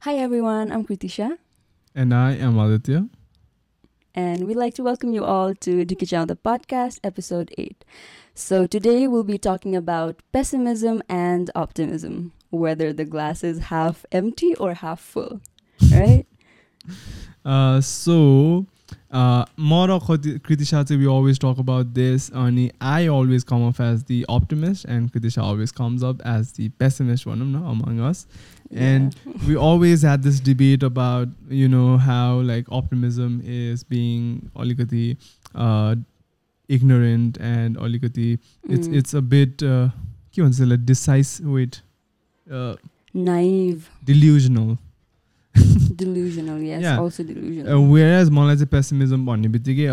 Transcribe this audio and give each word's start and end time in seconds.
Hi 0.00 0.14
everyone, 0.16 0.70
I'm 0.72 0.84
Kritisha, 0.84 1.38
And 1.94 2.14
I 2.14 2.32
am 2.32 2.58
Aditya. 2.58 3.08
and 4.14 4.46
we'd 4.46 4.56
like 4.56 4.74
to 4.74 4.82
welcome 4.82 5.12
you 5.12 5.24
all 5.24 5.54
to 5.54 5.84
Dikichao 5.84 6.26
the 6.26 6.36
podcast, 6.36 6.98
episode 7.04 7.52
8. 7.58 7.84
So 8.34 8.66
today 8.66 9.06
we'll 9.08 9.24
be 9.24 9.38
talking 9.38 9.74
about 9.76 10.20
pessimism 10.32 11.02
and 11.08 11.50
optimism, 11.54 12.32
whether 12.50 12.92
the 12.92 13.04
glass 13.04 13.42
is 13.44 13.58
half 13.74 14.04
empty 14.12 14.54
or 14.56 14.74
half 14.74 15.00
full, 15.00 15.40
right? 15.92 16.26
Uh, 17.44 17.80
so, 17.80 18.66
uh, 19.10 19.44
more 19.56 19.90
of 19.90 20.02
Kritisha, 20.04 20.88
we 20.96 21.06
always 21.06 21.38
talk 21.38 21.58
about 21.58 21.94
this. 21.94 22.30
Ani, 22.30 22.70
I 22.80 23.08
always 23.08 23.44
come 23.44 23.62
off 23.62 23.80
as 23.80 24.04
the 24.04 24.24
optimist, 24.28 24.84
and 24.86 25.12
Kritisha 25.12 25.42
always 25.42 25.72
comes 25.72 26.02
up 26.02 26.20
as 26.24 26.52
the 26.52 26.68
pessimist 26.70 27.26
one 27.26 27.40
among 27.42 28.00
us 28.00 28.26
and 28.74 29.16
we 29.48 29.56
always 29.56 30.02
had 30.02 30.22
this 30.22 30.40
debate 30.40 30.82
about 30.82 31.28
you 31.48 31.68
know 31.68 31.96
how 31.96 32.40
like 32.40 32.66
optimism 32.70 33.40
is 33.44 33.82
being 33.84 34.50
oligothy 34.56 35.16
uh, 35.54 35.94
ignorant 36.68 37.38
and 37.38 37.76
oligothy 37.76 38.36
mm. 38.36 38.40
it's 38.68 38.86
it's 38.88 39.14
a 39.14 39.22
bit 39.22 39.62
uh 39.62 39.88
decisive 40.76 41.46
wait 41.46 41.82
uh, 42.50 42.76
naive. 43.14 43.90
delusional. 44.04 44.78
Delusional 45.96 46.60
yes 46.60 46.82
yeah. 46.82 46.98
also 46.98 47.22
delusional. 47.22 47.72
Uh, 47.72 47.80
whereas 47.80 48.30
a 48.60 48.66
pessimism 48.66 49.24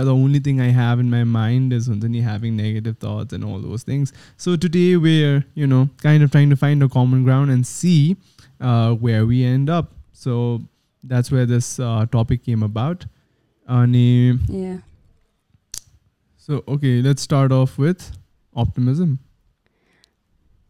the 0.04 0.14
only 0.14 0.40
thing 0.40 0.62
i 0.62 0.70
have 0.70 1.00
in 1.00 1.10
my 1.10 1.24
mind 1.24 1.74
is 1.74 1.88
having 2.22 2.56
negative 2.56 2.98
thoughts 2.98 3.34
and 3.34 3.44
all 3.44 3.60
those 3.60 3.84
things. 3.84 4.14
So 4.38 4.56
today 4.56 4.98
we're 4.98 5.46
you 5.56 5.66
know 5.66 5.90
kind 6.04 6.22
of 6.22 6.32
trying 6.32 6.50
to 6.52 6.56
find 6.56 6.84
a 6.84 6.90
common 6.90 7.24
ground 7.24 7.50
and 7.50 7.66
see 7.66 8.18
uh, 8.61 8.95
where 8.95 9.27
we 9.27 9.43
end 9.45 9.71
up. 9.71 9.91
So 10.13 10.61
that's 11.05 11.31
where 11.31 11.47
this 11.47 11.79
uh, 11.79 12.07
topic 12.07 12.45
came 12.45 12.63
about. 12.63 13.07
अनि 13.69 14.39
yeah. 14.49 14.79
so 16.37 16.63
okay, 16.69 17.01
let's 17.03 17.23
start 17.23 17.53
off 17.53 17.79
with 17.79 18.13
optimism. 18.57 19.19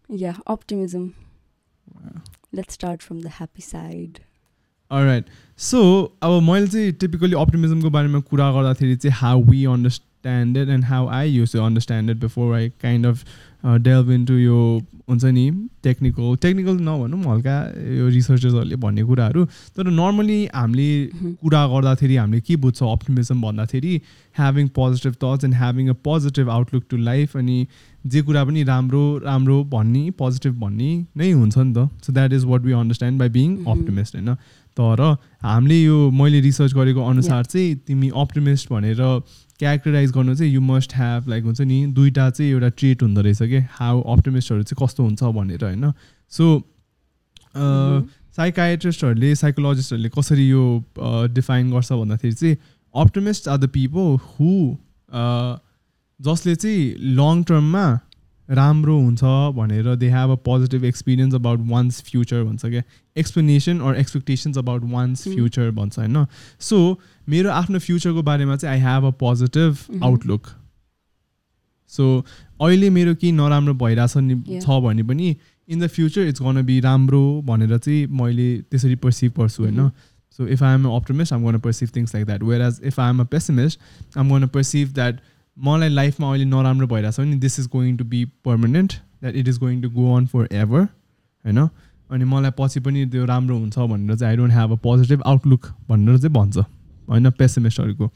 Yeah, 0.09 0.37
optimism. 0.47 1.15
Let's 2.53 2.75
start 2.75 3.03
from 3.03 3.21
the 3.21 3.39
happy 3.41 3.63
side. 3.63 4.21
Right 4.93 5.25
so 5.59 5.81
अब 6.23 6.43
मैले 6.43 6.67
चाहिँ 6.67 6.93
typically 6.93 7.35
अप्टिमिजमको 7.41 7.91
बारेमा 7.91 8.21
कुरा 8.31 8.51
गर्दाखेरि 8.53 8.97
चाहिँ 8.97 9.17
how 9.17 9.43
we 9.51 9.65
understand 9.73 10.57
it 10.57 10.69
and 10.69 10.85
how 10.85 11.09
I 11.19 11.31
use 11.31 11.53
to 11.53 11.61
understand 11.65 12.11
it 12.11 12.17
before 12.21 12.55
I 12.55 12.69
kind 12.83 13.07
of 13.07 13.25
delve 13.66 14.12
into 14.12 14.34
यो 14.34 14.58
हुन्छ 15.10 15.26
नि 15.26 15.46
टेक्निकल 15.84 16.36
टेक्निकल 16.42 16.78
नभनौँ 16.82 17.20
हल्का 17.26 17.56
यो 17.98 18.08
रिसर्चर्सहरूले 18.10 18.76
भन्ने 18.84 19.04
कुराहरू 19.04 19.46
तर 19.78 19.90
नर्मली 19.92 20.40
हामीले. 20.56 20.90
कुरा 21.42 21.66
गर्दाखेरि 21.68 22.16
हामीले 22.16 22.42
के 22.42 22.56
बुझ्छ 22.64 22.82
अप्टिमिजम 22.84 23.42
भन्दाखेरि 23.42 23.94
having 24.36 24.68
positive 24.78 25.14
thoughts 25.24 25.44
and 25.46 25.56
having 25.56 25.90
a 25.90 25.94
positive 26.04 26.50
outlook 26.50 26.84
to 26.90 26.98
life 26.98 27.38
अनि 27.38 27.58
जे 28.06 28.22
कुरा 28.22 28.44
पनि 28.46 28.64
राम्रो 28.64 29.04
राम्रो 29.24 29.64
भन्ने 29.72 30.10
पोजिटिभ 30.18 30.60
भन्ने 30.60 30.92
नै 31.18 31.32
हुन्छ 31.32 31.58
नि 31.58 31.74
त 31.74 31.90
so 32.06 32.14
that 32.14 32.34
is 32.34 32.46
what 32.46 32.62
we 32.62 32.72
understand 32.74 33.20
by 33.20 33.30
being. 33.30 33.58
Optimist 33.66 34.16
होइन 34.16 34.36
तर 34.78 35.02
हामीले 35.44 35.82
यो 35.82 35.98
मैले 36.12 36.40
रिसर्च 36.42 36.74
गरेको 36.74 37.02
अनुसार 37.10 37.44
चाहिँ 37.46 37.76
तिमी 37.88 38.10
अप्टिमिस्ट 38.24 38.72
भनेर 38.72 39.02
क्यारेक्टराइज 39.60 40.12
गर्नु 40.12 40.36
चाहिँ 40.36 40.54
यु 40.54 40.62
मस्ट 40.62 40.96
ह्याभ 40.96 41.30
लाइक 41.30 41.44
हुन्छ 41.44 41.62
नि 41.62 41.86
दुइटा 41.88 42.30
चाहिँ 42.30 42.52
एउटा 42.52 42.70
ट्रेट 42.70 43.04
हुँदो 43.04 43.22
रहेछ 43.22 43.38
कि 43.38 43.60
हाउ 43.72 44.02
अप्टिमिस्टहरू 44.02 44.64
चाहिँ 44.64 44.88
कस्तो 44.88 45.04
हुन्छ 45.04 45.24
भनेर 45.24 45.64
होइन 45.64 45.92
सो. 46.30 46.64
साइकाइट्रिस्टहरूले 48.36 49.36
साइकोलोजिस्टहरूले 49.36 50.10
कसरी 50.10 50.50
यो 50.50 50.84
डिफाइन 51.34 51.72
गर्छ 51.72 51.92
भन्दाखेरि 51.92 52.34
चाहिँ 52.34 52.58
optimist 52.96 53.48
are 53.48 53.58
the 53.58 53.68
people 53.68 54.18
who 54.24 54.78
जसले 56.22 56.56
चाहिँ 56.56 56.96
लङ 57.16 57.44
टर्ममा 57.44 57.86
राम्रो 58.50 58.98
हुन्छ 59.00 59.24
भनेर 59.56 59.96
they 59.96 60.10
have 60.10 60.32
a 60.32 60.36
positive 60.46 60.84
experience 60.86 61.36
about 61.36 61.60
one's 61.70 62.02
future 62.02 62.44
भन्छ 62.44 62.66
क्या 62.66 62.84
explanation 63.16 63.80
or 63.80 63.96
expectations 63.96 64.58
about 64.58 64.84
one's. 64.92 65.24
Future 65.24 65.72
भन्छ 65.72 66.00
होइन 66.00 66.26
सो 66.62 67.00
मेरो 67.30 67.52
आफ्नो 67.52 67.80
फ्युचरको 67.80 68.24
बारेमा 68.24 68.56
चाहिँ 68.56 68.76
I 68.76 68.82
have 68.84 69.06
a 69.06 69.12
positive. 69.20 69.78
Outlook 70.04 70.48
so 71.92 72.26
अहिले 72.62 72.90
मेरो 72.90 73.16
केही 73.16 73.32
नराम्रो 73.34 73.74
भइरहेछ 73.74 74.18
नि. 74.18 74.60
छ 74.62 74.80
भने 74.84 75.04
पनि 75.04 75.36
in 75.70 75.80
the 75.80 75.88
future 75.90 76.28
it's 76.28 76.42
gonna 76.42 76.62
be 76.66 76.80
राम्रो 76.80 77.42
भनेर 77.46 77.78
चाहिँ 77.78 78.06
मैले 78.22 78.58
त्यसरी 78.62 78.96
पर्सिभ 78.96 79.32
गर्छु 79.40 79.64
होइन. 79.64 79.90
So 80.40 80.48
if 80.48 80.64
I 80.64 80.74
am 80.74 80.86
optimist 80.88 81.34
I'm 81.34 81.46
gonna 81.46 81.60
perceive 81.60 81.90
things 81.96 82.16
like 82.16 82.26
that 82.26 82.44
whereas 82.62 82.80
if 82.84 83.00
I 83.00 83.10
am 83.10 83.20
a 83.22 83.24
pessimist 83.32 84.18
I'm 84.18 84.30
gonna 84.30 84.48
perceive 84.54 84.94
that 84.94 85.20
मलाई 85.58 85.90
लाइफमा 85.90 86.30
अहिले 86.30 86.46
नराम्रो 86.46 86.88
भइरहेछ 86.88 87.20
भने 87.20 87.36
this 87.36 87.60
is 87.60 87.68
going 87.68 87.98
to 87.98 88.06
be 88.06 88.24
permanent 88.46 88.94
that 88.94 89.36
it 89.36 89.48
is 89.48 89.58
going 89.60 89.82
to 89.82 89.90
go 89.90 90.16
on 90.16 90.26
forever 90.52 90.82
होइन? 90.82 91.68
अनि 92.12 92.26
मलाई 92.26 92.52
पछि 92.58 92.80
पनि 92.80 93.06
त्यो 93.06 93.26
राम्रो 93.26 93.58
हुन्छ 93.58 93.78
भनेर 93.80 94.16
चाहिँ 94.16 94.32
I 94.32 94.38
don't 94.38 94.54
have 94.54 94.72
a 94.72 94.76
positive 94.84 95.22
outlook 95.26 95.68
भनेर 95.90 96.18
चाहिँ 96.18 96.34
भन्छ 96.34 96.58
होइन? 96.58 97.30
पेसिमिस्टहरूको 97.30 98.12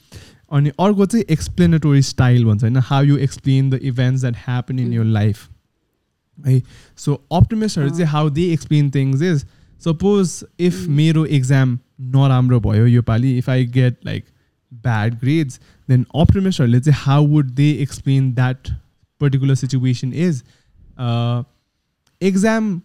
अनि 0.51 0.69
अर्को 0.79 1.05
चाहिँ 1.05 1.25
एक्सप्लेनेटोरी 1.29 2.01
स्टाइल 2.01 2.45
भन्छ 2.45 2.63
होइन? 2.63 2.77
How 2.77 3.03
you 3.03 3.17
explain 3.17 3.69
the 3.69 3.79
events 3.83 4.21
that 4.21 4.35
happen 4.37 4.79
in 4.79 4.93
your 4.93 5.03
life 5.03 5.47
है? 6.37 6.61
सो 6.97 7.13
अप्टिमिस्टहरू 7.31 7.89
चाहिँ 7.89 8.05
how 8.05 8.29
they 8.29 8.51
explain 8.53 8.91
things 8.91 9.21
is 9.21 9.45
suppose 9.81 10.43
if 10.59 10.87
मेरो 10.87 11.25
एक्जाम 11.25 11.77
नराम्रो 12.15 12.59
भयो 12.59 12.85
योपालि 12.87 13.37
if 13.37 13.49
I 13.49 13.65
get 13.65 13.97
like 14.05 14.25
bad 14.73 15.19
grades 15.19 15.59
then 15.89 16.05
अप्टिमिस्टहरूले 16.15 16.79
चाहिँ 16.79 16.99
how 17.01 17.25
would 17.27 17.49
they 17.51 17.71
explain 17.81 18.33
that 18.33 18.69
particular 19.21 19.55
situation 19.55 20.13
is 20.13 20.43
exam 22.21 22.81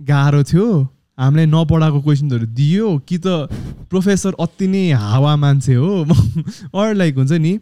गाह्रो 0.00 0.42
थियो। 0.44 0.88
हामीलाई 1.18 1.46
नपढाएको 1.46 2.00
क्वेसन्सहरू 2.02 2.46
दियो। 2.46 2.98
कि 3.08 3.18
त 3.18 3.48
प्रोफेसर 3.90 4.34
अति 4.40 4.66
नै 4.66 4.90
हावा 4.92 5.36
मान्छे 5.36 5.74
हो। 5.74 6.04
अर 6.74 6.94
लाइक 6.94 7.16
हुन्छ 7.16 7.32
नि 7.32 7.58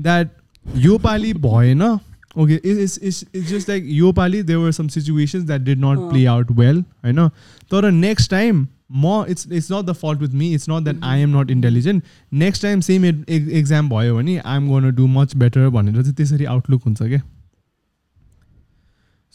द्याट 0.00 0.30
योपालि 0.76 1.32
भएन। 1.34 1.82
Okay 1.82 2.54
it's 2.54 2.98
it's 3.02 3.24
it's 3.34 3.48
just 3.48 3.68
like 3.68 3.84
योपालि 3.86 4.42
there were 4.42 4.70
some 4.72 4.88
situations 4.88 5.44
that 5.44 5.60
did 5.60 5.78
not. 5.78 6.10
Play 6.10 6.24
out 6.26 6.50
well 6.50 6.80
होइन? 7.04 7.28
तर 7.70 7.90
next 7.90 8.30
time 8.30 8.66
म 8.91 9.25
it's 9.29 9.47
it's 9.51 9.71
not 9.71 9.85
the 9.85 9.93
fault 10.03 10.21
with 10.21 10.33
me 10.43 10.53
it's 10.53 10.69
not 10.69 10.83
that 10.83 11.03
I 11.03 11.21
am 11.21 11.37
not 11.39 11.51
intelligent 11.51 12.03
next 12.43 12.61
time 12.63 12.79
same 12.87 13.05
exam 13.05 13.89
भयो 13.89 14.15
भने 14.15 14.37
I 14.37 14.57
am 14.57 14.67
gonna 14.69 14.89
do 14.95 15.07
much 15.17 15.35
better 15.43 15.69
भनेर 15.77 16.01
चाहिँ 16.01 16.15
त्यसरी 16.15 16.45
outlook 16.55 16.83
हुन्छ 16.85 17.01
क्या 17.01 17.21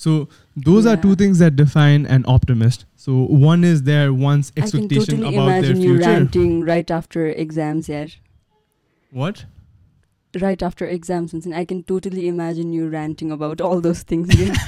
So 0.00 0.12
those 0.66 0.86
are 0.90 0.96
two 1.02 1.10
Yeah. 1.10 1.18
things 1.18 1.40
that 1.42 1.54
define 1.58 2.06
an 2.14 2.24
optimist. 2.32 2.80
So 3.02 3.12
one 3.42 3.66
is 3.66 3.82
their 3.88 4.06
one's 4.22 4.48
I 4.48 4.54
can 4.54 4.64
expectation 4.64 5.20
totally 5.20 5.34
about 5.34 5.50
their 5.50 5.58
imagine 5.60 5.82
you 5.82 5.92
future. 5.92 6.08
ranting 6.14 6.56
right 6.70 6.90
after 6.96 7.26
exams, 7.44 7.90
yeah. 7.92 8.16
What? 9.12 9.44
Right 10.34 10.64
after 10.68 10.88
exams, 10.96 11.36
and 11.40 11.54
I 11.60 11.64
can 11.72 11.82
totally 11.92 12.26
imagine 12.32 12.72
you 12.78 12.88
ranting 12.96 13.30
about 13.36 13.60
all 13.68 13.84
those 13.86 14.02
things. 14.12 14.34
Yeah. 14.40 14.58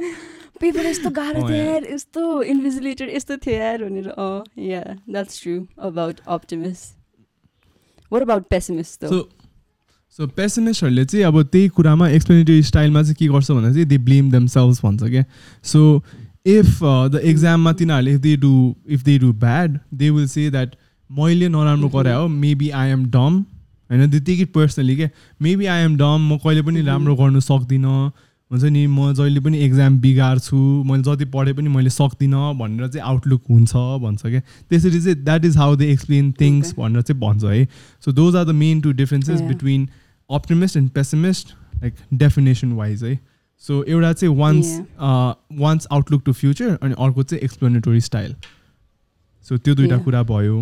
Paper 0.62 0.86
यस्तो 0.86 1.10
गाह्रो 1.10 1.48
थियो. 1.48 1.56
यार 1.64 1.86
यस्तो 1.92 2.42
इन्भिजिलेटर 2.54 3.08
यस्तो 3.16 3.36
थियो 3.46 3.54
यार 3.56 3.84
भनेर 3.84 4.08
अँ 4.08 4.64
yeah 4.70 4.82
that's 5.10 5.42
true 5.42 5.54
about 5.90 6.20
optimist 6.28 6.96
what 8.12 8.22
about 8.22 8.44
pessimist 8.50 9.04
So 9.04 9.22
so 10.18 10.26
pessimistहरूले 10.36 11.04
चाहिँ 11.04 11.24
अब 11.24 11.42
त्यही 11.42 11.68
कुरामा 11.76 12.08
एक्सप्लेनेटरी 12.16 12.62
स्टाइलमा 12.62 13.02
चाहिँ 13.02 13.14
के 13.18 13.26
गर्छ 13.28 13.50
भन्दा 13.50 13.70
चाहिँ 13.72 13.86
दे 13.88 13.98
ब्लेम 14.08 14.30
देमसेल्स 14.30 14.80
भन्छ 14.84 15.02
क्या 15.04 15.24
सो 15.64 15.84
इफ 16.46 16.78
द 17.12 17.20
एक्जाममा 17.24 17.72
तिनीहरूले 17.80 18.12
if 18.14 18.20
they 18.20 18.36
do 18.42 18.50
if 18.96 19.02
they 19.04 19.18
do 19.18 19.32
bad 19.44 19.78
they 19.94 20.10
will 20.10 20.26
say 20.28 20.50
that 20.50 20.74
मैले 21.10 21.48
नराम्रो 21.48 21.88
Mhm. 21.88 21.94
गराए 21.94 22.14
हो 22.14 22.26
मेबी 22.28 22.68
आई 22.82 22.90
एम 22.90 23.04
डम 23.10 23.38
होइन 23.90 24.10
दे 24.10 24.20
टेक 24.28 24.40
इट 24.40 24.52
पर्सनली 24.52 24.96
क्या 24.96 25.08
मेबी 25.40 25.66
आई 25.66 25.82
एम 25.84 25.96
डम 25.96 26.28
म 26.32 26.38
कहिले 26.44 26.62
पनि. 26.62 26.82
राम्रो 26.82 27.14
गर्नु 27.16 27.40
सक्दिनँ। 27.40 28.12
हुन्छ 28.52 28.64
नि 28.64 28.86
म 28.86 29.12
जहिले 29.16 29.40
पनि 29.40 29.58
एक्जाम 29.64 29.98
बिगार्छु 30.00 30.56
मैले 30.86 31.02
जति 31.02 31.24
पढे 31.32 31.52
पनि 31.52 31.68
मैले 31.72 31.90
सक्दिनँ 31.90 32.54
भनेर 32.58 32.88
चाहिँ 32.88 33.06
आउटलुक 33.08 33.42
हुन्छ 33.50 33.72
भन्छ 34.02 34.22
क्या। 34.26 34.40
त्यसरी 34.70 35.00
चाहिँ 35.00 35.16
that 35.24 35.44
is 35.44 35.56
how 35.56 35.76
they 35.76 35.86
explain 35.92 36.32
things. 36.40 36.74
भनेर 36.78 37.02
चाहिँ 37.02 37.20
भन्छ 37.20 37.44
है। 37.44 37.64
So 38.04 38.12
those 38.12 38.36
are 38.36 38.44
the 38.44 38.50
main 38.56 38.80
two 38.80 38.92
differences. 38.92 39.40
Between 39.42 39.88
optimist 40.30 40.76
and 40.76 40.90
pessimist 40.90 41.54
like 41.82 41.94
definition 42.14 42.72
wise 42.72 43.04
है 43.04 43.18
सो 43.64 43.82
एउटा 43.84 44.12
चाहिँ 44.12 44.36
one's 44.36 44.80
one's 45.60 45.86
outlook 45.92 46.22
to 46.26 46.32
future 46.32 46.78
अनि 46.82 46.94
अर्को 46.98 47.22
चाहिँ 47.22 47.42
एक्सप्लेनेटोरी 47.44 48.00
स्टाइल 48.00 48.34
सो 49.46 49.56
त्यो 49.58 49.74
दुइटा. 49.74 49.98
कुरा 49.98 50.22
भयो। 50.22 50.58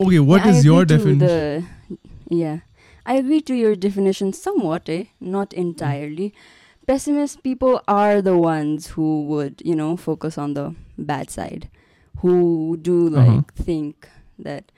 Okay 0.00 0.18
what 0.18 0.46
is 0.46 0.66
your 0.66 0.84
definition 0.86 2.60
I 3.06 3.14
agree 3.14 3.40
to 3.42 3.54
your 3.54 3.76
definition 3.76 4.32
somewhat, 4.32 4.88
eh? 4.88 5.04
Not 5.20 5.50
mm. 5.50 5.58
entirely. 5.58 6.34
Pessimist 6.86 7.42
people 7.42 7.80
are 7.88 8.20
the 8.20 8.36
ones 8.36 8.88
who 8.88 9.24
would, 9.24 9.62
you 9.64 9.74
know, 9.74 9.96
focus 9.96 10.36
on 10.36 10.54
the 10.54 10.74
bad 10.98 11.30
side, 11.30 11.70
who 12.18 12.76
do 12.80 13.06
uh-huh. 13.06 13.16
like 13.16 13.28
uh-huh. 13.28 13.64
think 13.64 14.08
that 14.38 14.72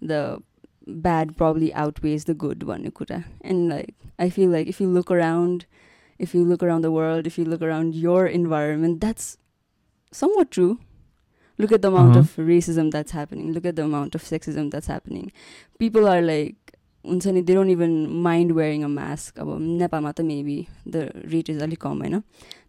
the 0.00 0.42
bad 0.86 1.36
probably 1.36 1.72
outweighs 1.74 2.24
the 2.24 2.34
good 2.34 2.62
one. 2.62 2.90
And 3.42 3.68
like 3.68 3.94
I 4.18 4.30
feel 4.30 4.50
like 4.50 4.66
if 4.68 4.80
you 4.80 4.88
look 4.88 5.10
around 5.10 5.66
if 6.18 6.34
you 6.34 6.44
look 6.44 6.62
around 6.62 6.82
the 6.82 6.90
world, 6.90 7.26
if 7.26 7.36
you 7.36 7.44
look 7.44 7.62
around 7.62 7.94
your 7.94 8.26
environment, 8.26 9.00
that's 9.00 9.36
somewhat 10.12 10.50
true. 10.50 10.80
Look 11.58 11.72
at 11.72 11.82
the 11.82 11.88
amount 11.88 12.16
uh-huh. 12.16 12.20
of 12.20 12.36
racism 12.36 12.90
that's 12.90 13.12
happening. 13.12 13.52
Look 13.52 13.64
at 13.64 13.76
the 13.76 13.84
amount 13.84 14.14
of 14.14 14.22
sexism 14.22 14.70
that's 14.70 14.86
happening. 14.86 15.32
People 15.78 16.08
are 16.08 16.20
like 16.20 16.65
हुन्छ 17.05 17.27
नि 17.27 17.41
they 17.41 17.53
don't 17.55 17.71
even 17.71 17.93
mind 18.27 18.51
wearing 18.57 18.83
a 18.83 18.87
mask 18.97 19.39
अब 19.39 19.55
नेपालमा 19.61 20.11
त 20.11 20.21
maybe 20.31 20.57
the 20.87 21.09
rate 21.35 21.49
is 21.49 21.61
अलिक 21.63 21.81
कम 21.81 22.03
होइन 22.05 22.21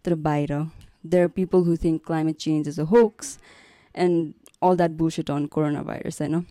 तर 0.05 0.15
बाहिर 0.29 0.55
there 1.05 1.23
are 1.23 1.29
people 1.41 1.67
who 1.67 1.77
think 1.85 2.07
climate 2.07 2.37
change 2.47 2.69
is 2.69 2.81
a 2.81 2.85
hoax 2.95 3.37
and 3.95 4.33
all 4.63 4.77
that 4.77 4.91
bullshit 5.03 5.31
on 5.31 5.47
coronavirus 5.93 6.21
होइन 6.23 6.45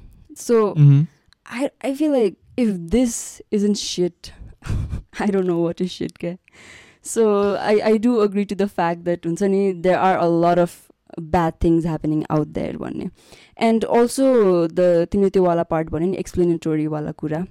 so 0.46 0.62
Mhm. 0.84 1.02
I 1.46 1.68
I 1.88 1.90
feel 2.00 2.12
like 2.14 2.36
if 2.64 2.70
this 2.94 3.16
isn't 3.58 3.80
shit, 3.84 4.28
I 5.26 5.28
don't 5.36 5.48
know 5.52 5.56
what 5.62 5.80
is 5.86 5.92
shit. 5.94 6.20
Ke? 6.24 6.32
So 7.12 7.24
I, 7.70 7.74
I 7.90 7.98
do 8.04 8.12
agree 8.26 8.46
to 8.52 8.58
the 8.60 8.68
fact 8.74 9.02
that 9.08 9.26
हुन्छ 9.30 9.50
नि, 9.54 9.62
there 9.88 9.98
are 10.00 10.18
a 10.20 10.28
lot 10.44 10.62
of 10.64 10.76
bad 11.34 11.58
things 11.66 11.88
happening 11.92 12.22
out 12.36 12.54
there 12.60 12.78
भन्ने 12.84 13.10
and 13.68 13.86
also 13.98 14.28
the 14.80 14.90
तिमीले 15.12 15.30
त्यो 15.30 15.44
वाला 15.44 15.64
part 15.74 15.92
भन्यो 15.92 16.12
नि 16.12 16.18
explanatory 16.24 16.88
वाला 16.98 17.12
कुरा 17.24 17.42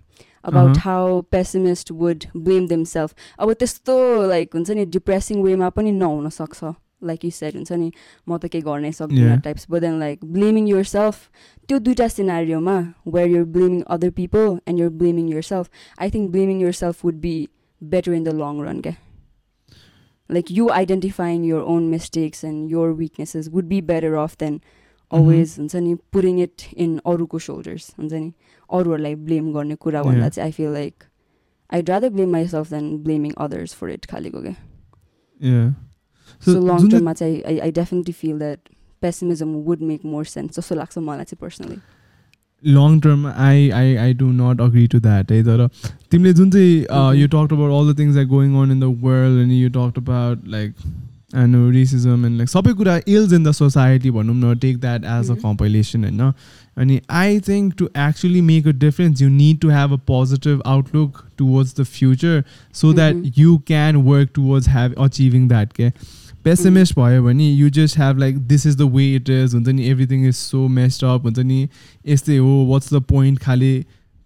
about 0.44 0.68
Uh-huh. 0.70 0.82
how 0.84 1.22
pessimist 1.34 1.90
would 2.02 2.28
blame 2.44 2.68
themselves 2.68 3.14
अब 3.38 3.52
त्यस्तो 3.62 3.96
लाइक 4.28 4.54
हुन्छ 4.54 4.70
नि 4.78 4.84
डिप्रेसिङ 4.94 5.42
वेमा 5.42 5.68
पनि 5.78 5.92
नहुन 5.92 6.28
सक्छ 6.36 6.72
लाइक 7.08 7.24
यु 7.24 7.30
सेड 7.34 7.54
हुन्छ 7.56 7.72
नि 7.72 7.90
म 8.28 8.36
त 8.38 8.48
केही 8.54 8.64
गर्नै 8.64 8.92
सक्दिनँ 8.92 9.28
Yeah. 9.28 9.42
Types 9.44 9.66
but 9.70 9.80
then 9.80 9.98
like 10.00 10.24
blaming 10.32 10.68
yourself 10.94 11.28
त्यो 11.68 11.78
दुइटा 11.84 12.08
सिनारियोमा 12.14 12.78
where 13.14 13.28
you're 13.36 13.44
blaming 13.58 13.82
other 13.96 14.10
people 14.18 14.58
and 14.68 14.80
you're 14.80 14.90
blaming 15.04 15.28
yourself 15.52 15.70
I 16.00 16.10
think 16.16 16.30
blaming 16.32 16.60
yourself 16.80 17.04
would 17.04 17.20
be 17.28 17.36
better 17.82 18.12
in 18.14 18.24
the 18.24 18.34
long 18.42 18.60
run 18.66 18.80
क्या 18.86 18.94
like 20.30 20.50
you 20.58 20.68
identifying 20.72 21.44
your 21.44 21.62
own 21.76 21.88
mistakes 21.94 22.44
and 22.44 22.70
your 22.72 22.92
weaknesses 22.98 23.48
would 23.52 23.64
be 23.72 23.80
better 23.92 24.12
off 24.24 24.36
then 24.40 24.60
always 25.11 25.55
हुन्छ 25.59 25.75
नि 25.75 25.95
pouring 26.13 26.39
it 26.41 26.61
in 26.77 26.97
अरूको 27.05 27.39
shoulders 27.47 27.93
हुन्छ 27.99 28.13
नि 28.13 28.31
अरूहरूलाई 28.69 29.15
blame 29.15 29.51
गर्ने 29.53 29.75
कुरा 29.75 30.03
भन्दा. 30.03 30.29
चाहिँ 30.29 30.45
I 30.47 30.51
feel 30.51 30.71
like 30.73 31.03
I 31.73 31.81
rather 31.89 32.09
blame 32.09 32.31
myself 32.47 32.69
than 32.69 32.97
blaming 33.03 33.31
others 33.47 33.73
for 33.75 33.89
it 33.89 34.05
खालिको 34.11 34.41
क्या. 34.41 34.55
सो 36.45 36.59
लङ 36.67 36.89
टर्ममा 36.91 37.13
चाहिँ 37.13 37.41
I 37.47 37.59
I 37.59 37.71
definitely 37.81 38.13
feel 38.13 38.37
that 38.39 38.59
pessimism 39.01 39.53
would 39.67 39.81
make 39.91 40.05
more 40.05 40.25
sense 40.37 40.59
जस्तो 40.59 40.75
लाग्छ 40.75 40.97
मलाई 40.97 41.23
चाहिँ 41.33 41.41
personally 41.41 41.77
long 42.63 42.93
term 43.01 43.25
I, 43.25 43.71
I 43.77 43.87
I 44.03 44.13
do 44.19 44.27
not 44.35 44.61
agree 44.65 44.83
to 44.91 44.99
that 45.01 45.31
है 45.31 45.41
तर 45.43 45.67
तिमीले 46.11 46.33
जुन 46.33 46.51
चाहिँ 46.51 46.85
uh, 46.85 47.01
Mhm. 47.01 47.17
you 47.19 47.27
talked 47.33 47.51
about 47.57 47.73
all 47.77 47.89
the 47.89 47.93
things 47.99 48.15
that 48.15 48.23
are 48.25 48.31
going 48.31 48.55
on 48.61 48.71
in 48.75 48.79
the 48.83 48.89
world 49.07 49.41
and 49.41 49.55
you 49.55 49.69
talked 51.34 51.34
about 51.34 51.40
like 51.40 51.42
I 51.42 51.46
know 51.46 51.70
racism 51.70 52.24
and 52.24 52.38
like 52.38 52.48
सबै 52.48 52.74
कुरा 52.74 53.02
ills 53.06 53.32
in 53.32 53.42
the 53.42 53.52
society 53.52 54.10
भनौँ 54.10 54.34
न 54.34 54.58
take 54.58 54.80
that 54.80 55.04
as 55.04 55.30
a 55.30 55.34
Mhm. 55.34 55.42
compilation 55.42 56.04
होइन 56.04 56.32
अनि 56.78 57.00
I 57.08 57.38
think 57.38 57.76
to 57.76 57.88
actually 57.94 58.40
make 58.40 58.66
a 58.66 58.72
difference 58.72 59.20
you 59.20 59.30
need 59.30 59.60
to 59.60 59.68
have 59.68 59.92
a 59.92 59.98
positive 59.98 60.60
outlook 60.64 61.26
towards 61.36 61.72
the 61.72 61.84
future 61.84 62.44
so 62.72 62.92
that 62.92 63.14
Mhm. 63.14 63.32
you 63.36 63.58
can 63.58 64.04
work 64.04 64.32
towards 64.32 64.66
have 64.66 64.94
achieving 64.96 65.48
that 65.48 65.72
के 65.72 65.92
pessimist 66.44 66.94
भयो 66.94 67.22
भने 67.24 67.50
you 67.52 67.70
just 67.70 67.98
have 67.98 68.18
like 68.18 68.38
this 68.38 68.66
is 68.66 68.76
the 68.76 68.82
way 68.82 69.14
it 69.14 69.28
is 69.30 69.54
हुन्छ 69.54 69.68
नि 69.68 69.84
everything 69.86 70.28
is 70.28 70.34
so 70.34 70.68
messed 70.68 71.04
up 71.04 71.22
हुन्छ 71.24 71.38
नि 71.38 71.68
यस्तै 72.08 72.36
हो 72.36 72.66
what's 72.66 72.94
the 72.94 72.96
point 72.96 73.38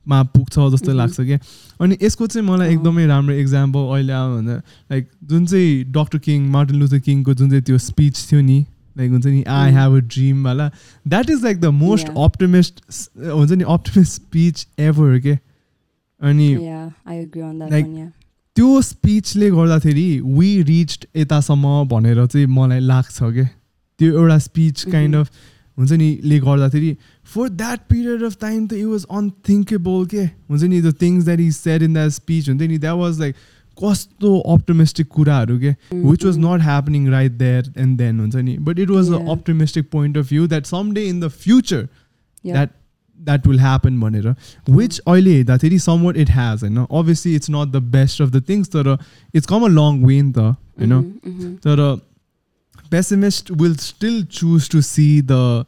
खालिमा 0.09 0.23
पुग्छ 0.33 0.59
जस्तो. 0.73 0.93
लाग्छ 0.93 1.21
क्या 1.21 1.39
अनि 1.81 1.97
यसको 2.01 2.27
चाहिँ 2.27 2.47
मलाई। 2.47 2.73
एकदमै 2.73 3.05
राम्रो 3.07 3.35
इक्जाम्पल 3.35 3.79
अहिले 3.93 4.13
आयो 4.13 4.35
भन्दा 4.35 4.55
लाइक 4.91 5.09
जुन 5.23 5.45
चाहिँ 5.45 5.83
डक्टर 5.91 6.17
किङ 6.19 6.49
मार्टिन 6.51 6.79
लुथर 6.79 6.99
किङको 6.99 7.33
जुन 7.33 7.49
चाहिँ 7.49 7.63
त्यो 7.63 7.77
स्पिच 7.77 8.15
थियो 8.31 8.41
नि 8.41 8.65
लाइक 8.97 9.11
हुन्छ 9.11 9.25
नि 9.25 9.43
आई. 9.47 9.71
हेभ 9.71 9.91
अ 9.93 9.99
ड्रिम 10.13 10.43
वाला 10.45 10.69
that 11.05 11.29
is 11.29 11.43
like 11.43 11.59
the 11.61 11.65
most. 11.65 12.07
Optimist 12.17 12.81
हुन्छ 13.25 13.51
नि 13.51 13.63
अप्टिमिस्ट 13.63 14.13
स्पिच 14.13 14.67
एभर 14.79 15.19
के 15.19 15.37
अनि 16.21 16.53
या 16.53 18.09
त्यो 18.55 18.81
स्पिचले 18.81 19.49
गर्दाखेरि 19.51 20.09
वी 20.25 20.61
रिच्ड 20.63 21.05
यतासम्म 21.17 21.87
भनेर 21.87 22.25
चाहिँ 22.25 22.47
मलाई 22.47 22.79
लाग्छ 22.79 23.17
क्या 23.21 23.47
त्यो 23.99 24.19
एउटा 24.19 24.37
स्पिच 24.39 24.83
काइन्ड. 24.91 25.15
अफ 25.15 25.27
हुन्छ 25.78 25.92
नि 25.94 26.08
ले 26.24 26.38
गर्दाखेरि 26.40 26.96
for 27.26 27.48
that 27.50 27.80
period 27.88 28.22
of 28.22 28.36
time 28.40 28.66
त 28.66 28.72
इट 28.74 28.84
वाज 28.86 29.04
अनथिङ्केबल 29.12 30.06
के 30.10 30.22
हुन्छ 30.50 30.62
नि 30.64 30.80
the 30.82 30.94
things 31.02 31.24
that 31.24 31.40
is 31.40 31.54
said 31.56 31.82
in 31.82 31.94
that 31.94 32.10
speech 32.12 32.48
हुन्छ 32.48 32.62
नि 32.62 32.78
द्याट 32.78 32.96
वाज 32.98 33.20
लाइक 33.20 33.34
कस्तो 33.78 34.38
अप्टिमिस्टिक 34.52 35.06
कुराहरू 35.10 35.58
के 35.58 35.70
which 35.92 36.24
was 36.24 36.36
Mhm. 36.36 36.44
Not 36.44 36.62
happening 36.62 37.08
right 37.10 37.32
there 37.38 37.72
and 37.78 37.98
then 37.98 38.20
हुन्छ 38.20 38.36
नि 38.36 38.56
but 38.60 38.78
it 38.78 38.90
was 38.90 39.08
a 39.08 39.16
Yeah. 39.16 39.30
Optimistic 39.32 39.90
point 39.92 40.16
of 40.18 40.28
view 40.28 40.46
that 40.46 40.66
some 40.66 40.92
day 40.94 41.04
in 41.08 41.20
the 41.20 41.28
future 41.38 41.80
Yeah. 41.80 42.52
That 42.52 42.70
that 43.20 43.46
will 43.46 43.58
happen 43.60 43.98
भनेर 44.00 44.28
which 44.70 44.98
अहिले 44.98 45.32
हेर्दाखेरि 45.32 45.78
somewhat 45.80 46.16
it 46.16 46.30
has 46.30 46.62
होइन 46.62 46.78
obviously 46.78 47.34
it's 47.34 47.50
not 47.50 47.72
the 47.72 47.82
best 47.92 48.22
of 48.22 48.30
the 48.30 48.42
things 48.48 48.68
तर 48.70 48.96
it's 49.34 49.46
come 49.46 49.64
a 49.64 49.68
long 49.70 50.02
way 50.04 50.20
नि 50.22 50.32
त 50.32 50.38
होइन 50.38 50.92
Mhm, 50.92 51.04
mhm. 51.28 51.54
तर 51.58 51.82
pessimist 52.90 53.50
will 53.50 53.74
still 53.76 54.22
choose 54.24 54.68
to 54.68 54.82
see 54.82 55.20
the 55.20 55.66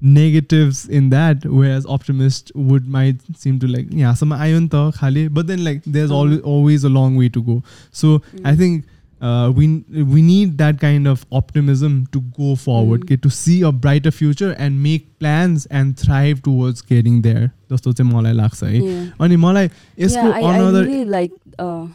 negatives 0.00 0.86
in 0.88 1.08
that 1.10 1.44
whereas 1.44 1.84
optimist 1.86 2.52
would 2.54 2.86
might 2.88 3.16
seem 3.36 3.58
to 3.58 3.66
like 3.66 3.86
yeah 3.90 4.14
some 4.14 4.32
iron 4.32 4.68
ta 4.68 4.82
khali 4.92 5.26
but 5.28 5.48
then 5.48 5.64
like 5.64 5.82
there's 5.96 6.10
Uh. 6.12 6.18
always 6.20 6.40
always 6.40 6.84
a 6.84 6.88
long 6.88 7.16
way 7.16 7.28
to 7.28 7.42
go 7.42 7.62
so 7.90 8.22
i 8.44 8.52
Mm. 8.52 8.58
think 8.58 8.84
uh, 9.20 9.50
we 9.56 9.66
we 10.14 10.22
need 10.22 10.56
that 10.58 10.78
kind 10.80 11.08
of 11.12 11.24
optimism 11.32 11.96
to 12.16 12.20
go 12.38 12.54
forward 12.54 13.00
Mm. 13.00 13.04
okay, 13.08 13.16
to 13.26 13.30
see 13.38 13.56
a 13.62 13.72
brighter 13.72 14.12
future 14.12 14.50
and 14.66 14.80
make 14.84 15.08
plans 15.18 15.66
and 15.80 15.96
thrive 16.04 16.42
towards 16.48 16.82
getting 16.92 17.22
there 17.22 17.48
जस्तो 17.72 17.92
चाहिँ 18.00 18.12
मलाई 18.12 18.32
लाग्छ 18.42 18.62
है 18.62 18.74
Yeah. 18.82 19.06
अनि 19.26 19.36
मलाई 19.46 19.70
यसको 20.04 20.26
Yeah, 20.28 20.36
I, 20.36 20.42
I 20.42 20.58
another 20.58 20.86
really 20.86 21.04
like 21.16 21.32
uh, 21.58 21.86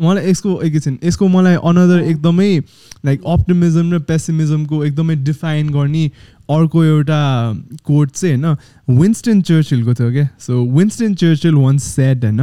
मलाई 0.00 0.30
यसको 0.30 0.60
एकैछिन 0.62 0.98
यसको 1.04 1.28
मलाई 1.28 1.54
अनदर। 1.64 2.00
एकदमै 2.00 2.58
लाइक 3.06 3.22
अप्टिमिजम 3.26 3.92
र 3.94 3.98
पेसिमिजमको 4.08 4.84
एकदमै 4.84 5.16
डिफाइन 5.24 5.70
गर्ने 5.70 6.06
अर्को 6.50 6.84
एउटा 6.84 7.20
कोट 7.84 8.10
चाहिँ 8.10 8.36
होइन 8.36 8.98
विन्स्टन 8.98 9.40
चर्चिलको 9.42 9.94
थियो 9.94 10.10
क्या 10.12 10.28
so 10.40 10.64
Winston 10.76 11.14
Churchill 11.14 11.54
once 11.54 11.84
said 11.94 12.24
होइन 12.24 12.40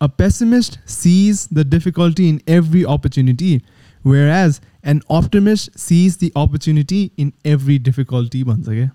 a 0.00 0.06
pessimist 0.18 0.78
sees 0.90 1.48
the 1.52 1.66
difficulty 1.70 2.28
in 2.28 2.40
every 2.48 2.82
opportunity 2.90 3.56
where 4.06 4.30
as 4.36 4.60
an 4.86 5.00
optimist 5.10 5.78
sees 5.78 6.18
the 6.24 6.30
opportunity 6.36 7.10
in 7.18 7.32
every 7.46 7.78
difficulty 7.78 8.44
भन्छ 8.44 8.68
क्या. 8.68 8.90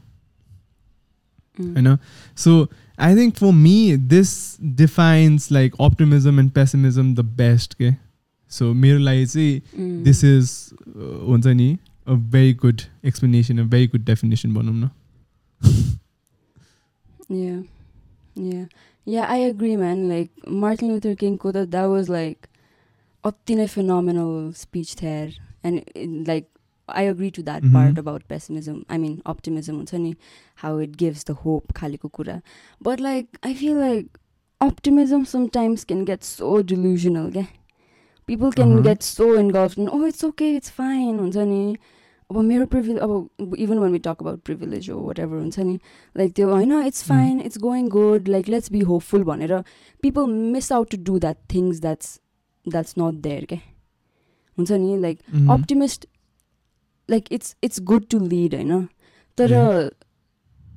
होइन 1.59 1.97
so 2.37 2.67
I 2.97 3.13
think 3.13 3.37
for 3.37 3.53
me, 3.53 3.95
this 3.95 4.57
defines 4.57 5.51
like 5.51 5.73
optimism 5.79 6.39
and 6.39 6.53
pessimism 6.53 7.15
the 7.15 7.23
best. 7.23 7.75
Okay? 7.75 7.97
So, 8.47 8.73
Miralai, 8.73 9.23
mm. 9.25 10.03
this 10.03 10.23
is 10.23 10.73
uh, 10.97 12.11
a 12.11 12.15
very 12.15 12.53
good 12.53 12.85
explanation, 13.03 13.59
a 13.59 13.63
very 13.63 13.87
good 13.87 14.05
definition. 14.05 14.51
Bonamna. 14.51 14.91
yeah. 17.27 17.61
Yeah. 18.35 18.65
Yeah, 19.03 19.25
I 19.27 19.37
agree, 19.37 19.75
man. 19.75 20.09
Like, 20.09 20.29
Martin 20.47 20.89
Luther 20.89 21.15
King 21.15 21.37
quoted 21.37 21.71
that 21.71 21.85
was 21.85 22.09
like, 22.09 22.49
Ottine 23.23 23.69
phenomenal 23.69 24.53
speech 24.53 24.95
there. 24.97 25.31
And 25.63 25.83
like, 26.27 26.49
I 26.87 27.03
agree 27.11 27.31
to 27.31 27.43
that 27.43 27.63
Mhm. 27.63 27.71
part 27.75 27.97
about 28.03 28.27
pessimism. 28.27 28.79
I 28.89 28.97
mean 29.03 29.13
optimism. 29.33 29.77
हुन्छ 29.77 29.93
नि 30.05 30.15
how 30.63 30.73
it 30.87 30.97
gives 31.03 31.23
the 31.23 31.35
hope 31.45 31.73
खालिको 31.81 32.09
कुरा. 32.19 32.41
But 32.81 32.99
like 32.99 33.39
I 33.43 33.53
feel 33.61 33.79
like 33.83 34.19
optimism 34.61 35.25
sometimes 35.31 35.83
can 35.91 36.03
get 36.05 36.23
so 36.23 36.51
delusional. 36.73 37.27
Okay? 37.31 37.47
People 38.27 38.51
can 38.51 38.71
Uh-huh. 38.75 38.83
get 38.89 39.03
so 39.03 39.25
engulfed 39.39 39.77
in 39.83 39.89
oh 39.95 40.03
it's 40.11 40.23
okay, 40.29 40.55
it's 40.59 40.69
fine. 40.79 41.17
हुन्छ 41.19 41.37
नि 41.51 41.75
अब 42.31 42.37
मेरो 42.45 42.65
privilege 42.69 43.01
अब 43.07 43.57
even 43.63 43.81
when 43.81 43.91
we 43.95 43.99
talk 44.05 44.21
about 44.25 44.39
privilege 44.49 44.87
or 44.93 45.01
whatever 45.09 45.39
हुन्छ 45.41 45.59
नि 45.59 45.75
like 46.17 46.33
त्यो 46.35 46.49
होइन 46.49 46.71
it's 46.85 47.03
Mm. 47.03 47.09
Fine 47.09 47.41
it's 47.41 47.57
going 47.65 47.87
good 47.95 48.27
like 48.35 48.47
let's 48.49 48.71
be 48.71 48.79
hopeful 48.91 49.23
भनेर 49.23 49.53
people 50.03 50.25
miss 50.55 50.71
out 50.71 50.89
to 50.91 50.97
do 51.11 51.19
that 51.19 51.37
things 51.53 51.81
that's 51.81 52.19
that's 52.65 52.93
not 52.99 53.21
there 53.27 53.45
के 53.51 53.55
हुन्छ 54.57 54.71
नि 54.71 54.97
like 55.01 55.19
Mhm. 55.35 55.51
Optimist 55.59 56.05
like 57.09 57.31
it's 57.31 57.55
it's 57.63 57.81
good 57.83 58.05
to 58.12 58.19
lead 58.19 58.55
होइन 58.55 58.88
तर 59.38 59.53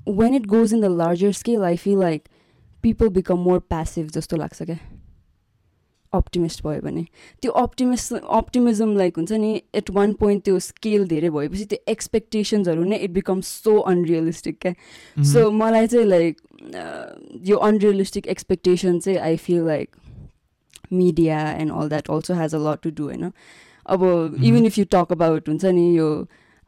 when 0.08 0.34
it 0.34 0.46
goes 0.46 0.74
in 0.74 0.80
the 0.80 0.96
larger 0.96 1.32
scale 1.34 1.64
I 1.64 1.76
feel 1.76 1.98
like 2.00 2.28
people 2.84 3.08
become 3.10 3.38
more 3.40 3.58
passive 3.68 4.10
जस्तो 4.10 4.36
लाग्छ 4.36 4.62
क्या 4.62 4.78
optimist 6.12 6.62
भयो 6.64 6.80
भने. 6.82 7.04
त्यो 7.42 7.52
अप्टिमिस्ट 7.52 8.12
अप्टिमिजम 8.14 8.96
लाइक 8.96 9.16
हुन्छ 9.16 9.32
नि 9.32 9.50
एट 9.74 9.90
वान 9.90 10.12
पोइन्ट 10.20 10.44
त्यो 10.44 10.58
स्केल 10.58 11.06
धेरै 11.08 11.30
भएपछि 11.30 11.64
त्यो 11.64 11.78
एक्सपेक्टेसन्सहरू 11.88 12.84
नै 12.84 12.96
इट 12.96 13.10
बिकम्स 13.12 13.46
सो 13.64 13.76
अनरियलिस्टिक 13.90 14.58
क्या. 14.62 14.72
सो 15.32 15.50
मलाई 15.52 15.86
चाहिँ 15.86 16.06
लाइक 16.06 16.40
यो 17.46 17.56
अनरियलिस्टिक 17.68 18.26
एक्सपेक्टेसन 18.26 18.98
चाहिँ 18.98 19.18
I 19.18 19.36
feel 19.36 19.66
like 19.66 19.96
media 20.92 21.40
and 21.52 21.72
all 21.72 21.88
that 21.88 22.10
also 22.10 22.34
has 22.34 22.54
a 22.54 22.58
lot 22.60 22.82
to 22.82 22.90
do 22.92 23.04
होइन 23.04 23.30
अब 23.88 24.04
even 24.44 24.66
if 24.66 24.78
you 24.78 24.84
talk 24.92 25.12
about 25.12 25.48
हुन्छ 25.48 25.64
नि 25.64 25.86
यो 25.98 26.10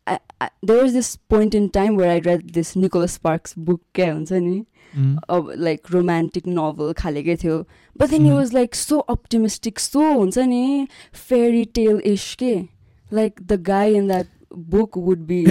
there 0.07 0.85
is 0.85 0.93
this 0.93 1.15
point 1.31 1.55
in 1.55 1.69
time 1.75 1.97
where 1.97 2.11
I 2.11 2.21
read 2.27 2.51
this 2.53 2.77
Nicholas 2.77 3.17
Sparks 3.25 3.55
book 3.59 3.81
क्या 3.95 4.13
हुन्छ 4.13 4.33
नि. 4.33 4.65
अब 5.31 5.53
like 5.59 5.91
romantic 5.91 6.47
novel 6.49 6.93
खालेकै 6.99 7.37
थियो 7.37 7.59
but 7.97 8.11
then 8.11 8.27
you. 8.27 8.35
Was 8.35 8.55
like 8.55 8.75
so 8.75 8.99
optimistic 9.15 9.79
so 9.79 10.01
हुन्छ 10.13 10.39
नि 10.39 10.87
फेरी 11.29 11.65
टेल 11.75 12.01
इस 12.07 12.35
के 12.39 12.55
like 13.07 13.41
the 13.43 13.61
guy 13.63 13.95
in 13.97 14.09
that 14.09 14.27
book 14.71 14.99
would 14.99 15.19
be 15.27 15.45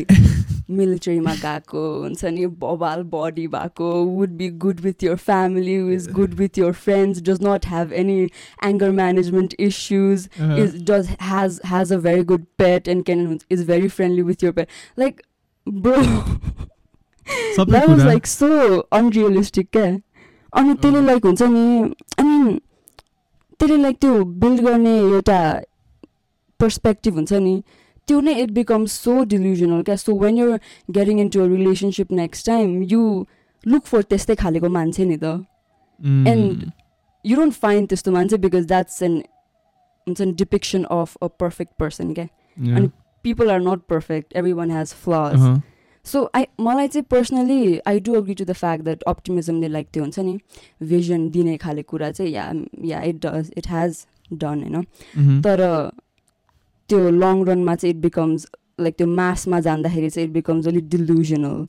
मिलिट्रीमा 0.77 1.33
गएको 1.35 1.81
हुन्छ 2.01 2.25
नि 2.33 2.45
बबाल 2.63 3.03
बडी 3.13 3.45
भएको 3.55 3.91
would 4.05 4.29
be 4.37 4.49
good 4.63 4.79
with 4.81 5.03
your 5.03 5.15
family 5.23 5.75
is 5.93 6.09
good 6.11 6.33
with 6.41 6.57
your 6.59 6.71
friends 6.81 7.21
does 7.29 7.43
not 7.43 7.65
have 7.67 7.93
any 8.01 8.17
anger 8.65 8.91
management 9.01 9.55
issues 9.59 10.27
Uh-huh. 10.39 10.57
is 10.63 10.73
does 10.89 11.07
has 11.29 11.55
has 11.69 11.91
a 11.91 11.97
very 12.03 12.23
good 12.23 12.45
pet 12.57 12.87
and 12.87 13.05
can 13.05 13.23
is 13.49 13.63
very 13.69 13.89
friendly 13.95 14.23
with 14.29 14.43
your 14.45 14.53
pet 14.59 14.69
like 14.97 15.23
bro 15.67 15.95
सबै 17.57 17.71
that 17.71 17.87
was 17.89 17.99
कुरा 17.99 18.11
like 18.11 18.29
so 18.33 18.49
unrealistic 18.99 19.71
क्या 19.71 19.85
अनि 20.53 20.73
त्यसले 20.73 20.99
अँ। 20.99 21.05
Like 21.05 21.25
हुन्छ 21.25 21.41
नि 21.55 21.65
I 22.19 22.23
mean 22.23 22.57
त्यसले 23.59 23.77
like 23.81 23.97
त्यो 24.01 24.23
बिल्ड 24.43 24.61
गर्ने 24.67 24.97
एउटा 24.99 25.39
पर्सपेक्टिभ 26.59 27.15
हुन्छ 27.15 27.33
नि 27.47 27.53
त्यो 28.09 28.19
नै 28.27 28.33
इट 28.41 28.51
बिकम्स 28.57 28.99
सो 29.05 29.23
डिल्युजनल 29.33 29.81
क्या 29.89 29.95
so 30.03 30.17
when 30.19 30.37
you're 30.37 30.59
getting 30.99 31.19
into 31.29 31.41
a 31.43 31.47
relationship 31.55 32.11
next 32.21 32.45
time 32.45 32.81
you 32.91 33.01
look 33.63 33.85
for 33.85 34.01
त्यस्तै 34.11 34.35
खालेको 34.43 34.69
मान्छे 34.75 35.05
नि 35.05 35.17
त 35.17 35.25
and- 36.33 36.69
यु 37.25 37.35
डोन्ट 37.37 37.53
फाइन्ड 37.63 37.87
त्यस्तो 37.89 38.11
मान्छे 38.11 38.37
बिकज 38.43 38.65
द्याट्स 38.67 39.01
एन 39.03 39.15
हुन्छ 40.07 40.21
नि 40.21 40.31
depiction 40.41 40.83
of 40.97 41.15
a 41.21 41.27
perfect 41.39 41.71
person 41.79 42.13
क्या. 42.13 42.25
अनि 42.75 42.87
people 43.23 43.51
are 43.51 43.59
not 43.61 43.79
perfect 43.89 44.35
every 44.35 44.53
one 44.59 44.71
has 44.71 44.93
flaws. 45.03 45.35
So 46.05 46.23
I 46.35 46.45
मलाई 46.59 46.87
चाहिँ 46.87 47.05
personally 47.11 47.79
I 47.87 47.99
do 47.99 48.13
agree 48.15 48.33
to 48.33 48.45
the 48.45 48.53
fact 48.61 48.83
that 48.83 49.03
अप्टिमिजमले 49.07 49.67
like 49.67 49.87
त्यो 49.93 50.03
हुन्छ 50.03 50.19
नि 50.19 50.37
भिजन 50.91 51.29
दिने 51.29 51.57
खाले 51.63 51.81
कुरा 51.91 52.11
चाहिँ 52.11 52.31
yeah 52.31 52.51
yeah 52.91 53.01
it 53.11 53.25
does 53.25 53.51
it 53.57 53.67
has 53.71 54.05
done 54.33 54.63
होइन. 54.63 54.83
तर 55.41 55.61
त्यो 56.89 57.09
लङ 57.23 57.43
रनमा 57.47 57.75
चाहिँ 57.75 57.93
इट 57.95 58.01
बिकम्स 58.01 58.47
लाइक 58.79 58.95
त्यो 58.97 59.07
मासमा 59.07 59.59
जाँदाखेरि 59.67 60.09
चाहिँ 60.09 60.27
इट 60.27 60.33
बिकम्स 60.33 60.67
अलिक 60.67 60.89
डिल्युजनल 60.89 61.65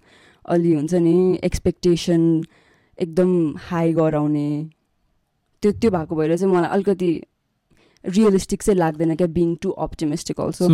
अलि 0.55 0.75
हुन्छ 0.75 0.95
नि 0.95 1.39
एक्सपेक्टेसन 1.45 2.23
एकदम 2.99 3.31
हाई 3.69 3.93
गराउने. 3.93 4.49
त्यो 5.63 5.73
त्यो 5.73 5.91
भएको 5.91 6.17
भएर 6.17 6.37
चाहिँ 6.37 6.55
मलाई 6.55 6.71
अलिकति 6.71 7.11
रियलिस्टिक 8.05 8.63
चाहिँ 8.63 8.79
लाग्दैन 8.79 9.15
क्या 9.17 9.27
being 9.39 9.55
too 9.63 9.71
optimistic 9.87 10.41
also 10.41 10.69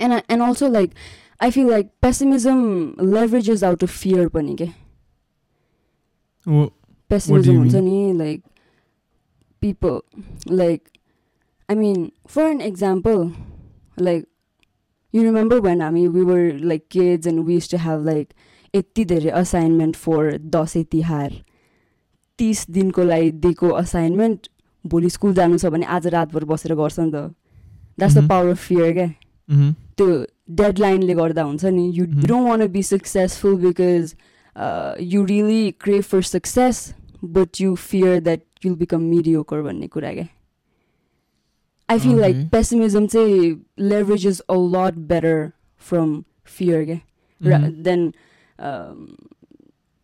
I- 0.00 0.22
and 0.28 0.42
also 0.42 0.68
like 0.68 0.94
I 1.40 1.50
feel 1.50 1.68
like 1.70 1.90
pessimism 2.00 2.96
leverages 3.14 3.62
out 3.62 3.82
of 3.82 3.90
fear 3.90 4.28
पनि 4.28 4.54
के? 4.60 4.66
Pessimism 7.10 7.56
हुन्छ? 7.58 7.74
नि 7.74 8.12
like 8.12 8.42
people 9.62 10.00
like 10.62 10.90
I 11.68 11.74
mean 11.74 12.10
for 12.26 12.46
an 12.46 12.60
example 12.60 13.30
like 13.96 14.26
you 15.14 15.22
remember 15.22 15.60
when 15.60 15.80
I 15.80 15.90
mean 15.90 16.12
we 16.12 16.24
were 16.24 16.52
like 16.58 16.88
kids 16.88 17.26
and 17.26 17.46
we 17.46 17.54
used 17.54 17.70
to 17.70 17.78
have 17.78 18.02
like 18.02 18.34
यति 18.74 19.04
धेरै 19.04 19.30
assignment 19.30 19.96
for 19.96 20.36
Dashain 20.54 20.84
Tihar 20.84 21.32
तिस 22.38 22.66
दिनको 22.70 23.02
लागि 23.04 23.30
दिएको 23.30 23.68
असाइनमेन्ट 23.70 24.48
भोलि 24.84 25.10
स्कुल 25.10 25.34
जानु 25.34 25.58
छ 25.58 25.66
भने 25.66 25.86
आज 25.86 26.06
रातभर 26.06 26.44
बसेर 26.44 26.74
गर्छ 26.74 27.00
नि 27.00 27.10
त 27.10 27.30
that's 27.98 28.16
the. 28.16 28.28
Power 28.28 28.50
of 28.50 28.66
fear 28.66 28.92
क्या 28.92 29.06
mhm. 29.06 29.72
त्यो 29.96 30.06
डेडलाइनले 30.50 31.14
गर्दा 31.14 31.42
हुन्छ 31.42 31.64
नि 31.64 31.90
you. 31.94 32.04
Don't 32.04 32.48
want 32.48 32.66
be 32.66 32.82
successful 32.82 33.54
because 33.56 34.14
you 35.14 35.24
really 35.24 35.70
crave 35.80 36.02
for 36.02 36.22
success 36.22 36.94
but 37.24 37.60
you 37.60 37.74
fear 37.74 38.20
that 38.20 38.42
you'll 38.66 38.74
become 38.74 39.02
mediocre 39.14 39.62
भन्ने 39.62 39.86
कुरा 39.86 40.12
क्या 40.12 40.26
आई 41.88 41.98
फिल 41.98 42.20
लाइक. 42.20 42.36
पेसिमिजम 42.52 43.06
चाहिँ 43.06 43.50
leverages 43.78 44.40
a 44.40 44.54
lot 44.74 44.94
better 45.08 45.50
from 45.82 46.22
fear 46.56 46.84
क्या. 46.84 47.58
Then 47.88 48.12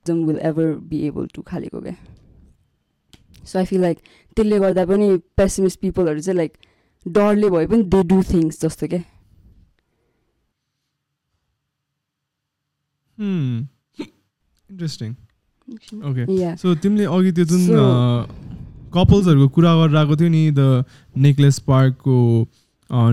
them 0.07 0.25
will 0.27 0.39
ever 0.49 0.75
be 0.91 1.01
able 1.07 1.27
to 1.35 1.43
खालेको 1.47 1.81
क्या 1.81 1.95
so 3.45 3.59
I 3.59 3.65
feel 3.65 3.81
like 3.81 3.99
त्यसले 4.37 4.59
गर्दा 4.59 4.85
पनि 4.87 5.17
pessimist 5.37 5.81
पिपलहरू 5.81 6.21
चाहिँ 6.21 6.37
लाइक 6.37 6.53
डरले 7.07 7.51
भए 7.51 7.67
पनि 7.67 7.83
दे 7.95 8.03
डु 8.13 8.23
थिङ्स 8.33 8.61
जस्तो 8.63 8.87
क्या 8.89 9.03
Hmm. 13.19 13.69
Interesting. 14.71 15.11
Okay. 16.11 16.25
Yeah 16.41 16.55
so 16.57 16.75
तिमीले 16.83 17.05
अघि 17.17 17.33
त्यो 17.33 17.45
जुन 17.51 17.63
कपल्सहरूको 18.95 19.49
कुरा 19.49 19.75
गरेर 19.77 19.97
आएको 19.97 20.17
थियो 20.17 20.29
नि 20.29 20.51
द 20.51 20.85
नेक्लेस 21.19 21.59
पार्कको 21.67 22.17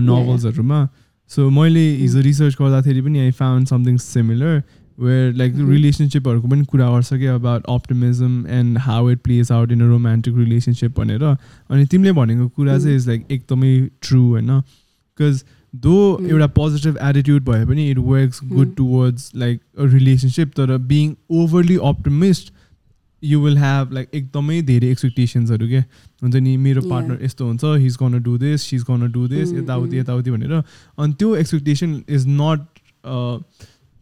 नोभल्सहरूमा 0.02 0.88
सो 1.30 1.48
मैले 1.50 1.84
हिजो 1.96 2.20
रिसर्च 2.22 2.56
गर्दाखेरि 2.60 3.02
पनि 3.02 3.18
I 3.20 3.30
found 3.40 3.68
something 3.68 3.96
similar 3.98 4.62
where 4.98 5.32
like. 5.34 5.54
रिलेसनसिपहरूको 5.54 6.48
पनि 6.48 6.64
कुरा 6.64 6.88
गर्छ 6.90 7.14
कि 7.14 7.26
about 7.32 7.66
optimism 7.70 8.46
and 8.50 8.78
how 8.86 9.10
it 9.10 9.18
plays 9.24 9.52
out 9.52 9.72
in 9.72 9.80
a 9.80 9.88
romantic 9.88 10.36
relationship 10.36 10.98
भनेर 11.00 11.22
अनि 11.24 11.84
तिमीले 11.86 12.12
भनेको 12.12 12.48
कुरा 12.48 12.78
चाहिँ. 12.78 12.96
इज 12.96 13.08
लाइक 13.08 13.26
एकदमै 13.30 13.78
ट्रु 14.02 14.22
होइन 14.22 14.50
बिकज 14.50 15.44
दो 15.74 15.94
Mm. 16.18 16.30
एउटा 16.30 16.46
पोजिटिभ 16.56 16.96
एटिट्युड 17.04 17.42
भए 17.44 17.64
पनि 17.66 17.90
it 17.90 17.98
works 17.98 18.40
good. 18.44 18.74
Towards 18.76 19.30
like 19.36 19.60
a 19.78 19.84
relationship 19.94 20.52
तर 20.56 20.76
being 20.88 21.14
overly 21.40 21.76
optimist 21.84 22.52
you 23.22 23.40
will 23.40 23.56
have 23.58 23.92
like 23.92 24.08
एकदमै 24.14 24.60
धेरै 24.62 24.90
एक्सपेक्टेसन्सहरू 24.90 25.68
के? 25.68 25.78
हुन्छ 26.22 26.34
नि 26.36 26.56
मेरो. 26.56 26.82
पार्टनर 26.82 27.24
यस्तो 27.24 27.46
हुन्छ 27.46 27.64
he's 27.82 27.96
gonna 28.02 28.22
do 28.22 28.36
this 28.38 28.62
she's 28.62 28.82
gonna 28.90 29.10
do 29.12 29.26
this 29.28 29.52
यताउति 29.52 29.90
mm. 29.90 30.00
यताउति 30.00 30.30
भनेर। 30.30 30.52
अनि 30.52 31.12
त्यो 31.14 31.34
expectation 31.36 32.02
is 32.08 32.26
not 32.28 32.60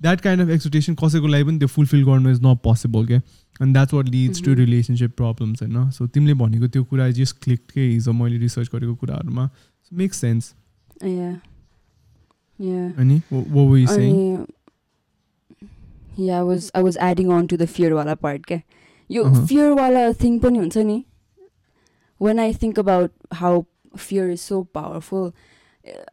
that 0.00 0.20
kind 0.20 0.42
of 0.42 0.48
expectation 0.50 0.94
कसैको 1.02 1.26
लागि 1.26 1.44
पनि 1.44 1.58
त्यो 1.58 1.68
फुलफिल 1.68 2.04
गर्नु 2.04 2.30
इज 2.30 2.40
नट 2.44 2.58
पोसिबल 2.64 3.06
के? 3.06 3.14
And 3.62 3.72
that's 3.72 3.94
what 3.94 4.08
leads 4.08 4.42
to. 4.44 4.54
Relationship 4.54 5.10
problems 5.16 5.62
होइन? 5.62 5.90
सो 5.90 6.06
तिमीले 6.06 6.34
भनेको 6.34 6.66
त्यो 6.68 6.84
कुरा 6.84 7.08
जस्ट 7.18 7.36
क्लिक 7.44 7.60
के? 7.74 7.80
हिजो 7.80 8.12
मैले 8.12 8.38
रिसर्च 8.38 8.68
गरेको 8.74 8.94
कुराहरूमा। 8.94 9.48
मेक 9.92 10.14
सेन्स 10.14 10.52
अनि 11.00 11.20
अनि 12.98 14.36
yeah 16.20 16.42
was 16.42 16.70
I 16.76 16.82
was 16.82 16.96
adding 17.02 17.30
on 17.32 17.46
to 17.46 17.56
the 17.56 17.64
फियरवाला 17.66 18.14
part 18.16 18.44
क्या 18.46 18.60
यो 19.09 19.23
Uh-huh. 19.23 19.45
फियरवाला 19.47 20.11
थिङ 20.23 20.37
पनि 20.39 20.57
हुन्छ 20.59 20.77
नि 20.91 21.03
when 22.21 22.39
I 22.39 22.53
think 22.61 22.79
about 22.79 23.11
how 23.41 23.61
fear 23.97 24.29
is 24.31 24.39
so 24.39 24.61
powerful 24.73 25.31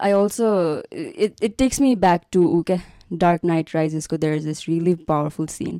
I 0.00 0.12
also 0.20 0.49
it 0.92 1.44
it 1.44 1.56
takes 1.58 1.80
me 1.80 1.94
back 2.06 2.23
to 2.32 2.44
ऊ 2.47 2.62
क्या 2.70 2.78
dark 3.25 3.44
night 3.52 3.75
राइजेसको 3.75 4.16
there 4.25 4.35
is 4.37 4.44
this 4.47 4.68
really 4.68 4.94
powerful 5.12 5.47
scene 5.56 5.78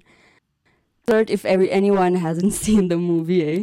third 1.09 1.31
if 1.31 1.47
every 1.57 1.67
any 1.81 1.91
one 1.91 2.17
hasn't 2.27 2.51
seen 2.63 2.89
the 2.89 2.93
movie 3.09 3.41
है 3.41 3.57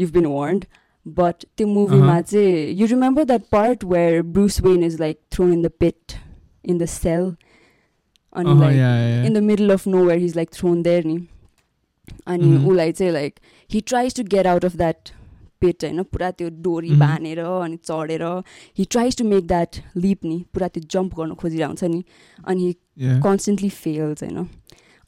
you've 0.00 0.12
been 0.18 0.26
warned 0.32 0.64
but 1.06 1.44
त्यो 1.56 1.66
मुभीमा 1.68 2.12
Uh-huh. 2.16 2.26
चाहिँ 2.30 2.74
you 2.80 2.86
remember 2.90 3.24
that 3.32 3.46
part 3.54 3.84
where 3.92 4.22
Bruce 4.36 4.58
Wayne 4.66 4.82
is 4.88 4.98
like 5.02 5.18
thrown 5.36 5.52
in 5.56 5.62
the 5.66 5.70
pit 5.84 6.16
in 6.72 6.78
the 6.82 6.88
cell 6.94 7.24
अनि 8.32 8.50
Uh-huh, 8.50 8.60
like 8.62 8.76
yeah, 8.76 8.96
yeah, 8.98 9.08
yeah. 9.14 9.26
in 9.30 9.38
the 9.38 9.42
middle 9.48 9.74
of 9.76 9.86
nowhere 9.94 10.18
he's 10.24 10.36
like 10.40 10.50
thrown 10.58 10.82
there 10.88 11.02
नि 11.10 11.16
अनि 12.27 12.43
Mhm. 12.43 12.67
उसलाई 12.69 12.91
चाहिँ 12.91 13.11
लाइक 13.13 13.39
he 13.69 13.81
tries 13.81 14.13
to 14.13 14.23
get 14.23 14.45
out 14.45 14.65
of 14.65 14.77
that 14.77 15.11
pit 15.61 15.83
होइन 15.83 16.03
पुरा 16.03 16.31
त्यो 16.31 16.49
डोरी 16.63 16.89
Mhm. 16.89 16.99
बाँधेर 16.99 17.39
अनि 17.39 17.77
चढेर 17.77 18.23
he 18.79 18.85
tries 18.95 19.15
to 19.15 19.25
make 19.25 19.47
that 19.47 19.79
leap 19.97 20.25
नि 20.25 20.43
पुरा 20.53 20.67
त्यो 20.67 20.83
जम्प 20.91 21.15
गर्नु 21.15 21.35
खोजिरहेको 21.35 21.69
हुन्छ 21.69 21.83
नि 21.83 22.03
अनि. 22.47 22.75
कन्सटेन्टली 23.23 23.69
फेल्स 23.69 24.23
होइन 24.23 24.47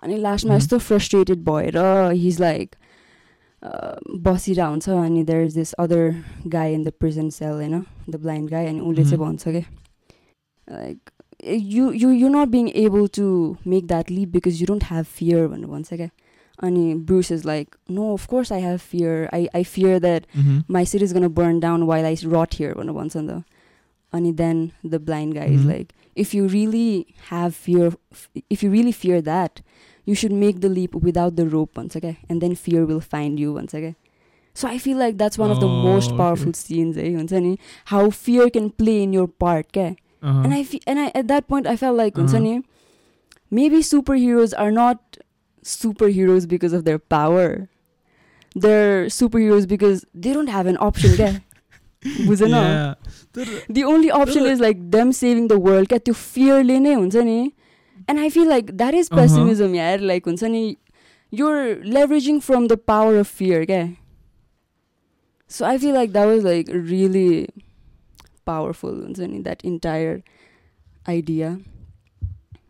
अनि 0.03 0.17
लास्टमा 0.17 0.53
Mhm. 0.53 0.61
यस्तो 0.61 0.77
फ्रस्ट्रेटेड 0.79 1.43
भएर 1.45 1.77
हिज 2.13 2.39
लाइक 2.41 2.75
बसिरहेको 4.27 4.69
हुन्छ 4.69 4.89
अनि 4.89 5.23
there 5.23 5.43
is 5.45 5.53
this 5.55 5.73
other 5.73 6.23
guy 6.47 6.73
in 6.73 6.83
the 6.83 6.89
prison 6.99 7.29
cell 7.29 7.51
होइन 7.51 7.83
द 8.09 8.15
ब्लाइन्ड 8.15 8.49
गाई 8.49 8.65
अनि 8.65 8.79
उसले 8.79 9.03
चाहिँ. 9.03 9.17
भन्छ 9.17 9.43
क्या 9.47 9.63
like 10.67 11.09
you 11.43 11.91
you 11.91 12.11
you 12.11 12.27
not 12.29 12.47
being 12.47 12.69
able 12.75 13.07
to 13.17 13.25
make 13.67 13.87
that 13.87 14.11
live 14.11 14.29
because 14.31 14.61
you 14.61 14.67
don't 14.67 14.83
have 14.83 15.05
fear 15.05 15.47
भनेर 15.47 15.67
भन्छ 15.67 15.93
क्या 15.93 16.09
अनि 16.62 16.94
Bruce 17.08 17.30
is 17.32 17.44
like 17.46 17.74
no 17.90 18.12
of 18.12 18.26
course 18.30 18.52
I 18.52 18.60
have 18.62 18.78
fear 18.90 19.28
I 19.34 19.46
I 19.54 19.64
fear 19.74 19.98
that 20.00 20.26
Mhm. 20.36 20.58
my 20.76 20.84
city 20.92 21.06
is 21.08 21.14
going 21.18 21.26
to 21.28 21.32
burn 21.40 21.60
down 21.66 21.86
while 21.90 22.08
I 22.10 22.14
rot 22.34 22.56
here 22.60 22.74
भनेर 22.78 22.92
भन्छ 22.98 23.16
नि 23.16 23.26
त 23.28 23.42
अनि 24.12 24.32
then 24.42 24.70
the 24.86 25.00
blind 25.06 25.34
guy 25.34 25.54
is 25.54 25.60
Mhm. 25.60 25.68
Like 25.68 25.92
if 26.24 26.34
you 26.34 26.46
really 26.48 27.04
have 27.30 27.50
fear 27.64 27.96
if 28.50 28.64
you 28.64 28.70
really 28.72 28.92
fear 28.92 29.20
that 29.30 29.60
you 30.06 30.14
should 30.22 30.32
make 30.44 30.58
the 30.60 30.64
leap 30.76 30.96
without 31.04 31.32
the 31.34 31.48
rope 31.52 31.78
भन्छ 31.78 31.96
क्या 31.96 32.10
and 32.30 32.40
then 32.40 32.54
fear 32.66 32.84
will 32.84 33.00
find 33.14 33.40
you 33.40 33.54
भन्छ 33.54 33.74
क्या 33.76 33.92
so 34.56 34.68
I 34.68 34.78
feel 34.84 34.96
like 34.98 35.16
that's 35.16 35.38
one 35.38 35.50
of 35.50 35.56
the 35.56 35.64
Oh, 35.64 35.84
most 35.84 36.08
okay. 36.08 36.18
Powerful 36.18 36.52
scenes 36.52 36.96
है 36.96 37.12
हुन्छ 37.14 37.32
नि 37.32 37.56
how 37.90 38.08
fear 38.10 38.48
can 38.56 38.68
play 38.78 39.02
in 39.02 39.14
your 39.14 39.28
part 39.40 39.66
क्या 39.74 39.90
Uh-huh. 40.22 40.40
and 40.46 40.54
I 40.54 40.56
fe- 40.70 40.78
and 40.92 41.00
I 41.02 41.04
at 41.18 41.28
that 41.28 41.46
point 41.50 41.68
I 41.70 41.72
felt 41.82 41.96
like 41.98 42.18
Uh-huh. 42.22 42.40
uh 42.48 42.56
maybe 43.58 43.78
superheroes 43.90 44.52
are 44.64 44.70
not 44.78 45.18
superheroes 45.64 46.46
because 46.48 46.72
of 46.72 46.84
their 46.84 46.98
power. 46.98 47.68
They're 48.54 49.06
superheroes 49.06 49.66
because 49.68 50.04
they 50.14 50.32
don't 50.32 50.48
have 50.48 50.66
an 50.66 50.76
option. 50.88 51.10
क्या? 51.16 51.40
बुझेन? 52.26 52.50
Yeah. 52.50 52.94
तर- 53.34 53.72
The 53.78 53.84
only 53.84 54.10
option 54.10 54.46
is 54.52 54.60
like 54.60 54.78
them 54.90 55.12
saving 55.12 55.48
the 55.48 55.58
world. 55.58 55.88
क्या 55.88 55.98
त्यो 56.04 56.14
fearले 56.14 56.78
नै 56.80 56.94
हुन्छ 56.94 57.16
नि 57.30 57.52
And 58.08 58.18
I 58.18 58.28
feel 58.36 58.48
like 58.48 58.70
that 58.78 58.94
is 59.00 59.08
Uh-huh. 59.10 59.20
pessimism 59.22 59.74
यार 59.74 60.00
like 60.12 60.24
हुन्छ 60.24 60.42
नि 60.54 60.62
you're 61.40 61.76
leveraging 61.96 62.40
from 62.42 62.66
the 62.72 62.76
power 62.92 63.18
of 63.24 63.28
fear 63.40 63.64
क्या? 63.66 63.82
So 65.48 65.66
I 65.66 65.76
feel 65.78 65.94
like 65.94 66.12
that 66.12 66.26
was 66.26 66.42
like 66.44 66.68
really 66.72 67.48
powerful 68.50 68.96
हुन्छ 69.02 69.18
नि 69.34 69.42
that 69.50 69.62
entire 69.64 70.22
idea. 71.08 71.52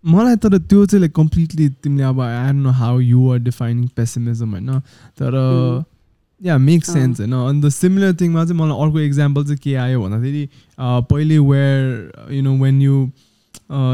मलाई 0.04 0.36
तर 0.42 0.56
त्यो 0.58 0.84
चाहिँ 0.86 1.00
लाइक 1.00 1.12
कम्प्लिटली 1.14 1.68
तिमीले 1.84 2.02
अब 2.04 2.20
I 2.20 2.52
know 2.52 2.70
how 2.80 3.00
you 3.00 3.30
are 3.32 3.38
defining 3.48 3.86
pessimism 3.96 4.50
होइन 4.50 4.78
तर 5.20 5.34
Mm. 5.40 5.84
या 6.40 6.56
मेक 6.58 6.84
अँ। 6.88 6.92
सेन्स 6.94 7.20
होइन 7.20 7.32
अनि 7.32 7.60
द 7.60 7.68
सिमिलर 7.68 8.12
थिङमा 8.20 8.44
चाहिँ 8.44 8.60
मलाई 8.60 8.84
अर्को 8.84 9.00
इक्जाम्पल 9.00 9.44
चाहिँ 9.44 9.58
के 9.64 9.74
आयो 9.76 10.00
भन्दाखेरि 10.02 10.44
अ, 10.44 11.00
पहिले 11.10 11.38
where 11.38 12.32
you 12.34 12.42
know 12.42 12.56
when 12.62 12.80
you 12.82 13.02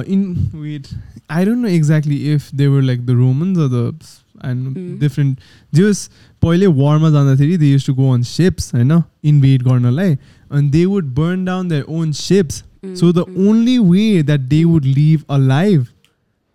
in 0.08 0.22
with 0.54 0.94
I 1.30 1.44
don't 1.44 1.58
know 1.58 1.68
exactly 1.68 2.16
if 2.34 2.48
they 2.54 2.66
were 2.66 2.82
like 2.82 3.04
the 3.06 3.10
Romans 3.22 3.58
or 3.58 3.68
the 3.68 3.98
and 4.44 4.68
Mm. 4.68 5.00
Different 5.00 5.38
जेस 5.72 6.08
पहिले 6.42 6.66
वारमा 6.78 7.10
जाँदाखेरि 7.10 7.56
they 7.58 7.72
use 7.72 7.86
to 7.86 7.94
go 7.94 8.12
on 8.14 8.22
ships 8.30 8.74
होइन 8.74 9.02
इन्भेड 9.24 9.62
गर्नलाई 9.62 10.16
अनि 10.50 10.68
they 10.70 10.84
would 10.84 11.04
burn 11.14 11.44
down 11.44 11.68
their 11.68 11.84
own 11.98 12.12
ships 12.22 12.62
Mm, 12.84 12.90
So 12.98 13.08
the 13.10 13.22
mm. 13.24 13.46
only 13.50 13.74
way 13.82 14.22
that 14.22 14.42
they 14.50 14.58
would 14.64 14.84
leave 14.96 15.22
alive 15.36 15.86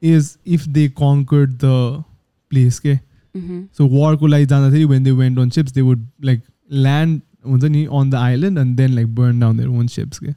is 0.02 0.38
if 0.46 0.66
they 0.78 0.88
conquered 0.90 1.58
the 1.60 2.04
place. 2.50 2.80
Okay? 2.80 3.00
Mhm. 3.36 3.60
So 3.80 3.86
war 3.86 4.16
ko 4.18 4.26
लागि 4.36 4.46
जाँदाखेरि 4.54 4.88
when 4.94 5.04
they 5.04 5.12
went 5.24 5.38
on 5.38 5.50
ships, 5.58 5.72
they 5.72 5.82
would 5.90 6.06
like 6.30 6.42
land 6.70 7.22
हुन्छ 7.46 7.64
नि 7.76 7.88
on 8.00 8.10
the 8.10 8.18
island 8.18 8.58
and 8.64 8.78
then 8.78 8.96
like 8.96 9.08
burn 9.20 9.40
down 9.40 9.58
their 9.58 9.70
own 9.70 9.88
ships. 9.98 10.20
Okay? 10.24 10.36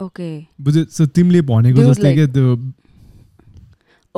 Okay. 0.00 0.48
बुझ्यो 0.62 0.84
so 0.90 1.06
तिमीले 1.06 1.40
भनेको 1.48 1.76
There 1.76 1.88
was 1.88 1.98
जस्तै 1.98 2.14
के 2.16 2.26
त्यो 2.36 2.58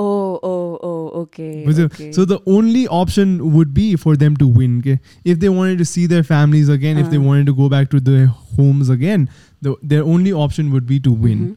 Oh, 0.03 0.39
oh, 0.49 0.79
oh, 0.89 1.09
okay. 1.23 1.65
बुझ्यो 1.67 1.87
okay. 1.89 2.13
so 2.13 2.25
the 2.25 2.39
only 2.47 2.83
option 2.99 3.33
would 3.57 3.75
be 3.79 3.87
for 4.05 4.17
them 4.17 4.37
to 4.43 4.47
win 4.61 4.79
okay? 4.79 4.99
if 5.25 5.39
they 5.41 5.51
wanted 5.57 5.83
to 5.83 5.85
see 5.85 6.07
their 6.13 6.23
families 6.29 6.71
again 6.77 6.97
if 7.03 7.11
they 7.11 7.19
Uh. 7.19 7.27
wanted 7.31 7.51
to 7.51 7.55
go 7.59 7.69
back 7.75 7.91
to 7.95 8.01
their 8.07 8.27
homes 8.61 8.89
again 8.95 9.29
the, 9.61 9.75
their 9.83 10.03
only 10.15 10.33
option 10.45 10.71
would 10.77 10.87
be 10.93 10.99
to 11.09 11.13
win 11.27 11.43
Mhm. 11.43 11.57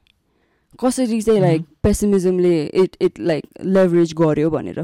कसरी 0.79 1.21
चाहिँ 1.21 1.39
Mhm. 1.39 1.47
Like 1.47 1.65
पेसिमिजमले 1.83 2.63
it 2.83 2.95
it 3.01 3.19
like 3.19 3.45
leverage 3.77 4.13
गर्यो 4.21 4.49
भनेर 4.49 4.81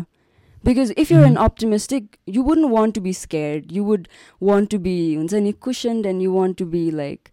because 0.66 0.94
if 0.98 1.12
you're 1.12 1.24
an 1.26 1.34
Mhm. 1.34 1.44
Optimistic 1.44 2.08
you 2.30 2.44
wouldn't 2.44 2.72
want 2.72 2.96
to 2.96 3.02
be 3.02 3.14
scared 3.14 3.72
you 3.72 3.84
would 3.84 4.08
want 4.44 4.70
to 4.72 4.78
be 4.88 4.96
हुन्छ 5.16 5.34
नि 5.34 5.52
cushioned 5.68 6.06
and 6.06 6.22
you 6.22 6.32
want 6.34 6.58
to 6.58 6.66
be 6.76 6.90
like 7.02 7.30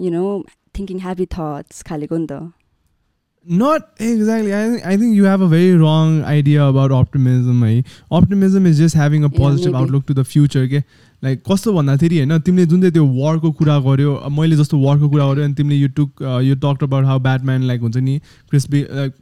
you 0.00 0.10
know 0.10 0.26
thinking 0.78 1.00
happy 1.00 1.26
thoughts 1.38 1.82
खालेको 1.90 2.16
नि 2.18 2.26
त 2.32 2.52
Not 3.46 3.88
exactly. 4.04 4.52
I 4.56 4.60
think 4.68 4.84
I 4.90 4.92
think 5.00 5.16
you 5.16 5.24
have 5.30 5.42
a 5.42 5.48
very 5.48 5.72
wrong 5.80 6.12
idea 6.28 6.66
about 6.74 6.92
optimism. 6.98 7.58
है 7.64 7.72
Optimism 8.18 8.68
is 8.70 8.78
just 8.82 8.96
having 9.00 9.26
a 9.26 9.28
Yeah, 9.28 9.40
positive 9.40 9.74
maybe. 9.74 9.80
outlook 9.80 10.06
to 10.10 10.14
the 10.18 10.24
future. 10.30 10.62
के 10.68 10.80
like 11.24 11.42
कस्तो 11.50 11.72
भन्दाखेरि 11.72 12.18
होइन 12.18 12.38
तिमीले 12.38 12.66
जुन 12.66 12.80
चाहिँ 12.80 12.92
त्यो 12.92 13.04
वारको 13.14 13.50
कुरा 13.58 13.78
गर्यो 13.80 14.12
मैले 14.30 14.56
जस्तो 14.56 14.78
वारको 14.78 15.08
कुरा 15.08 15.26
गर्यो 15.32 15.44
अनि 15.44 15.54
तिमीले 15.54 15.76
you 15.76 15.88
took 15.96 16.22
you 16.44 16.54
talk 16.64 16.82
about 16.82 17.04
how 17.04 17.18
Batman 17.20 17.62
like 17.62 17.80
हुन्छ 17.80 17.96
नि 17.96 18.18
क्रिस्पी 18.50 18.80
like 18.90 19.12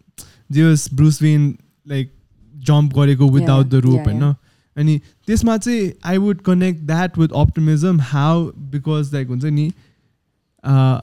Zeus 0.52 0.88
Bruce 0.94 1.22
Wayne 1.22 1.54
like 1.88 2.10
jump 2.54 2.92
गरेको 2.98 3.28
विदाउट 3.30 3.66
द 3.66 3.74
रोप 3.84 4.00
होइन? 4.06 4.34
अनि 4.76 4.98
त्यसमा 5.26 5.56
चाहिँ 5.58 5.92
I 6.04 6.18
would 6.18 6.40
connect 6.40 6.82
that 6.86 7.18
with 7.18 7.28
optimism 7.36 8.00
how 8.00 8.44
because 8.72 9.14
like 9.14 9.28
हुन्छ 9.28 9.44
नि 9.44 9.70
अ, 10.64 11.00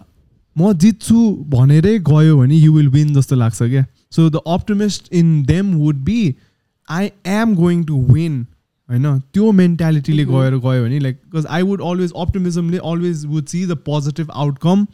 म 0.55 0.73
जित्छु 0.73 1.19
भनेरै 1.49 1.97
गयो 1.99 2.37
भने 2.37 2.55
यु 2.55 2.73
विल 2.73 2.87
विन 2.89 3.13
जस्तो 3.15 3.35
लाग्छ 3.35 3.63
क्या? 3.63 3.85
So 4.11 4.29
the 4.29 4.39
optimist 4.47 5.13
in 5.13 5.43
them 5.45 5.73
would 5.73 5.95
be 6.03 6.35
I 6.87 7.09
am 7.25 7.55
going 7.55 7.83
to 7.83 8.01
win 8.13 8.45
होइन 8.88 9.18
त्यो 9.34 9.50
मेन्टालिटीले 9.52 10.24
Mhm. 10.24 10.32
गएर 10.32 10.56
गयो 10.64 10.82
भने 10.84 10.98
like 11.00 11.16
because 11.24 11.46
I 11.50 11.62
would 11.62 11.82
always 11.90 12.12
अप्टिमिजमले 12.24 12.78
always 12.84 13.24
would 13.26 13.46
see 13.46 13.64
the 13.66 13.76
positive 13.86 14.30
outcome 14.44 14.86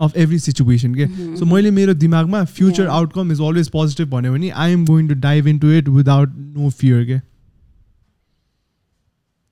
of 0.00 0.16
every 0.16 0.38
situation 0.38 0.94
के 0.94 1.06
Mhm, 1.06 1.36
सो 1.38 1.44
mhm. 1.44 1.52
मैले 1.52 1.70
मेरो 1.70 1.94
दिमागमा 1.94 2.44
future 2.44 2.82
Yeah. 2.82 2.94
Outcome 2.94 3.32
is 3.32 3.40
always 3.48 3.68
positive 3.70 4.08
भन्यो 4.10 4.32
भने 4.32 4.50
I 4.64 4.72
am 4.72 4.84
going 4.86 5.08
to 5.08 5.14
dive 5.20 5.46
in 5.48 5.58
to 5.58 5.70
it 5.72 5.88
without 5.90 6.34
no 6.56 6.70
fear 6.80 7.04
के 7.04 7.20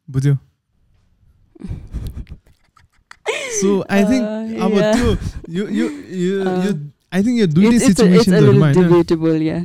बुझ्यो 0.09 0.37
so 3.61 3.81
I 3.91 4.05
think 4.05 4.39
Uh, 4.51 4.63
अब 4.65 4.73
yeah. 4.73 4.95
त्यो 4.95 5.11
यो 5.51 5.67
यो 5.71 5.89
यो 6.21 6.45
Uh, 6.45 6.65
यो 6.67 6.73
आई 7.13 7.23
थिङ्क 7.25 7.39
यो 7.41 7.47
दुइटै 7.49 7.77
It's, 7.77 7.89
it's, 7.89 8.01
a, 8.01 8.07
it's 8.07 8.15
a 8.15 8.25
सिचुएसन्सहरूमा 8.25 8.67
little 8.69 8.83
होइन 8.83 8.91
debatable, 8.93 9.43
yeah. 9.43 9.63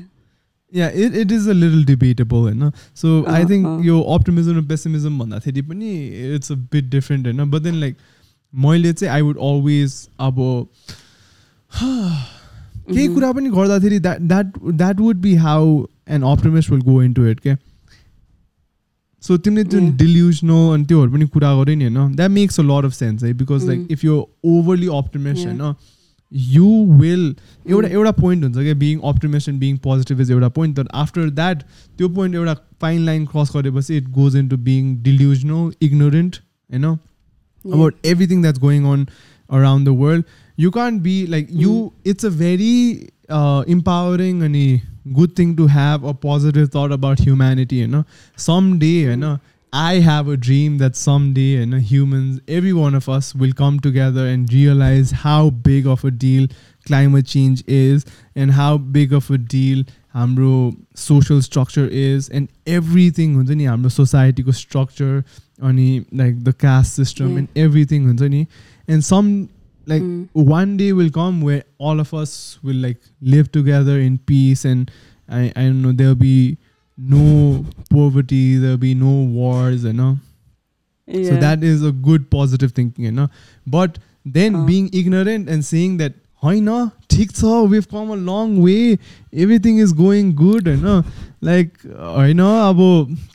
Yeah 0.73 0.89
it 0.97 1.13
it 1.15 1.31
is 1.31 1.47
a 1.49 1.53
little 1.53 1.83
debatable 1.85 2.37
होइन 2.37 2.69
सो 2.95 3.23
आई 3.25 3.41
अँ, 3.41 3.49
थिङ्क 3.49 3.67
अँ। 3.67 3.83
यो 3.85 3.99
अप्टिमिजम 4.13 4.57
र 4.57 4.61
पेसिमिजम 4.67 5.19
भन्दाखेरि 5.19 5.61
पनि 5.63 5.91
इट्स 6.35 6.51
अ 6.51 6.55
बिट 6.71 6.89
डिफ्रेन्ट 6.91 7.27
होइन 7.27 7.49
बट 7.51 7.61
देन 7.61 7.75
लाइक 7.79 7.97
मैले 8.53 8.93
चाहिँ 8.93 9.13
आई 9.13 9.21
वुड 9.21 9.37
अलवेज 9.43 10.07
अब 10.21 10.41
केही 11.71 13.07
Mhm. 13.07 13.13
कुरा 13.13 13.31
पनि 13.31 13.49
गर्दाखेरि 13.51 13.99
that 13.99 14.19
that 14.23 14.51
that 14.73 14.99
would 14.99 15.21
be 15.21 15.33
how 15.43 15.69
an 16.09 16.23
optimist 16.25 16.71
will 16.71 16.81
go 16.83 17.01
in 17.03 17.13
to 17.13 17.25
it 17.27 17.39
क्या 17.39 17.55
सो 19.23 19.37
तिमीले 19.39 19.63
त्यो 19.65 19.79
Yeah. 19.79 19.95
डिल्युजनल 19.97 20.73
अनि 20.73 20.85
त्योहरू 20.85 21.11
पनि 21.11 21.25
कुरा 21.27 21.53
गऱ्यो 21.55 21.75
नि 21.75 21.85
होइन 21.85 22.15
that 22.15 22.31
makes 22.31 22.59
a 22.59 22.63
lot 22.63 22.85
of 22.85 22.93
sense 22.93 23.23
है 23.23 23.33
because 23.33 23.65
like 23.65 23.79
Mm. 23.79 23.91
If 23.91 24.03
you 24.05 24.23
overly 24.47 24.87
optimist 24.97 25.45
Yeah. 25.45 25.59
होइन 25.61 25.75
यु 26.31 26.67
विल 26.99 27.23
एउटा 27.69 27.87
Mm. 27.87 27.93
एउटा 27.93 28.11
पोइन्ट 28.11 28.43
हुन्छ 28.43 28.57
क्या 28.57 28.73
being 28.83 28.99
optimist 29.09 29.49
and 29.49 29.59
being 29.59 29.77
positive 29.83 30.21
is 30.21 30.31
एउटा 30.31 30.49
पोइन्ट 30.59 30.75
तर 30.77 30.87
आफ्टर 31.03 31.29
द्याट 31.39 31.63
त्यो 31.97 32.09
पोइन्ट 32.15 32.35
एउटा 32.35 32.53
फाइन 32.81 33.05
लाइन 33.05 33.25
क्रस 33.33 33.51
गरेपछि 33.55 33.97
it 33.97 34.09
goes 34.19 34.35
in 34.35 34.47
to 34.49 34.57
being 34.69 34.95
delusional 35.03 35.71
ignorant 35.89 36.35
होइन 36.71 36.85
Yeah. 37.65 37.75
about 37.75 37.95
everything 38.09 38.41
that's 38.45 38.61
going 38.63 38.83
on 38.89 39.03
around 39.59 39.87
the 39.89 39.93
world. 40.01 40.25
You 40.63 40.69
can't 40.73 40.99
be 41.05 41.13
like 41.35 41.47
you. 41.61 41.71
It's 42.11 42.27
a 42.27 42.29
very 42.41 42.73
uh, 43.37 43.63
empowering 43.75 44.43
and 44.47 44.57
a 44.59 44.81
good 45.19 45.33
thing 45.39 45.55
to 45.61 45.65
have 45.77 46.05
a 46.11 46.13
positive 46.25 46.67
thought 46.75 46.93
about 46.97 47.23
humanity. 47.29 47.79
You 47.79 48.03
know, 49.69 49.81
someday, 49.81 49.97
you 49.97 49.99
know, 49.99 50.11
I 50.13 50.13
have 50.13 50.27
a 50.27 50.37
dream 50.37 50.77
that 50.77 50.95
someday, 50.95 51.57
you 51.57 51.65
know, 51.65 51.79
humans, 51.79 52.39
every 52.47 52.73
one 52.73 52.93
of 52.93 53.07
us, 53.09 53.35
will 53.35 53.53
come 53.53 53.79
together 53.79 54.27
and 54.27 54.53
realize 54.53 55.11
how 55.11 55.49
big 55.51 55.85
of 55.85 56.03
a 56.03 56.11
deal 56.11 56.47
climate 56.85 57.25
change 57.25 57.63
is 57.67 58.05
and 58.35 58.51
how 58.51 58.77
big 58.77 59.11
of 59.13 59.29
a 59.29 59.37
deal 59.37 59.83
हाम्रो 60.13 60.75
social 60.93 61.41
structure 61.41 61.87
is 61.87 62.29
and 62.29 62.47
everything 62.65 63.35
हुन्छ 63.35 63.49
नि 63.49 63.65
हाम्रो 63.65 63.89
सोसाइटीको 63.89 64.53
structure 64.53 65.23
अनि 65.61 66.05
like 66.11 66.43
the 66.43 66.53
caste 66.53 66.93
system 66.95 67.31
Yeah. 67.31 67.37
and 67.39 67.47
everything 67.57 68.05
हुन्छ 68.05 68.21
नि 68.29 68.47
and 68.87 69.03
some 69.03 69.49
like 69.87 70.01
Mm. 70.01 70.29
one 70.33 70.77
day 70.77 70.93
will 70.93 71.09
come 71.09 71.41
where 71.41 71.63
all 71.77 71.99
of 71.99 72.13
us 72.13 72.59
will 72.63 72.75
like 72.75 72.99
live 73.21 73.51
together 73.51 73.99
in 73.99 74.17
peace 74.17 74.65
and 74.65 74.91
I, 75.29 75.51
I 75.55 75.63
don't 75.63 75.81
know 75.81 75.91
there'll 75.91 76.15
be 76.15 76.57
no 76.99 77.65
poverty, 77.89 78.57
there'll 78.57 78.77
be 78.77 78.93
no 78.95 79.15
wars, 79.39 79.83
you 79.83 79.93
know. 79.93 80.17
Yeah. 81.07 81.29
So 81.29 81.35
that 81.37 81.63
is 81.63 81.83
a 81.83 81.91
good 81.91 82.29
positive 82.29 82.71
thinking, 82.71 83.05
you 83.05 83.11
know. 83.11 83.29
But 83.67 83.97
then 84.25 84.55
Uh. 84.55 84.65
being 84.65 84.89
ignorant 84.93 85.49
and 85.49 85.65
saying 85.65 85.97
that, 85.97 86.13
होइन 86.43 86.67
ठिक 87.09 87.31
छ 87.31 87.51
we've 87.69 87.87
come 87.89 88.09
a 88.11 88.15
long 88.15 88.61
way, 88.61 88.97
everything 89.33 89.77
is 89.83 89.93
going 89.93 90.33
good, 90.41 90.67
होइन 90.67 91.03
like 91.41 91.77
होइन 92.15 92.39
अब 92.39 92.77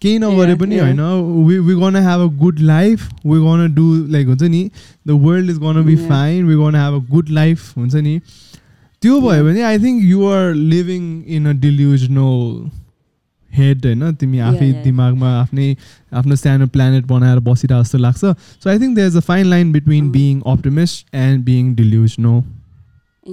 केही 0.02 0.18
नगरे 0.18 0.48
Yeah, 0.48 0.58
पनि 0.58 0.76
yeah. 0.76 0.84
होइन 0.84 1.46
we 1.46 1.58
we 1.68 1.74
gonna 1.80 2.02
have 2.02 2.20
a 2.20 2.28
good 2.42 2.60
life, 2.60 3.08
we're 3.24 3.40
gonna 3.46 3.68
do 3.68 3.86
like 4.16 4.26
हुन्छ 4.26 4.42
नि 4.54 4.70
the 5.06 5.16
world 5.16 5.48
is 5.54 5.58
gonna 5.58 5.82
be 5.82 5.94
Yeah. 5.94 6.08
fine, 6.08 6.46
we're 6.46 6.60
gonna 6.64 6.78
have 6.78 6.94
a 6.94 7.02
good 7.14 7.30
life 7.40 7.66
हुन्छ 7.78 7.94
नि 8.08 8.20
त्यो 9.02 9.20
भयो 9.20 9.34
Yeah. 9.34 9.42
भने 9.48 9.62
I 9.62 9.78
think 9.78 10.04
you 10.04 10.26
are 10.26 10.54
living 10.54 11.08
in 11.38 11.46
a 11.46 11.52
delusional 11.66 12.70
head 13.54 13.86
होइन 13.86 14.14
तिमी 14.14 14.38
Yeah, 14.38 14.48
आफै 14.48 14.66
yeah. 14.70 14.82
दिमागमा 14.84 15.28
आफ्नै 15.40 15.68
आफ्नो 16.20 16.36
सानो 16.42 16.66
प्लानेट 16.76 17.06
बनाएर 17.06 17.38
बसिरहेको 17.48 17.82
जस्तो 17.84 17.98
लाग्छ 17.98 18.24
so 18.64 18.70
I 18.70 18.78
think 18.78 18.94
there 18.96 19.08
is 19.08 19.16
a 19.16 19.20
fine 19.28 19.46
line 19.50 19.72
between 19.72 20.04
Mm. 20.04 20.12
Being 20.12 20.40
optimist 20.54 21.14
and 21.22 21.44
being 21.44 21.74
delusional 21.82 22.42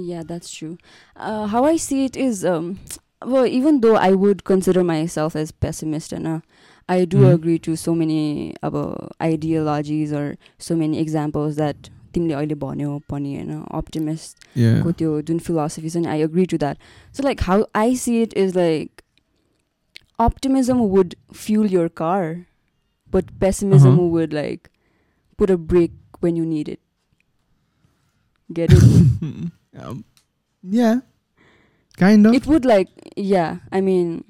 Yeah, 0.08 0.22
that's 0.30 0.50
true. 0.54 0.72
Uh, 1.28 1.46
how 1.52 1.60
I 1.68 1.76
see 1.84 2.00
it 2.08 2.16
is, 2.24 2.40
um, 2.48 2.66
well, 3.34 3.46
even 3.58 3.78
though 3.84 3.94
I 4.00 4.10
would 4.24 4.42
consider 4.50 4.82
myself 4.90 5.36
as 5.42 5.50
pessimist, 5.64 6.12
and 6.18 6.28
uh, 6.32 6.40
I 6.88 6.98
do 7.14 7.22
Mhm. 7.22 7.30
agree 7.38 7.56
to 7.68 7.76
so 7.84 7.94
many 8.02 8.18
about 8.68 9.16
ideologies 9.28 10.12
or 10.20 10.26
so 10.68 10.76
many 10.82 11.00
examples 11.04 11.56
that 11.62 11.90
तिमीले 12.12 12.34
अहिले 12.34 12.54
भन्यो 12.66 13.00
पनि 13.10 13.34
होइन 13.36 13.64
optimist 13.80 14.46
को 14.84 14.92
त्यो 15.00 15.20
जुन 15.30 15.38
philosophy 15.48 15.90
छ 15.96 16.04
नि 16.04 16.12
I 16.14 16.20
agree 16.28 16.46
to 16.54 16.58
that. 16.66 16.86
So 17.18 17.26
like 17.28 17.44
how 17.50 17.58
I 17.74 17.88
see 18.04 18.16
it 18.28 18.36
is 18.44 18.54
like 18.60 18.91
optimism 20.23 20.89
would 20.89 21.15
fuel 21.31 21.67
your 21.67 21.89
car, 21.89 22.47
but 23.09 23.39
pessimism 23.39 23.93
uh-huh. 23.93 24.07
would 24.07 24.33
like 24.33 24.69
put 25.37 25.49
a 25.49 25.57
brake 25.57 25.91
when 26.19 26.35
you 26.35 26.45
need 26.45 26.69
it. 26.69 26.79
Get 28.51 28.71
it? 28.73 28.83
um, 29.79 30.05
yeah, 30.61 31.01
kind 31.97 32.27
of. 32.27 32.33
It 32.33 32.47
would 32.47 32.65
like 32.65 32.89
yeah. 33.15 33.57
I 33.71 33.81
mean, 33.81 34.23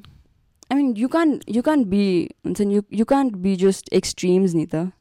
I 0.71 0.75
mean 0.75 0.95
you 0.95 1.09
can't 1.09 1.43
you 1.47 1.61
can't 1.61 1.89
be 1.89 2.29
you 2.43 2.85
you 2.89 3.05
can't 3.05 3.41
be 3.41 3.55
just 3.55 3.89
extremes, 3.91 4.55
Nita. 4.55 4.93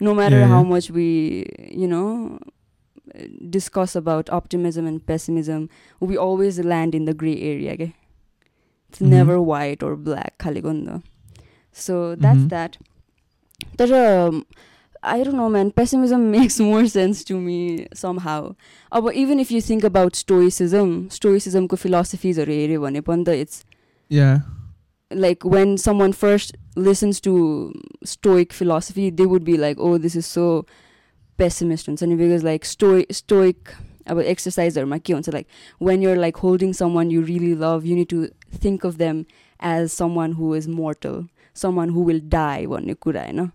No 0.00 0.14
matter 0.14 0.40
yeah. 0.40 0.48
how 0.48 0.62
much 0.62 0.90
we 0.90 1.46
you 1.70 1.86
know 1.86 2.38
discuss 3.48 3.94
about 3.94 4.30
optimism 4.30 4.86
and 4.86 5.04
pessimism, 5.06 5.68
we 6.00 6.16
always 6.16 6.58
land 6.58 6.94
in 6.94 7.04
the 7.04 7.14
gray 7.14 7.40
area. 7.40 7.72
Okay? 7.72 7.94
It's 8.92 9.00
mm-hmm. 9.00 9.10
never 9.10 9.40
white 9.40 9.82
or 9.82 9.96
black 9.96 10.36
Kaligunda. 10.36 11.02
So 11.72 12.14
that's 12.14 12.36
mm-hmm. 12.40 12.48
that. 12.48 12.76
But 13.78 13.90
um, 13.90 14.44
I 15.02 15.24
don't 15.24 15.36
know, 15.36 15.48
man. 15.48 15.70
Pessimism 15.70 16.30
makes 16.30 16.60
more 16.60 16.86
sense 16.86 17.24
to 17.24 17.40
me 17.40 17.86
somehow. 17.94 18.54
Uh, 18.92 19.10
even 19.14 19.40
if 19.40 19.50
you 19.50 19.62
think 19.62 19.82
about 19.82 20.14
Stoicism, 20.14 21.08
Stoicism 21.08 21.68
ko 21.68 21.76
philosophies 21.76 22.38
are 22.38 22.44
it's 22.44 23.64
yeah. 24.10 24.40
Like 25.10 25.42
when 25.42 25.78
someone 25.78 26.12
first 26.12 26.54
listens 26.76 27.18
to 27.22 27.72
Stoic 28.04 28.52
philosophy, 28.52 29.08
they 29.08 29.24
would 29.24 29.44
be 29.44 29.56
like, 29.56 29.78
"Oh, 29.80 29.96
this 29.96 30.14
is 30.14 30.26
so 30.26 30.66
pessimist." 31.38 31.88
And 31.88 32.18
because 32.18 32.44
like 32.44 32.66
Stoic, 32.66 33.10
Stoic 33.10 33.72
अब 34.11 34.21
exerciseहरूमा 34.33 34.97
के 35.07 35.13
हुन्छ 35.13 35.29
like 35.35 35.47
when 35.87 36.01
you're 36.05 36.19
like 36.25 36.37
holding 36.47 36.73
someone 36.81 37.09
you 37.15 37.21
really 37.29 37.53
love 37.63 37.85
you 37.91 37.95
need 38.01 38.09
to 38.15 38.19
think 38.65 38.85
of 38.89 38.97
them 39.03 39.17
as 39.71 39.95
someone 40.01 40.35
who 40.41 40.51
is 40.59 40.67
mortal 40.81 41.17
someone 41.63 41.89
who 41.95 42.03
will 42.09 42.21
die 42.35 42.65
भन्ने 42.73 42.93
कुरा 43.07 43.23
होइन 43.29 43.49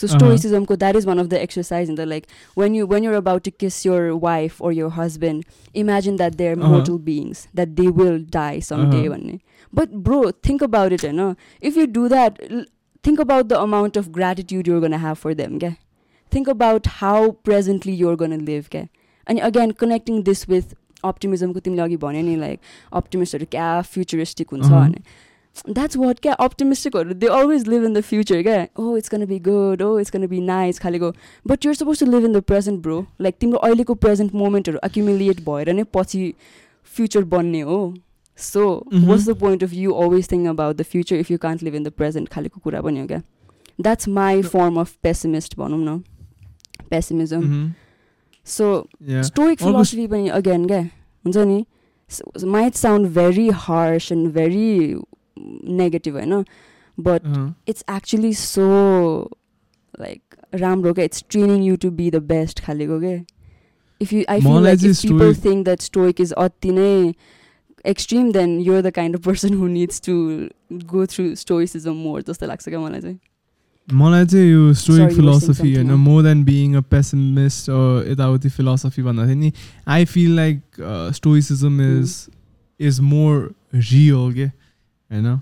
so 0.00 0.06
Uh-huh. 0.06 0.18
stoicism 0.18 0.66
ko 0.68 0.76
that 0.82 0.96
is 0.98 1.06
one 1.08 1.18
of 1.22 1.26
the 1.32 1.38
exercise 1.46 1.90
in 1.92 1.96
the 1.96 2.04
like 2.10 2.28
when 2.60 2.76
you 2.76 2.84
when 2.92 3.06
you're 3.06 3.18
about 3.22 3.42
to 3.48 3.50
kiss 3.64 3.80
your 3.86 4.04
wife 4.26 4.60
or 4.68 4.70
your 4.76 4.88
husband 4.98 5.44
imagine 5.82 6.16
that 6.22 6.38
they're 6.42 6.54
Uh-huh. 6.58 6.70
mortal 6.74 6.98
beings 7.08 7.42
that 7.60 7.74
they 7.80 7.88
will 8.00 8.16
die 8.36 8.60
someday 8.68 9.02
Uh-huh. 9.02 9.16
भन्ने 9.16 9.38
but 9.80 9.92
bro 10.08 10.20
think 10.48 10.64
about 10.68 10.96
it 10.98 11.04
you 11.08 11.12
know 11.18 11.28
if 11.70 11.76
you 11.82 11.86
do 11.98 12.04
that 12.14 12.40
l- 12.50 12.64
think 13.08 13.20
about 13.26 13.48
the 13.52 13.60
amount 13.66 14.00
of 14.02 14.10
gratitude 14.16 14.70
you're 14.72 14.80
going 14.86 14.96
to 14.98 15.02
have 15.04 15.18
for 15.26 15.34
them 15.42 15.56
okay? 15.60 15.72
think 16.30 16.48
about 16.56 16.86
how 17.02 17.16
presently 17.50 17.92
you're 18.02 18.16
going 19.27 19.39
to 19.39 19.45
live 19.45 19.55
okay? 19.55 19.55
and 19.55 19.55
again 19.55 19.71
connecting 19.71 20.23
this 20.23 20.47
with 20.47 20.73
optimism 21.03 21.53
को 21.53 21.59
तिमीले 21.59 21.81
अघि 21.81 21.97
भन्यो 21.97 22.21
नि 22.21 22.35
like 22.35 22.59
अप्टिमिस्टहरू 22.93 23.45
क्या 23.51 23.81
futuristic 23.81 24.47
हुन्छ 24.51 24.65
Uh-huh. 24.65 24.81
भने। 24.81 25.01
That's 25.73 25.97
what 25.97 26.19
क्या 26.19 26.33
अप्टिमिस्टिकहरू 26.33 27.13
they 27.13 27.27
always 27.27 27.67
live 27.67 27.83
in 27.83 27.93
the 27.93 28.01
future 28.01 28.41
क्या। 28.43 28.67
ओ 28.79 28.97
it's 28.97 29.09
can 29.09 29.25
be 29.25 29.39
good 29.39 29.81
oh 29.81 29.99
it's 29.99 30.11
can 30.11 30.27
be 30.27 30.41
nice 30.41 30.79
खालेको। 30.79 31.11
But 31.47 31.65
you're 31.65 31.75
suppose 31.75 31.99
to 31.99 32.05
live 32.05 32.25
in 32.25 32.33
the 32.33 32.41
present 32.41 32.81
bro 32.81 33.05
like 33.21 33.35
तिम्रो 33.39 33.57
अहिलेको 33.57 33.93
प्रेजेन्ट 33.93 34.35
मोमेन्टहरू 34.35 34.79
एक्युमुलेट 34.85 35.39
भएर 35.39 35.73
नै 35.73 35.83
पछि 35.83 36.33
future 36.85 37.23
बन्ने 37.23 37.61
हो। 37.61 37.93
So 38.37 38.85
Mhm. 38.93 39.07
What's 39.07 39.29
the 39.29 39.37
point 39.39 39.63
of 39.63 39.73
you 39.73 39.91
always 39.91 40.31
think 40.31 40.47
about 40.47 40.75
the 40.75 40.81
future 40.81 41.15
if 41.15 41.31
you 41.31 41.37
can't 41.37 41.63
live 41.63 41.75
in 41.75 41.83
the 41.83 41.89
present 41.89 42.29
खालेको 42.29 42.59
कुरा 42.59 42.81
पनि 42.81 42.99
हो 42.99 43.07
क्या। 43.07 43.21
That's 43.81 44.07
my 44.07 44.41
form 44.41 44.79
of 44.79 44.95
pessimist 45.03 45.57
भनौँ 45.57 45.79
न। 45.79 46.03
Pessimism 46.89 47.41
Mhm. 47.41 47.73
So 48.55 48.67
stoic 49.03 49.59
Almost- 49.59 49.63
philosophy 49.63 50.07
पनि 50.07 50.27
again 50.39 50.65
क्या 50.67 50.79
हुन्छ 51.25 51.37
नि 51.37 51.65
might 52.51 52.75
sound 52.75 53.07
very 53.13 53.47
harsh 53.65 54.11
and 54.11 54.31
very 54.33 54.95
negative 55.79 56.13
होइन 56.15 56.43
but 56.97 57.23
uh-huh. 57.23 57.47
it's 57.71 57.83
actually 57.95 58.33
so 58.43 58.67
like 60.01 60.37
राम्रो 60.61 60.93
क्या 60.93 61.05
it's 61.05 61.23
training 61.35 61.63
you 61.69 61.77
to 61.85 61.91
be 61.97 62.09
the 62.17 62.21
best 62.33 62.59
खालेको 62.65 62.99
क्या 62.99 63.17
if 64.01 64.13
you 64.15 64.23
I 64.35 64.39
feel 64.39 64.51
मलाई 64.51 64.71
like 64.73 64.81
चाहिँ 64.81 64.93
if 64.95 65.01
people 65.01 65.19
stoic- 65.19 65.43
think 65.47 65.65
that 65.67 65.85
stoic 65.89 66.23
is 66.25 66.31
अति 66.45 66.71
नै 66.71 67.13
extreme 67.85 68.31
then 68.37 68.53
you're 68.67 68.81
the 68.87 68.91
kind 68.91 69.17
of 69.17 69.21
person 69.27 69.57
who 69.59 69.67
needs 69.73 69.99
to 70.07 70.15
go 70.93 71.05
through 71.13 71.29
stoicism 71.43 71.99
more 72.07 72.21
जस्तो 72.29 72.47
लाग्छ 72.47 72.67
क्या 72.69 72.79
मलाई 72.79 73.01
चाहिँ 73.01 73.19
मलाई 73.87 74.25
चाहिँ 74.25 74.51
यो 74.51 74.73
स्टोइक 74.73 74.99
saying 74.99 75.15
फिलोसफी 75.15 75.73
होइन 75.75 75.91
more 75.99 76.23
than 76.23 76.43
being 76.43 76.75
a 76.75 76.81
pessimist 76.91 77.69
यताउति 78.11 78.49
फिलोसफी 78.49 79.01
भन्दाखेरि 79.01 79.35
नि 79.35 79.51
I 79.87 80.05
feel 80.05 80.35
like 80.35 80.61
stoicism 81.15 81.77
Hmm. 81.77 82.01
Is 82.01 82.27
is 82.79 82.99
more 82.99 83.53
real 83.73 84.33
के 84.33 84.45
होइन 84.45 85.39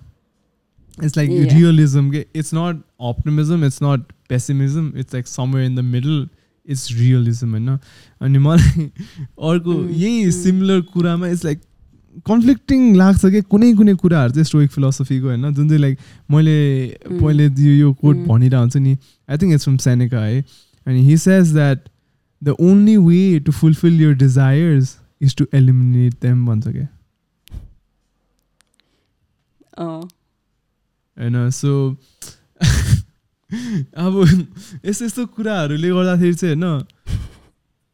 इट्स 0.98 1.18
लाइक. 1.18 1.30
रियलिजम 1.54 2.10
के 2.12 2.26
it's 2.36 2.54
not 2.54 2.82
optimism 3.10 3.66
it's 3.66 3.80
not 3.84 4.02
pessimism 4.30 4.92
it's 4.98 5.14
like 5.14 5.28
somewhere 5.28 5.66
in 5.66 5.76
the 5.76 5.80
middle 5.80 6.28
it's 6.68 6.92
realism 6.92 7.52
होइन 7.52 7.78
अनि 8.22 8.38
मलाई 8.40 8.86
अर्को 9.50 9.74
Mm, 9.74 9.92
यही. 9.94 10.32
सिमिलर 10.32 10.82
कुरामा 10.94 11.28
इट्स 11.28 11.46
लाइक 11.46 11.62
कन्फ्लिक्टिङ 12.26 12.96
लाग्छ 12.96 13.26
कि? 13.26 13.42
कुनै 13.42 13.74
कुनै 13.74 13.94
कुराहरू 13.96 14.32
चाहिँ 14.32 14.44
स्टोइक 14.44 14.72
फिलोसफीको 14.72 15.28
होइन। 15.28 15.54
जुन 15.54 15.68
चाहिँ 15.68 15.82
लाइक 15.82 16.00
मैले. 16.32 16.88
पहिले 17.10 17.48
यो 17.78 17.94
कोट. 17.94 18.16
भनिरहेको 18.16 18.60
हुन्छु 18.60 18.80
नि 18.80 18.98
I 19.30 19.38
think 19.38 19.54
it's 19.54 19.64
from 19.64 19.78
Seneca 19.78 20.20
है। 20.20 20.44
अनि 20.88 21.02
he 21.02 21.18
says 21.18 21.54
that 21.54 21.80
the 22.44 22.50
only 22.50 22.98
way 22.98 23.40
to 23.40 23.52
fulfil 23.52 24.02
your 24.02 24.14
desires 24.14 24.98
is 25.22 25.36
to 25.36 25.46
eliminate 25.54 26.14
them 26.14 26.46
भन्छ 26.46 26.68
क्या 26.68 26.88
होइन 31.18 31.50
सो 31.50 31.98
अब 33.98 34.24
यस्तो 34.86 35.06
यस्तो 35.06 35.26
कुराहरूले 35.26 35.90
गर्दाखेरि 35.90 36.34
चाहिँ 36.34 36.56
होइन 36.56 36.86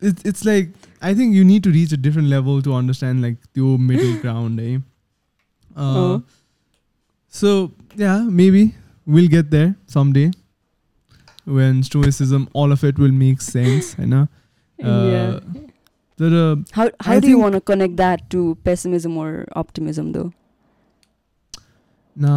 it's 0.04 0.26
it's 0.26 0.46
like 0.46 0.74
I 1.03 1.15
think 1.15 1.35
you 1.37 1.45
need 1.45 1.63
to 1.65 1.71
reach 1.71 1.93
a 1.95 1.97
different 2.07 2.29
level 2.31 2.63
to 2.63 2.73
understand 2.79 3.21
like 3.23 3.37
त्यो 3.55 3.77
मिडल 3.91 4.13
ग्राउन्ड 4.23 4.61
है 4.61 4.77
अँ। 4.77 6.23
So 7.35 7.53
yeah 8.01 8.19
maybe 8.41 8.71
will 9.07 9.27
get 9.37 9.51
there 9.51 9.75
some 9.95 10.13
day 10.13 10.31
when 11.57 11.77
stoicism 11.87 12.45
all 12.61 12.73
of 12.75 12.81
it 12.87 12.97
will 13.03 13.13
make 13.19 13.43
sense 13.43 13.89
होइन 13.99 14.15
yeah 14.79 15.35
तर 16.19 16.33
how 16.79 16.87
how 17.07 17.13
I 17.13 17.21
do 17.21 17.29
you 17.29 17.35
think- 17.35 17.43
want 17.43 17.57
to 17.57 17.61
connect 17.71 17.95
that 18.01 18.25
to 18.35 18.41
pessimism 18.69 19.19
or 19.25 19.29
optimism 19.63 20.09
though 20.17 20.27
न 22.17 22.33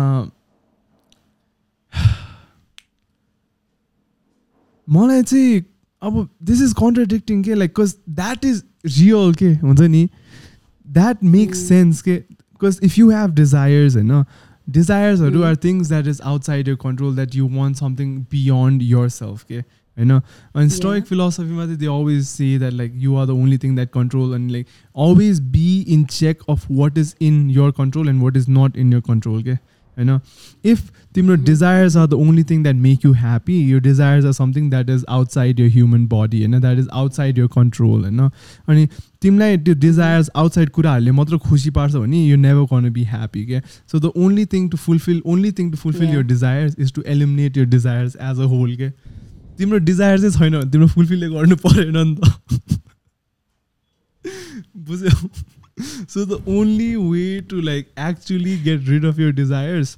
मलाई 4.88 5.23
चाहिँ 5.23 5.63
अब 6.03 6.27
this 6.49 6.62
is 6.62 6.73
contradicting 6.79 7.41
के 7.43 7.53
like 7.55 7.79
cause 7.79 7.95
that 8.19 8.45
is 8.45 8.63
real 8.97 9.34
के 9.39 9.53
हुन्छ 9.63 9.79
नि 9.82 10.08
द्याट 10.86 11.23
मेक्स 11.23 11.58
Mm. 11.60 11.67
सेन्स 11.67 12.01
के 12.01 12.15
because 12.15 12.79
if 12.84 12.97
you 12.99 13.10
have 13.10 13.34
desires 13.36 13.95
होइन 13.95 14.23
डिजायर्सहरू 14.67 15.39
Mm. 15.39 15.45
Are 15.45 15.55
things 15.63 15.88
that 15.88 16.08
is 16.08 16.21
outside 16.32 16.67
your 16.67 16.75
control 16.84 17.15
that 17.15 17.36
you 17.36 17.47
want 17.55 17.77
something 17.77 18.17
beyond 18.32 18.82
yourself 19.10 19.43
के 19.43 19.58
होइन 19.58 20.12
अनि 20.12 20.69
stoic 20.69 21.01
Yeah. 21.03 21.10
फिलोसफीमा 21.10 21.65
चाहिँ 21.65 21.77
they 21.77 21.86
always 21.86 22.23
say 22.27 22.58
that 22.60 22.73
like 22.73 22.93
you 23.03 23.15
are 23.15 23.25
the 23.27 23.29
only 23.29 23.58
thing 23.63 23.75
that 23.75 23.89
control 23.93 24.34
अनि 24.36 24.51
like 24.53 24.67
always 25.05 25.39
be 25.58 25.67
in 25.95 26.05
check 26.19 26.45
of 26.53 26.63
what 26.79 26.97
is 27.03 27.12
in 27.29 27.41
your 27.58 27.71
control 27.82 28.10
and 28.13 28.25
what 28.27 28.38
is 28.41 28.47
not 28.60 28.77
in 28.84 28.95
your 28.95 29.01
control 29.10 29.38
okay 29.41 29.58
होइन 29.97 30.19
if 30.63 30.89
तिम्रो 31.15 31.36
Mhm. 31.36 31.43
Desires 31.45 31.95
are 31.97 32.05
the 32.08 32.13
only 32.15 32.43
thing 32.43 32.62
that 32.63 32.75
make 32.77 33.05
you 33.05 33.12
happy 33.13 33.58
यो 33.71 33.79
desires 33.86 34.25
are 34.25 34.32
something 34.34 34.69
that 34.69 34.89
is 34.89 35.03
outside 35.10 35.60
your 35.60 35.69
human 35.71 36.05
body 36.08 36.39
होइन 36.39 36.60
that 36.60 36.79
is 36.79 36.88
outside 36.93 37.38
your 37.39 37.47
control 37.55 38.01
होइन 38.03 38.19
अनि 38.19 38.88
तिमीलाई 39.21 39.58
त्यो 39.60 39.73
desires 39.79 40.29
outside 40.36 40.69
कुराहरूले 40.69 41.12
मात्र 41.12 41.38
खुसी 41.47 41.69
पार्छ 41.77 41.93
भने 41.95 42.25
you 42.25 42.38
never 42.38 42.65
can 42.71 42.89
be 42.93 43.03
happy 43.05 43.45
क्या 43.45 43.62
so 43.91 43.99
the 43.99 44.12
only 44.17 44.45
thing 44.53 44.69
to 44.69 44.77
fulfil 44.79 45.21
only 45.25 45.51
thing 45.51 45.71
to 45.71 45.77
fulfil 45.77 46.08
Yeah. 46.08 46.15
Your 46.15 46.23
desires 46.27 46.75
is 46.79 46.93
to 46.93 47.01
eliminate 47.08 47.58
your 47.58 47.65
desires 47.69 48.15
as 48.21 48.39
a 48.39 48.49
whole 48.53 48.75
के 48.75 48.89
तिम्रो 49.58 49.77
डिजायर 49.86 50.19
चाहिँ 50.19 50.34
छैन 50.34 50.60
भने 50.60 50.71
तिम्रो 50.71 50.88
फुलफिलै 50.89 51.29
गर्नु 51.29 51.55
परेन 51.65 51.97
नि 51.97 52.15
त 52.15 52.79
बुझ्यौ 54.88 55.29
so 56.13 56.25
the 56.34 56.39
only 56.60 56.89
way 57.12 57.27
to 57.53 57.62
like 57.69 57.91
actually 58.10 58.55
get 58.67 58.88
rid 58.93 59.05
of 59.12 59.19
your 59.25 59.32
desires 59.43 59.93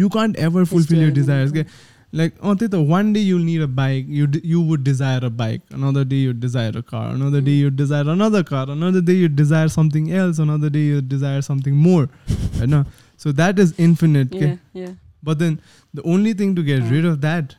you 0.00 0.08
can't 0.16 0.36
ever 0.48 0.62
Is 0.62 0.68
to 0.68 0.74
fulfill 0.74 0.98
your 0.98 1.06
eliminate 1.08 1.20
desires 1.20 1.52
them. 1.52 1.60
okay? 1.66 1.86
like 2.20 2.34
oh 2.42 2.52
त्यही 2.60 2.70
त 2.74 2.78
one 2.92 3.10
day 3.16 3.20
you'll 3.24 3.44
need 3.48 3.64
a 3.64 3.68
bike 3.80 4.06
you 4.20 4.24
d- 4.36 4.40
you 4.52 4.60
would 4.70 4.84
desire 4.86 5.18
a 5.28 5.30
bike 5.42 5.76
another 5.80 6.02
day 6.12 6.20
you'd 6.22 6.40
desire 6.44 6.72
a 6.80 6.82
car 6.94 7.04
another 7.18 7.40
day 7.48 7.52
Mm. 7.56 7.60
you'd 7.64 7.76
desire 7.82 8.06
another 8.14 8.40
car 8.48 8.62
another 8.78 9.02
day 9.10 9.16
you'd 9.20 9.36
desire 9.42 9.68
something 9.76 10.08
else 10.22 10.40
another 10.46 10.70
day 10.78 10.82
you'd 10.88 11.08
desire 11.12 11.44
something 11.50 11.76
more 11.90 12.02
you 12.62 12.66
know 12.72 12.82
so 13.24 13.32
that 13.42 13.62
is 13.66 13.72
infinite 13.86 14.34
okay? 14.40 14.50
Yeah, 14.50 14.82
yeah. 14.86 14.92
but 15.30 15.38
then 15.44 15.60
the 16.00 16.04
only 16.16 16.32
thing 16.42 16.56
to 16.58 16.66
get 16.72 16.82
Uh. 16.88 16.90
rid 16.96 17.08
of 17.12 17.20
that 17.28 17.54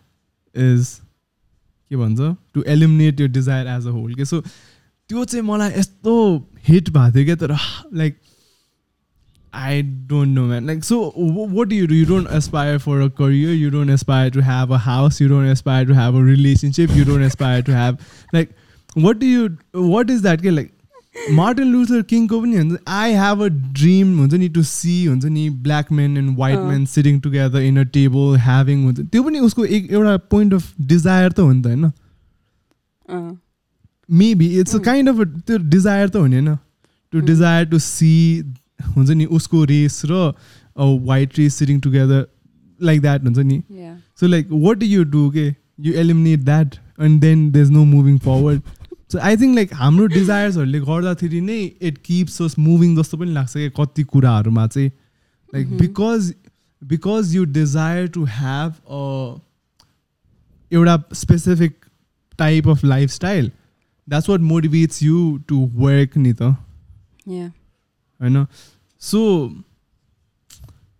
is 0.72 0.91
के 1.94 1.98
भन्छ 2.04 2.36
to 2.56 2.63
eliminate 2.74 3.20
यो 3.22 3.28
desire 3.38 3.67
as 3.78 3.88
a 3.88 3.91
whole 4.00 4.13
के 4.20 4.26
so 4.26 4.38
त्यो 5.09 5.25
चाहिँ 5.25 5.45
मलाई 5.47 5.71
यस्तो 5.79 6.14
hit 6.69 6.90
भएको 6.90 7.12
थियो 7.16 7.25
क्या 7.25 7.37
तर 7.42 7.53
like 7.99 8.16
I 9.55 9.83
don't 9.83 10.35
know 10.35 10.47
man 10.47 10.66
like 10.66 10.85
so 10.85 11.01
what 11.57 11.73
you 11.73 11.87
do 11.87 11.95
you 11.95 12.07
don't 12.07 12.29
aspire 12.37 12.79
for 12.79 13.01
a 13.01 13.09
career 13.21 13.55
you 13.55 13.71
don't 13.71 13.90
aspire 13.90 14.31
to 14.31 14.40
have 14.49 14.73
a 14.73 14.79
house 14.87 15.21
you 15.23 15.29
don't 15.29 15.51
aspire 15.51 15.87
to 15.88 15.95
have 15.95 16.14
a 16.14 16.25
relationship 16.27 16.97
you 16.97 17.05
don't 17.05 17.27
aspire 17.27 17.62
to 17.64 17.73
have 17.73 17.99
like 18.35 18.51
what 18.99 19.16
do 19.19 19.27
you 19.27 19.49
what 19.77 20.11
is 20.11 20.23
that 20.23 20.42
के 20.42 20.51
like 20.51 20.73
Martin 21.33 21.73
Luther 21.73 22.03
किङको 22.11 22.40
पनि 22.40 22.57
हुन्छ 22.57 22.79
I 22.95 23.12
have 23.14 23.42
a 23.42 23.47
dream 23.79 24.19
हुन्छ 24.19 24.35
नि 24.35 24.49
to 24.49 24.62
see 24.62 25.05
हुन्छ 25.05 25.25
नि 25.25 25.49
black 25.51 25.92
men 25.92 26.16
and 26.16 26.38
white. 26.38 26.59
Men 26.59 26.85
sitting 26.87 27.21
together 27.21 27.61
in 27.62 27.81
a 27.81 27.85
table 27.95 28.37
having 28.38 28.85
हुन्छ 28.85 29.01
त्यो 29.01 29.23
पनि 29.23 29.38
उसको 29.49 29.64
एक 29.64 29.90
एउटा 29.92 30.16
पोइन्ट 30.35 30.55
अफ 30.55 30.73
डिजायर 30.88 31.33
त 31.33 31.40
हो 31.40 31.53
नि 31.53 31.62
त 31.62 31.66
होइन? 31.66 31.90
Maybe 34.10 34.48
it's 34.60 34.76
a 34.76 34.78
Mm. 34.78 34.86
Kind 34.86 35.10
of 35.10 35.22
त्यो 35.48 35.58
डिजायर 35.76 36.10
त 36.10 36.15
हो 36.15 36.26
नि 36.28 36.36
होइन 36.36 36.56
to 37.13 37.20
Mm. 37.20 37.26
Desire 37.28 37.65
to 37.70 37.80
see 37.80 38.12
हुन्छ 38.98 39.10
नि 39.10 39.26
उसको 39.39 39.63
रेस 39.72 40.02
र 40.12 40.34
white 41.08 41.38
race 41.39 41.56
sitting 41.56 41.80
together 41.82 42.26
like 42.80 43.02
that 43.02 43.24
हुन्छ 43.24 43.38
नि 43.39 43.62
yeah. 43.70 43.96
So 44.22 44.28
like, 44.28 44.50
what 44.65 44.80
do 44.80 44.88
you 44.91 45.04
do? 45.15 45.26
Okay, 45.28 45.48
you 45.86 45.94
eliminate 46.02 46.46
that, 46.48 46.76
and 47.06 47.24
then 47.26 47.39
there's 47.54 47.72
no 47.76 47.84
moving 47.91 48.17
forward. 48.26 48.62
So 49.13 49.20
I 49.30 49.32
think 49.41 49.58
like 49.60 49.72
हाम्रो 49.78 50.06
डिजायर्सहरूले 50.13 50.80
गर्दाखेरि 50.89 51.41
नै 51.41 51.60
इट 51.89 51.98
किप्स 52.06 52.41
अस 52.41 52.56
मुभिङ 52.60 52.96
जस्तो 52.98 53.17
पनि 53.17 53.32
लाग्छ 53.38 53.54
क्या 53.54 53.70
कति 53.80 54.04
कुराहरूमा 54.12 54.67
चाहिँ 54.67 54.89
like 54.89 55.67
Mhm. 55.67 55.80
Because 55.80 56.34
because 56.82 57.36
you 57.36 57.46
desire 57.58 58.08
to 58.17 58.24
have 58.36 58.72
a 59.00 59.02
एउटा 60.72 60.98
specific 61.22 61.76
type 62.39 62.67
of 62.70 62.84
lifestyle 62.86 63.52
that's 64.09 64.29
what 64.29 64.40
motivates 64.40 65.03
you 65.03 65.38
to 65.49 65.59
work 65.77 66.16
नि 66.16 66.33
त. 66.33 66.42
होइन 68.21 68.47
so 69.03 69.21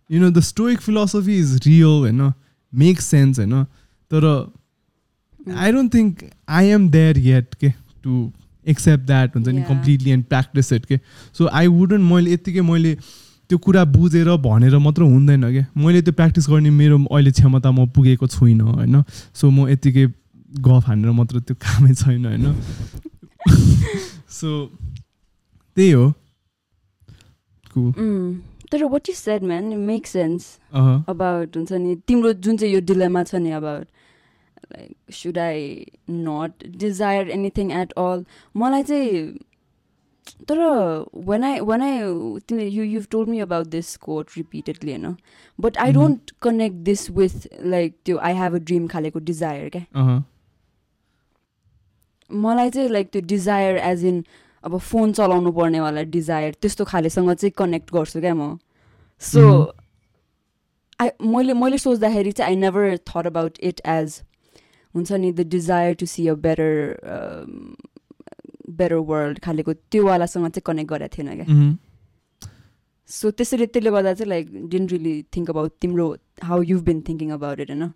you 0.09 0.19
know 0.21 0.29
the 0.31 0.39
stoic 0.41 0.81
philosophy 0.81 1.37
is 1.39 1.55
real 1.65 1.99
होइन 1.99 2.31
मेक 2.73 3.01
सेन्स 3.01 3.39
होइन 3.39 3.63
तर. 4.11 4.25
I 5.47 5.71
don't 5.71 5.93
think 5.93 6.23
I 6.49 6.67
am 6.69 6.89
there 6.89 7.17
yet 7.17 7.55
के 7.55 7.69
to 8.03 8.31
accept 8.65 9.05
that 9.05 9.35
हुन्छ 9.35 9.47
नि. 9.47 9.61
कम्प्लिटली 9.63 10.09
एन्ड 10.11 10.25
प्र्याक्टिस 10.25 10.73
इट 10.73 10.85
के 10.85 10.99
सो 11.37 11.47
आई 11.47 11.67
वुडन्ट 11.69 12.11
मैले 12.11 12.33
यत्तिकै 12.33 12.61
मैले 12.61 12.95
त्यो 13.49 13.57
कुरा 13.57 13.83
बुझेर 13.85 14.29
भनेर 14.43 14.77
मात्र 14.77 15.01
हुँदैन 15.03 15.43
क्या 15.51 15.65
मैले 15.77 16.01
त्यो 16.01 16.13
प्र्याक्टिस 16.13 16.49
गर्ने 16.49 16.69
मेरो 16.69 16.97
अहिले 17.05 17.31
क्षमता 17.31 17.71
म 17.71 17.85
पुगेको 17.95 18.27
छुइनँ 18.27 18.63
होइन 18.63 19.03
सो 19.33 19.49
म 19.49 19.67
यत्तिकै 19.69 20.05
गफ 20.59 20.87
हानेर 20.87 21.11
मात्र 21.11 21.39
त्यो 21.39 21.55
कामै 21.55 21.93
छैन 21.93 22.25
होइन? 22.25 22.53
तर 28.71 28.83
what 28.83 29.09
is 29.09 29.15
set 29.15 29.43
man 29.43 29.63
make 29.63 30.07
sense 30.07 30.59
about 31.07 31.57
हुन्छ 31.57 31.71
नि 31.73 31.95
तिम्रो 32.07 32.33
जुन 32.33 32.57
चाहिँ 32.57 32.73
यो 32.73 32.81
डिलेमा 32.81 33.23
छ 33.23 33.35
नि 33.35 33.51
अब 33.51 33.63
like 33.63 35.13
should 35.13 35.37
I 35.37 35.85
not 36.09 36.67
desire 36.77 37.29
anything 37.29 37.71
at 37.71 37.91
all 37.91 38.25
मलाई 38.55 38.83
चाहिँ 38.83 39.37
तर 40.49 40.57
वान 41.25 41.43
आई 41.43 41.59
वान 41.59 41.81
आई 41.81 41.99
तिमी 42.47 42.63
you 42.63 42.83
you 42.83 43.01
told 43.11 43.29
me 43.29 43.39
about 43.39 43.67
this 43.67 43.95
quote 43.97 44.27
repeatedly 44.37 44.91
होइन 44.91 45.15
but 45.59 45.77
I 45.77 45.91
don't 45.91 46.31
connect 46.41 46.75
this 46.75 47.09
with 47.11 47.47
like 47.65 47.95
त्यो 48.05 48.17
आई 48.17 48.33
हेभ 48.33 48.55
अ 48.55 48.57
ड्रिम 48.57 48.87
खालेको 48.87 49.19
desire 49.19 49.69
क्या 49.69 49.85
मलाई 52.29 52.69
चाहिँ 52.69 52.89
लाइक 52.89 53.09
त्यो 53.11 53.21
डिजायर 53.27 53.77
एज 53.77 54.05
इन 54.05 54.23
अब 54.63 54.77
फोन 54.79 55.11
चलाउनु 55.13 55.51
पर्नेवाला 55.51 56.01
डिजायर 56.13 56.55
त्यस्तो 56.61 56.85
खालेसँग 56.85 57.33
चाहिँ 57.33 57.51
कनेक्ट 57.57 57.93
गर्छु 57.93 58.19
क्या 58.21 58.33
म 58.35 58.57
सो. 59.21 59.43
आई 60.99 61.09
मैले 61.23 61.53
मैले 61.53 61.77
सोच्दाखेरि 61.77 62.31
चाहिँ 62.31 62.51
I 62.51 62.55
never 62.61 62.97
thought 63.07 63.27
about 63.27 63.57
it 63.63 63.81
as 63.85 64.21
हुन्छ 64.95 65.11
नि 65.11 65.31
the 65.31 65.47
desire 65.49 65.93
to 65.95 66.05
see 66.05 66.27
a 66.27 66.33
better 66.45 66.71
better 68.79 68.95
world 69.11 69.39
खालेको 69.39 69.73
त्योवालासँग 69.73 70.49
चाहिँ 70.49 70.63
कनेक्ट 70.65 70.89
गरेको 70.91 71.17
थिएन 71.17 71.35
क्या. 71.35 71.77
सो 73.09 73.31
त्यसरी 73.31 73.65
त्यसले 73.65 73.91
गर्दा 73.91 74.13
चाहिँ 74.13 74.29
like 74.29 74.67
didn't 74.69 74.91
really 74.91 75.15
think 75.35 75.49
about 75.49 75.71
तिम्रो 75.81 76.05
how 76.43 76.61
you 76.63 76.79
been 76.81 77.01
thinking 77.09 77.31
about 77.31 77.59
it 77.59 77.69
होइन 77.71 77.91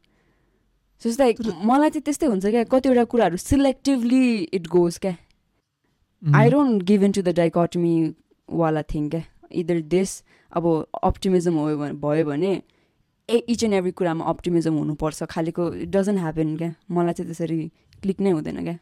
लाइक 1.19 1.39
मलाई 1.65 1.89
चाहिँ 1.89 2.03
त्यस्तै 2.05 2.27
हुन्छ 2.27 2.45
क्या 2.45 2.63
कतिवटा 2.71 3.03
कुराहरू 3.11 3.37
सिलेक्टिभली 3.37 4.35
इट 4.53 4.67
गोज 4.69 4.97
क्या. 4.99 5.15
I 6.21 6.49
don't 6.49 6.83
give 6.83 7.03
in 7.03 7.11
to 7.11 7.21
the 7.21 7.35
dichotomy 7.37 7.93
वाला 8.49 8.81
थिङ 8.93 9.09
क्या। 9.09 9.23
इदर 9.61 9.81
दिस 9.93 10.21
अब 10.51 10.67
अप्टिमिजम 11.03 11.55
हो 11.55 11.65
भयो 12.03 12.25
भने 12.25 12.51
ए 13.29 13.37
इच 13.49 13.63
एन्ड 13.63 13.73
एभ्री 13.75 13.91
कुरामा 13.91 14.25
अप्टिमिजम 14.25 14.77
हुनुपर्छ। 14.77 15.23
खालिको 15.31 15.73
इट 15.73 15.89
डजन्ट 15.89 16.19
ह्यापन 16.19 16.55
क्या। 16.57 16.73
मलाई 16.91 17.13
चाहिँ 17.13 17.27
त्यसरी 17.27 17.59
क्लिक 18.01 18.21
नै 18.21 18.31
हुँदैन 18.31 18.63
क्या। 18.63 18.77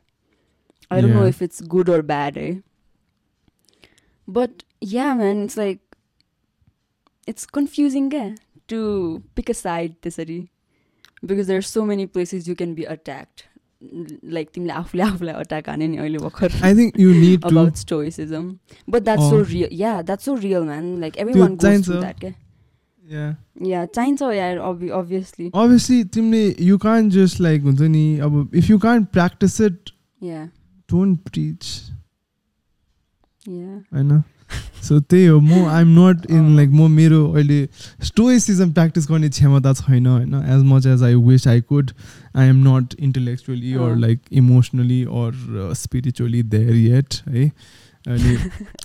I 0.91 1.01
don't 1.01 1.15
know. 1.15 1.25
If 1.27 1.41
it's 1.43 1.63
good 1.67 1.89
or 1.89 2.01
bad 2.11 2.37
है 2.37 2.51
but 4.27 4.63
yeah 4.83 5.13
man 5.15 5.43
it's 5.43 5.57
like 5.57 5.81
it's 7.27 7.45
confusing 7.55 8.09
क्या 8.09 8.27
टु 8.69 8.79
पिक 9.35 9.49
अ 9.49 9.53
साइड 9.53 9.93
त्यसरी। 10.03 10.39
Because 11.23 11.47
there 11.47 11.61
so 11.69 11.83
many 11.85 12.05
places 12.17 12.47
you 12.47 12.55
can 12.55 12.73
be 12.75 12.83
attacked 12.95 13.41
like 14.33 14.49
तिमीले 14.53 14.73
आफूले 14.73 15.03
आफूलाई 15.03 15.33
अट्याक 15.43 15.69
हाने 15.69 15.87
नि 15.87 15.97
अहिले 15.97 16.17
भर्खर 16.25 16.51
I 16.69 16.73
think 16.79 16.97
you 17.05 17.11
need 17.21 17.41
to 17.43 17.51
about 17.51 17.77
stoicism 17.81 18.47
but 18.95 19.05
that's 19.09 19.29
so 19.33 19.37
Oh. 19.41 19.45
real 19.53 19.73
yeah 19.81 20.01
that's 20.11 20.29
so 20.29 20.35
real 20.45 20.65
man 20.69 20.89
like 21.03 21.19
everyone 21.25 21.55
goes 21.63 21.85
through 21.85 21.99
चाहिन्छ। 21.99 22.01
that 22.05 22.19
क्या 22.23 22.33
yeah 23.13 23.29
yeah 23.69 23.85
चाहिन्छ 23.97 24.31
yeah 24.39 24.59
obvi- 24.71 24.91
obviously 24.97 25.47
obviously 25.61 25.99
तिमीले 26.17 26.41
you 26.71 26.79
can't 26.87 27.15
just 27.19 27.39
like 27.45 27.63
हुन्छ 27.69 27.89
नि 27.95 28.03
अब 28.27 28.35
if 28.63 28.69
you 28.73 28.79
can't 28.87 29.09
practice 29.19 29.55
it 29.69 29.93
yeah 30.21 30.43
don't 30.89 31.23
preach 31.31 31.71
yeah 33.45 33.79
होइन 33.95 34.21
so 34.83 34.99
त्यही 34.99 35.25
हो 35.25 35.39
म 35.39 35.65
आइएम 35.69 35.89
नट 35.99 36.25
इन। 36.31 36.55
लाइक 36.55 36.69
म 36.69 36.89
मेरो 36.91 37.25
अहिले 37.31 37.67
स्टोइसिजम 38.03 38.71
प्र्याक्टिस 38.71 39.07
गर्ने 39.11 39.29
क्षमता 39.29 39.73
छैन 39.73 40.07
होइन 40.07 40.33
as 40.35 40.63
much 40.71 40.85
as 40.87 41.03
I 41.03 41.15
wish 41.27 41.47
I 41.47 41.61
could 41.61 41.91
I 42.35 42.47
am 42.47 42.63
not 42.67 42.95
intellectually 42.99 43.73
or. 43.73 43.95
Like 43.97 44.19
emotionally 44.31 45.01
or 45.03 45.73
spiritually 45.77 46.43
there 46.55 46.75
yet 46.75 47.21
है 47.27 47.51
अनि 48.07 48.35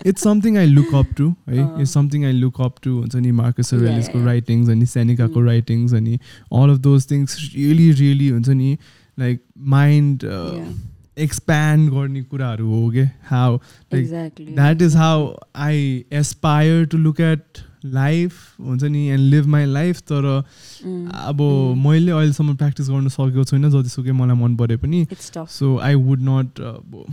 it's 0.06 0.22
something 0.22 0.56
I 0.58 0.66
look 0.66 0.94
up 0.94 1.14
to 1.18 1.28
है। 1.48 1.62
It's 1.80 1.92
something 1.94 2.24
I 2.24 2.32
look 2.32 2.60
up 2.60 2.74
to 2.84 2.90
हुन्छ 2.90 3.14
नि 3.16 3.30
Marcus 3.32 3.70
रेलिसको. 3.74 4.24
Writings 4.24 4.68
अनि 4.70 4.86
सेनिकाको 4.86 5.40
Mm. 5.40 5.46
Writings 5.46 5.94
अनि 5.94 6.18
all 6.52 6.70
of 6.70 6.78
those 6.78 7.06
things 7.10 7.36
really 7.54 7.90
really 7.92 8.28
हुन्छ 8.28 8.48
नि 8.48 8.76
लाइक 9.18 9.40
माइन्ड 9.58 10.24
एक्सप्यान्ड 11.18 11.90
गर्ने 11.90 12.22
कुराहरू 12.22 12.70
हो 12.70 12.90
कि? 12.90 13.04
How 13.30 13.58
that 13.94 14.82
is 14.82 14.96
how 14.96 15.34
I 15.56 16.04
aspire 16.12 16.84
to 16.86 16.98
look 16.98 17.20
at 17.20 17.58
life 17.84 18.32
हुन्छ 18.60 18.84
नि 18.84 19.06
एन्ड 19.08 19.20
लिभ 19.20 19.46
माई 19.46 19.64
लाइफ 19.64 20.00
तर 20.00 20.44
Mm, 20.84 21.14
अब 21.14 21.36
mm. 21.36 21.86
मैले 21.86 22.12
अहिलेसम्म 22.12 22.54
प्र्याक्टिस 22.56 22.88
गर्न 22.88 23.08
सकेको 23.08 23.44
छुइनँ 23.44 23.70
जतिसुकै 23.70 24.12
मलाई 24.12 24.36
मन 24.36 24.56
परे 24.56 24.76
पनि। 24.76 25.06
सो 25.36 25.78
आई 25.78 25.94
वुड 25.94 26.20
नट 26.22 26.60
अब 26.60 27.04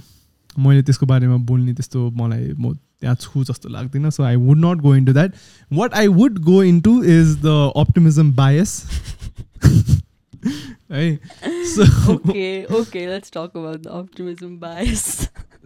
मैले 0.59 0.83
त्यसको 0.83 1.05
बारेमा 1.05 1.35
बोल्ने 1.35 1.73
त्यस्तो 1.73 2.09
मलाई 2.11 2.53
म 2.59 2.73
त्यहाँ 2.73 3.15
छु 3.15 3.43
जस्तो 3.43 3.69
लाग्दैन 3.69 4.09
so 4.09 4.23
I 4.23 4.35
would 4.35 4.57
not 4.57 4.77
go 4.77 4.95
into 4.95 5.13
that 5.13 5.33
what 5.73 5.93
I 5.93 6.07
would 6.07 6.39
go 6.39 6.63
into 6.63 7.03
is 7.03 7.37
the 7.45 7.71
optimism 7.77 8.33
bias 8.33 8.83
है 10.91 11.05
so 11.75 11.85
okay, 12.13 12.65
okay, 12.81 13.05
let's 13.13 13.37
talk 13.37 13.55
about 13.63 13.79
the 13.83 13.95
optimism 14.01 14.59
bias. 14.65 15.07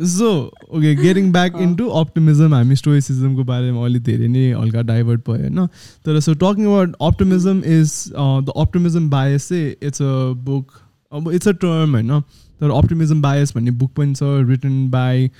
So 0.03 0.29
okay 0.69 0.93
getting 0.95 1.31
back. 1.31 1.55
Into 1.61 1.85
optimism 1.97 2.53
हामी 2.53 2.75
स्टोइसिजमको 2.75 3.43
बारेमा 3.43 3.83
अलिक 3.85 4.01
धेरै 4.03 4.27
नै 4.27 4.41
हल्का 4.51 4.81
divert 4.87 5.21
भयो 5.27 5.37
होइन 5.37 5.67
तर 6.05 6.19
so 6.19 6.33
talking 6.41 6.65
about 6.65 6.95
optimism 7.01 7.61
is 7.75 7.93
the 8.09 8.53
optimism 8.63 9.09
bias 9.09 9.47
चाहिँ 9.49 9.69
इट्स 9.81 10.01
अ 10.01 10.09
बुक 10.49 10.73
अब 11.11 11.31
इट्स 11.31 11.47
अ 11.47 11.51
टर्म 11.61 11.95
होइन 11.95 12.19
तर 12.61 12.71
अप्टिमिजम 12.71 13.21
बायस 13.21 13.55
भन्ने 13.55 13.71
बुक 13.79 13.93
पनि 13.95 14.13
छ 14.15 14.49
रिटन 14.49 14.75
बाई 14.89 15.31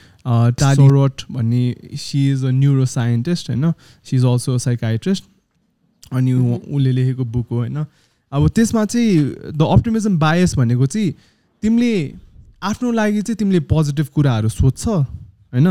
टालिरोट 0.64 1.22
भन्ने 1.32 1.98
she 1.98 2.26
is 2.32 2.46
a 2.46 2.52
neuro 2.62 2.86
scientist 2.94 3.50
होइन 3.50 3.72
she 4.06 4.16
is 4.18 4.26
also 4.26 4.54
a 4.54 4.58
psychiatrist 4.70 5.24
अनि. 6.12 6.34
उसले 6.34 6.92
लेखेको 6.92 7.26
बुक 7.38 7.48
हो 7.52 7.58
होइन 7.58 7.86
अब 8.32 8.48
त्यसमा 8.50 8.86
चाहिँ 8.86 9.18
द 9.52 9.68
अप्टिमिजम 9.72 10.18
बायस 10.20 10.56
भनेको 10.58 10.86
चाहिँ 10.86 11.12
तिमीले 11.64 12.14
आफ्नो 12.64 12.92
लागि 12.92 13.22
चाहिँ 13.22 13.36
तिमीले 13.38 13.60
पोजिटिभ 13.70 14.08
कुराहरू 14.16 14.50
सोध्छ 14.50 14.88
होइन 14.88 15.68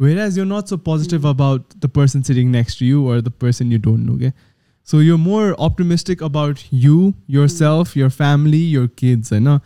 where 0.00 0.18
as 0.18 0.38
you 0.38 0.44
not 0.44 0.66
so 0.66 0.76
positive. 0.88 1.26
About 1.26 1.62
the 1.78 1.86
person 1.90 2.22
sitting 2.22 2.50
next 2.50 2.82
you 2.82 3.04
or 3.06 3.20
the 3.20 3.32
person 3.40 3.72
you 3.72 3.78
don't 3.78 4.06
know 4.06 4.16
के 4.18 4.30
so 4.88 5.00
you 5.02 5.16
more 5.18 5.56
optimistic 5.60 6.22
about 6.22 6.58
you 6.74 7.12
yourself 7.48 7.96
your 7.96 8.08
family 8.10 8.62
your 8.74 8.86
kids 8.98 9.32
होइन 9.32 9.58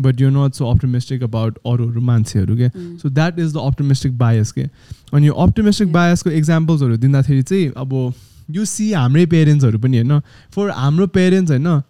but 0.00 0.20
you 0.20 0.30
not 0.30 0.54
so 0.54 0.70
optimistic 0.70 1.22
about 1.22 1.58
अरूहरू 1.66 2.00
मान्छेहरू 2.00 2.56
के. 2.56 2.68
So 2.68 3.08
that 3.10 3.38
is 3.38 3.52
the 3.54 3.56
optimistic 3.56 4.18
bias 4.18 4.52
के 4.52 4.62
अनि 4.62 5.26
यो 5.26 5.32
optimistic. 5.46 5.92
बायसको 5.92 6.30
इक्जाम्पल्सहरू 6.30 6.96
दिँदाखेरि 6.96 7.42
चाहिँ 7.42 7.72
अब 7.76 8.12
यु 8.50 8.64
सी 8.64 8.92
हाम्रै 8.92 9.26
पेरेन्ट्सहरू 9.26 9.78
पनि 9.78 9.96
होइन? 9.96 10.20
फर 10.54 10.70
हाम्रो 10.70 11.06
पेरेन्ट्स 11.16 11.50
होइन 11.50 11.82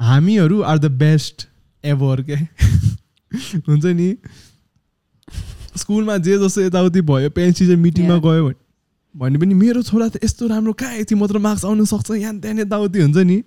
हामीहरू 0.00 0.60
आर 0.62 0.78
द 0.78 0.90
बेस्ट 1.02 1.46
एभर 1.84 2.22
के 2.22 2.34
हुन्छ 3.68 3.84
नि? 3.84 4.16
स्कुलमा 5.76 6.16
जे 6.18 6.38
जस्तो 6.38 6.60
यताउति 6.62 7.00
भयो 7.00 7.30
पेरेन्ट्स 7.30 7.58
चाहिँ 7.58 7.76
मिटिङमा. 7.76 8.18
गयो 8.18 8.44
भने 8.44 8.54
भने 9.14 9.38
पनि 9.38 9.54
मेरो 9.54 9.82
छोरा 9.82 10.08
त 10.08 10.24
यस्तो 10.24 10.46
राम्रो 10.46 10.72
कहाँ 10.72 10.96
यति 10.96 11.14
मात्र 11.14 11.38
मार्क्स 11.38 11.64
आउनु 11.64 11.84
सक्छ? 11.84 12.10
यहाँ 12.10 12.38
त्यहाँ 12.40 12.56
यताउति 12.60 13.00
हुन्छ 13.02 13.16
नि? 13.16 13.42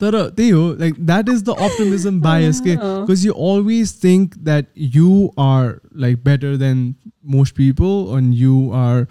तर 0.00 0.16
त्यही 0.36 0.50
हो 0.50 0.62
like 0.80 0.94
that 1.06 1.28
is 1.28 1.42
the 1.44 1.54
optimism 1.60 2.20
bias 2.20 2.60
के 2.60 2.74
अँ। 2.74 3.04
because 3.04 3.24
you 3.24 3.32
always 3.32 3.92
think 3.92 4.36
that 4.44 4.70
you 4.96 5.10
are 5.36 5.80
like 5.94 6.22
better 6.24 6.56
than 6.56 6.94
most 7.34 7.54
people 7.54 8.16
and 8.16 8.34
you 8.34 8.72
are 8.72 9.06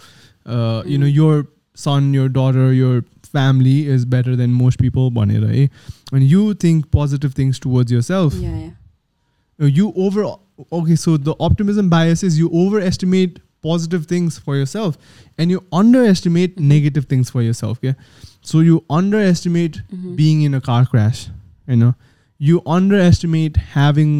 uh, 0.47 0.83
you 0.93 0.99
know 1.03 1.11
Mm. 1.11 1.15
your 1.23 1.47
son 1.83 2.09
your 2.15 2.29
daughter 2.39 2.65
your 2.79 2.97
family 3.37 3.77
is 3.95 4.05
better 4.15 4.35
than 4.41 4.53
most 4.63 4.79
people 4.83 5.11
भनेर 5.21 5.45
है 5.53 5.69
and 6.17 6.27
you 6.33 6.43
think 6.65 6.85
positive 6.97 7.33
things 7.39 7.59
towards 7.67 7.95
yourself 7.99 8.35
Yeah, 8.43 8.59
yeah. 8.59 8.71
Uh, 9.65 9.71
you 9.79 9.87
over 10.09 10.27
okay 10.81 10.97
so 11.05 11.17
the 11.31 11.35
optimism 11.49 11.89
bias 11.95 12.23
is 12.29 12.39
you 12.43 12.51
overestimate 12.61 13.41
positive 13.67 14.05
things 14.13 14.39
for 14.47 14.57
yourself 14.61 14.97
and 15.39 15.55
you 15.55 15.61
underestimate 15.81 16.57
Mhm. 16.57 16.69
negative 16.75 17.07
things 17.13 17.31
for 17.37 17.43
yourself 17.49 17.79
okay 17.83 17.95
so 18.53 18.61
you 18.69 18.79
underestimate 19.01 19.79
Mhm. 19.99 20.17
being 20.23 20.43
in 20.49 20.57
a 20.61 20.61
car 20.71 20.81
crash 20.95 21.23
you 21.73 21.79
know 21.83 21.93
you 22.51 22.61
underestimate 22.79 23.57
having 23.77 24.13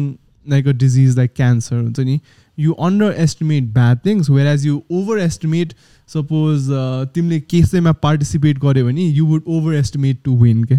like 0.55 0.69
a 0.71 0.73
disease 0.85 1.17
like 1.21 1.33
cancer 1.41 1.77
हुन्छ 1.81 1.99
नि 2.09 2.17
you 2.59 2.73
underestimate 2.87 3.65
bad 3.77 4.01
things 4.03 4.27
whereas 4.33 4.65
you 4.65 4.75
overestimate 4.99 5.73
suppose 6.09 6.67
uh, 6.81 7.05
तिमीले 7.15 7.39
केसैमा 7.53 7.91
participate 8.03 8.59
गर्यो 8.59 8.85
भने 8.85 9.07
you 9.17 9.25
would 9.31 9.49
overestimate 9.57 10.21
to 10.27 10.35
win 10.43 10.63
के 10.71 10.77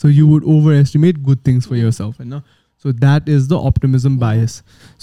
so 0.00 0.08
you 0.18 0.26
would 0.30 0.44
overestimate 0.56 1.22
good 1.28 1.42
things 1.48 1.66
for 1.66 1.76
Yeah. 1.76 1.84
yourself 1.88 2.18
होइन 2.20 2.40
so 2.84 2.92
that 2.92 3.28
is 3.28 3.48
the 3.48 3.52
optimism 3.66 4.10
Yeah. 4.10 4.20
Bias 4.20 4.52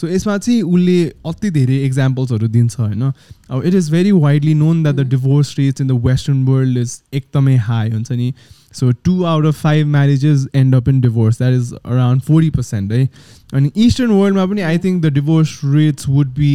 so 0.01 0.07
यसमा 0.07 0.37
चाहिँ 0.37 0.61
उसले 0.61 0.97
अति 1.31 1.49
धेरै 1.51 1.77
इक्जाम्पल्सहरू 1.85 2.47
दिन्छ 2.47 2.79
होइन 2.79 3.01
अब 3.01 3.63
it 3.65 3.73
is 3.73 3.89
very 3.91 4.11
widely 4.11 4.53
known 4.53 4.83
that 4.83 4.95
the 4.95 4.99
Mhm. 4.99 5.09
Divorce 5.09 5.55
rates 5.59 5.81
in 5.81 5.87
the 5.87 5.99
western 6.05 6.43
world 6.45 6.77
is 6.77 7.01
एकदमै 7.13 7.55
हाई 7.69 7.89
हुन्छ 7.89 8.11
नि 8.11 8.33
So 8.73 8.91
two 9.03 9.23
out 9.23 9.45
of 9.45 9.61
five 9.61 9.87
marriages 9.87 10.47
end 10.55 10.75
up 10.75 10.89
in 10.89 11.01
divorce 11.01 11.37
that 11.37 11.53
is 11.53 11.73
around 11.75 12.21
forty 12.21 12.49
percent 12.51 12.91
है 12.91 13.07
अनि 13.53 13.71
eastern 13.77 14.11
वर्ल्डमा 14.11 14.45
पनि 14.45 14.61
I 14.63 14.77
think 14.77 15.03
the 15.05 15.13
divorce 15.13 15.59
rates 15.65 16.09
would 16.09 16.33
be 16.35 16.53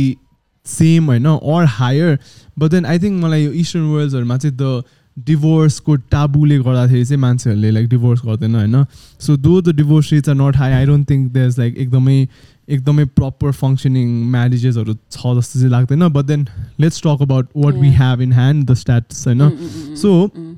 same 0.67 1.07
होइन 1.07 1.27
or 1.27 1.65
higher 1.73 2.19
but 2.59 2.71
then 2.71 2.87
I 2.87 2.99
think 2.99 3.23
मलाई 3.25 3.45
यो 3.45 3.53
eastern 3.59 3.85
वर्ल्ड्सहरूमा 3.87 4.37
चाहिँ 4.39 4.57
the 4.57 4.83
डिभोर्सको 5.17 5.95
टाबुले 6.11 6.59
गर्दाखेरि 6.59 7.05
चाहिँ 7.05 7.21
मान्छेहरूले 7.21 7.71
लाइक 7.71 7.89
डिभोर्स 7.89 8.21
गर्दैन 8.25 8.55
होइन 8.55 8.85
so 9.21 9.37
though 9.39 9.61
the 9.63 9.75
divorce 9.77 10.13
rates 10.13 10.29
are 10.29 10.35
not 10.37 10.57
high 10.57 10.73
I 10.73 10.87
don't 10.87 11.11
think 11.11 11.33
there 11.33 11.49
is 11.49 11.59
like 11.59 11.77
एकदमै 11.79 12.17
एकदमै 12.69 13.05
प्रपर 13.17 13.53
फङ्सनिङ 13.55 14.09
म्यारेजेसहरू 14.31 14.95
छ 14.95 15.35
जस्तो 15.37 15.59
चाहिँ 15.59 15.71
लाग्दैन 15.71 16.09
but 16.11 16.25
then 16.25 16.47
let's 16.81 17.03
talk 17.03 17.23
about 17.23 17.49
what 17.57 17.75
we 17.75 17.89
Yeah. 17.89 18.01
Have 18.01 18.21
in 18.21 18.33
hand 18.33 18.71
the 18.71 18.75
status 18.77 19.27
होइन 19.27 19.41
Mm, 19.41 20.57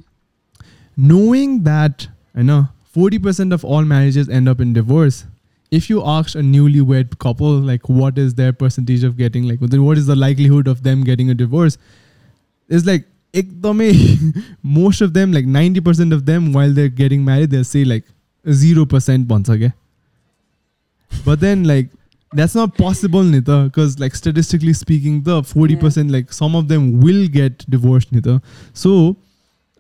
knowing 0.98 1.64
that 1.64 2.08
you 2.36 2.44
know 2.44 2.68
40% 2.96 3.54
of 3.54 3.64
all 3.64 3.84
marriages 3.84 4.28
end 4.28 4.50
up 4.50 4.60
in 4.60 4.74
divorce 4.74 5.26
if 5.70 5.90
you 5.90 6.04
ask 6.04 6.36
a 6.36 6.40
newlywed 6.40 7.20
couple 7.20 7.60
like 7.60 7.88
what 7.88 8.18
is 8.18 8.34
their 8.36 8.52
percentage 8.54 9.04
of 9.04 9.18
getting 9.18 9.48
like 9.48 9.60
what 9.62 9.98
is 9.98 10.08
the 10.08 10.16
likelihood 10.16 10.68
of 10.68 10.84
them 10.84 11.04
getting 11.04 11.30
a 11.30 11.36
divorce 11.36 11.78
it's 12.70 12.86
like 12.86 13.06
most 14.64 15.02
of 15.02 15.14
them 15.14 15.32
like 15.32 15.46
90% 15.46 16.14
of 16.14 16.26
them 16.26 16.54
while 16.54 16.72
they're 16.72 16.90
getting 16.90 17.24
married 17.24 17.52
they'll 17.52 17.64
say 17.64 17.84
like 17.86 18.04
0% 18.48 19.28
once 19.28 19.50
again. 19.50 19.74
But 21.26 21.40
then 21.40 21.64
like 21.64 21.90
that's 22.34 22.56
not 22.56 22.78
possible 22.78 23.24
nita 23.24 23.64
because 23.66 24.00
like 24.00 24.16
statistically 24.16 24.74
speaking 24.74 25.24
the 25.24 25.42
40% 25.42 26.12
like 26.12 26.34
some 26.34 26.56
of 26.56 26.68
them 26.68 27.00
will 27.00 27.28
get 27.28 27.70
divorced 27.70 28.12
nita. 28.12 28.42
So 28.74 29.18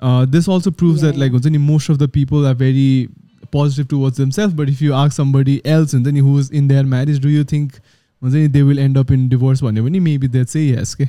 uh, 0.02 0.24
this 0.26 0.48
also 0.48 0.70
proves 0.82 1.02
Yeah, 1.02 1.10
that 1.10 1.18
like 1.22 1.32
yeah. 1.32 1.38
हुन्छ 1.40 1.52
नि, 1.56 1.58
most 1.72 1.88
of 1.88 1.98
the 1.98 2.08
people 2.18 2.46
are 2.52 2.54
very 2.54 3.08
positive 3.56 3.88
towards 3.88 4.16
themselves 4.16 4.54
but 4.60 4.68
if 4.74 4.80
you 4.84 4.94
ask 5.00 5.16
somebody 5.22 5.56
else 5.76 5.92
हुन्छ 5.98 6.12
नि, 6.18 6.20
who 6.28 6.38
is 6.44 6.50
in 6.60 6.68
their 6.68 6.84
marriage 6.94 7.20
do 7.26 7.28
you 7.34 7.44
think 7.54 7.78
हुन्छ 8.22 8.34
नि, 8.34 8.46
they 8.56 8.62
will 8.70 8.78
end 8.86 8.96
up 9.04 9.10
in 9.18 9.28
divorce 9.34 9.60
भन्यो 9.68 9.84
भने 9.88 10.00
maybe 10.08 10.30
they'd 10.36 10.52
say 10.56 10.64
yes 10.68 10.94
के 11.00 11.08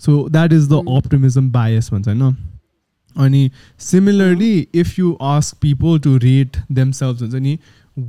so 0.00 0.28
that 0.36 0.52
is 0.52 0.68
the 0.68 0.80
Mm. 0.82 0.96
optimism 0.98 1.50
bias 1.58 1.90
भन्छ 1.90 2.08
होइन 2.08 2.36
अनि 3.16 3.50
similarly 3.88 4.54
if 4.74 4.98
you 4.98 5.16
ask 5.22 5.56
people 5.62 5.98
to 6.04 6.16
rate 6.22 6.56
themselves 6.78 7.20
हुन्छ 7.22 7.34
नि 7.34 7.58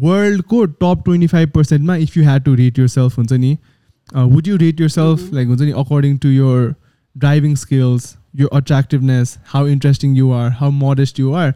वर्ल्डको 0.03 0.63
top 0.83 1.01
twenty 1.05 1.27
five 1.33 1.49
पर्सेन्टमा 1.55 1.95
if 2.05 2.15
you 2.17 2.23
had 2.23 2.43
to 2.43 2.53
rate 2.61 2.79
yourself 2.93 3.17
हुन्छ 3.17 3.33
नि 3.33 3.57
would 4.15 4.47
you 4.47 4.55
rate 4.57 4.81
yourself 4.89 5.19
Mhm. 5.21 5.33
Like 5.35 5.47
हुन्छ 5.47 5.61
नि 5.61 5.71
according 5.83 6.17
to 6.23 6.29
your 6.29 6.73
driving 7.15 7.55
skills 7.65 8.15
your 8.32 8.48
attractiveness, 8.52 9.38
how 9.44 9.66
interesting 9.66 10.14
you 10.14 10.30
are, 10.32 10.50
how 10.50 10.70
modest 10.70 11.18
you 11.18 11.34
are, 11.34 11.54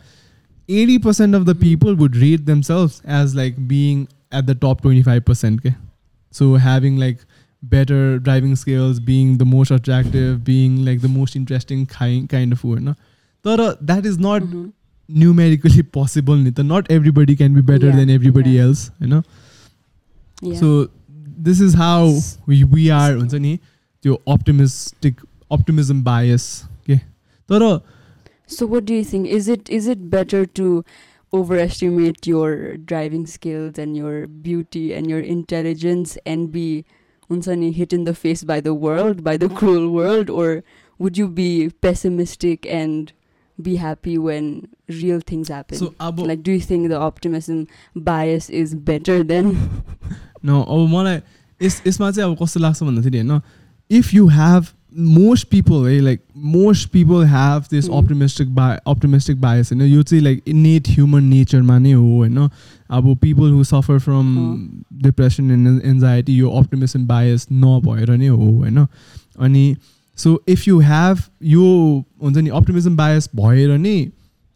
80% 0.69 1.37
of 1.37 1.47
the 1.47 1.55
people 1.55 1.95
would 1.95 2.17
rate 2.17 2.47
themselves 2.47 3.03
as 3.05 3.35
like 3.35 3.69
being 3.69 4.09
at 4.33 4.47
the 4.47 4.55
top 4.55 4.81
25%. 4.83 5.59
Okay? 5.59 5.77
So 6.31 6.55
having 6.55 6.97
like 6.97 7.19
better 7.63 8.19
driving 8.19 8.57
skills, 8.57 9.01
being 9.01 9.39
the 9.39 9.45
most 9.45 9.71
attractive, 9.71 10.45
being 10.45 10.85
like 10.85 11.01
the 11.01 11.09
most 11.09 11.37
interesting 11.37 11.87
kind 11.87 12.29
kind 12.29 12.53
of 12.53 12.65
woman. 12.65 12.85
No? 12.85 12.95
But 13.43 13.61
uh, 13.61 13.77
that 13.83 14.07
is 14.07 14.19
not 14.19 14.43
mm-hmm. 14.43 14.69
numerically 15.09 15.83
possible. 15.83 16.37
Nita. 16.37 16.63
Not 16.63 16.91
everybody 16.91 17.37
can 17.37 17.55
be 17.55 17.61
better 17.61 17.87
yeah, 17.87 17.97
than 17.97 18.11
everybody 18.11 18.51
yeah. 18.51 18.63
else. 18.63 18.91
You 19.01 19.07
know. 19.09 19.23
Yeah. 20.41 20.59
So 20.59 20.91
this 21.49 21.61
is 21.61 21.75
how 21.75 22.19
we, 22.47 22.65
we 22.65 22.91
are. 22.91 23.17
त्यो 24.05 24.17
optimistic 24.27 25.21
optimism 25.54 26.04
bias 26.04 26.50
के 26.88 27.00
तर 27.52 27.82
So 28.48 28.66
what 28.66 28.86
do 28.86 28.96
you 28.96 29.04
think? 29.04 29.28
Is 29.28 29.48
it 29.48 29.70
is 29.70 29.88
it 29.88 30.10
better 30.10 30.46
to 30.60 30.84
overestimate 31.32 32.26
your 32.26 32.78
driving 32.78 33.28
skills 33.28 33.78
and 33.78 33.96
your 33.96 34.26
beauty 34.26 34.92
and 34.94 35.10
your 35.10 35.20
intelligence 35.20 36.18
and 36.26 36.52
be 36.52 36.86
हुन्छ 37.30 37.48
नि, 37.48 37.72
hit 37.72 37.94
in 37.94 38.06
the 38.06 38.16
face 38.16 38.44
by 38.44 38.60
the 38.60 38.74
world, 38.74 39.24
by 39.24 39.38
the 39.38 39.50
cruel 39.50 39.90
world, 39.92 40.30
or 40.30 40.64
would 40.98 41.18
you 41.18 41.28
be 41.28 41.70
pessimistic 41.82 42.66
and 42.66 43.14
be 43.62 43.76
happy 43.76 44.18
when 44.18 44.68
real 44.88 45.20
things 45.20 45.50
happen? 45.50 45.78
so 45.78 45.94
अब 46.00 46.26
like, 46.26 46.42
do 46.42 46.52
you 46.52 46.60
think 46.60 46.90
the 46.90 46.98
optimism 46.98 47.68
bias 47.96 48.50
is 48.50 48.74
better 48.74 49.24
than? 49.24 49.56
न 50.46 50.64
अब 50.64 50.88
मलाई 50.90 51.22
यस 51.62 51.82
यसमा 51.88 52.12
चाहिँ 52.12 52.32
अब 52.32 52.38
कस्तो 52.42 52.60
लाग्छ 52.60 52.84
भन्दाखेरि 52.84 53.18
होइन 53.18 53.42
if 53.92 54.14
you 54.14 54.28
have 54.36 54.68
most 54.99 55.49
people 55.49 55.87
है 55.89 56.01
like 56.01 56.21
most 56.37 56.89
people 56.89 57.25
have 57.25 57.65
this. 57.71 57.89
Optimistic 57.91 58.55
बा 58.55 58.69
अप्टिमिस्टिक 58.87 59.41
बायस 59.41 59.73
होइन 59.73 59.83
यो 59.83 60.03
चाहिँ 60.03 60.23
लाइक 60.25 60.43
इनेट 60.47 60.89
ह्युमन 60.89 61.25
नेचरमा 61.25 61.79
नै 61.79 61.93
हो 61.93 62.03
होइन 62.03 62.39
अब 62.91 63.17
people 63.17 63.51
who 63.51 63.65
suffer 63.65 63.99
from 63.99 64.35
depression 65.03 65.51
and 65.51 65.83
anxiety 65.85 66.37
यो 66.37 66.51
अप्टिमिजम 66.51 67.07
बायस 67.07 67.47
नभएर 67.53 68.11
नै 68.11 68.27
हो 68.27 68.37
होइन 68.37 68.87
अनि 69.39 69.77
सो 70.19 70.43
इफ 70.49 70.69
यु 70.69 70.79
हेभ 70.79 71.19
यो 71.43 72.05
हुन्छ 72.23 72.37
नि 72.37 72.49
अप्टिमिजम 72.49 72.97
बायस 72.97 73.31
भएर 73.37 73.77
नै 73.79 74.01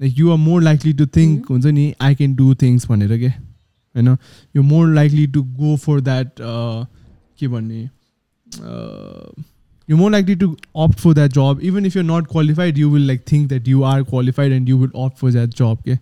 like 0.01 0.19
you 0.19 0.31
are 0.31 0.37
more 0.37 0.63
likely 0.63 0.93
to 0.93 1.07
think. 1.07 1.51
हुन्छ 1.51 1.67
नि 1.67 1.95
आई 2.01 2.15
क्यान 2.15 2.35
डु 2.35 2.55
थिङ्स 2.55 2.87
भनेर 2.89 3.19
के 3.19 3.29
होइन 3.29 4.17
you 4.57 4.63
more 4.63 4.95
likely 4.95 5.27
to 5.27 5.43
go 5.43 5.77
for 5.77 6.01
that 6.01 6.31
के 6.41 7.49
भन्ने 7.49 7.89
You 9.90 9.98
more 9.98 10.12
likely 10.12 10.36
to 10.36 10.48
opt 10.78 11.00
for 11.00 11.14
that 11.14 11.32
job 11.34 11.60
even 11.64 11.86
if 11.86 11.96
you 11.98 12.04
not 12.04 12.28
qualified 12.28 12.78
you 12.78 12.90
will 12.90 13.08
like 13.08 13.24
think 13.32 13.48
that 13.50 13.68
you 13.68 13.84
are 13.86 14.04
qualified 14.04 14.52
and 14.52 14.70
you 14.70 14.78
will 14.78 14.92
opt 15.06 15.18
for 15.18 15.32
that 15.32 15.50
job 15.58 15.78
के 15.86 15.98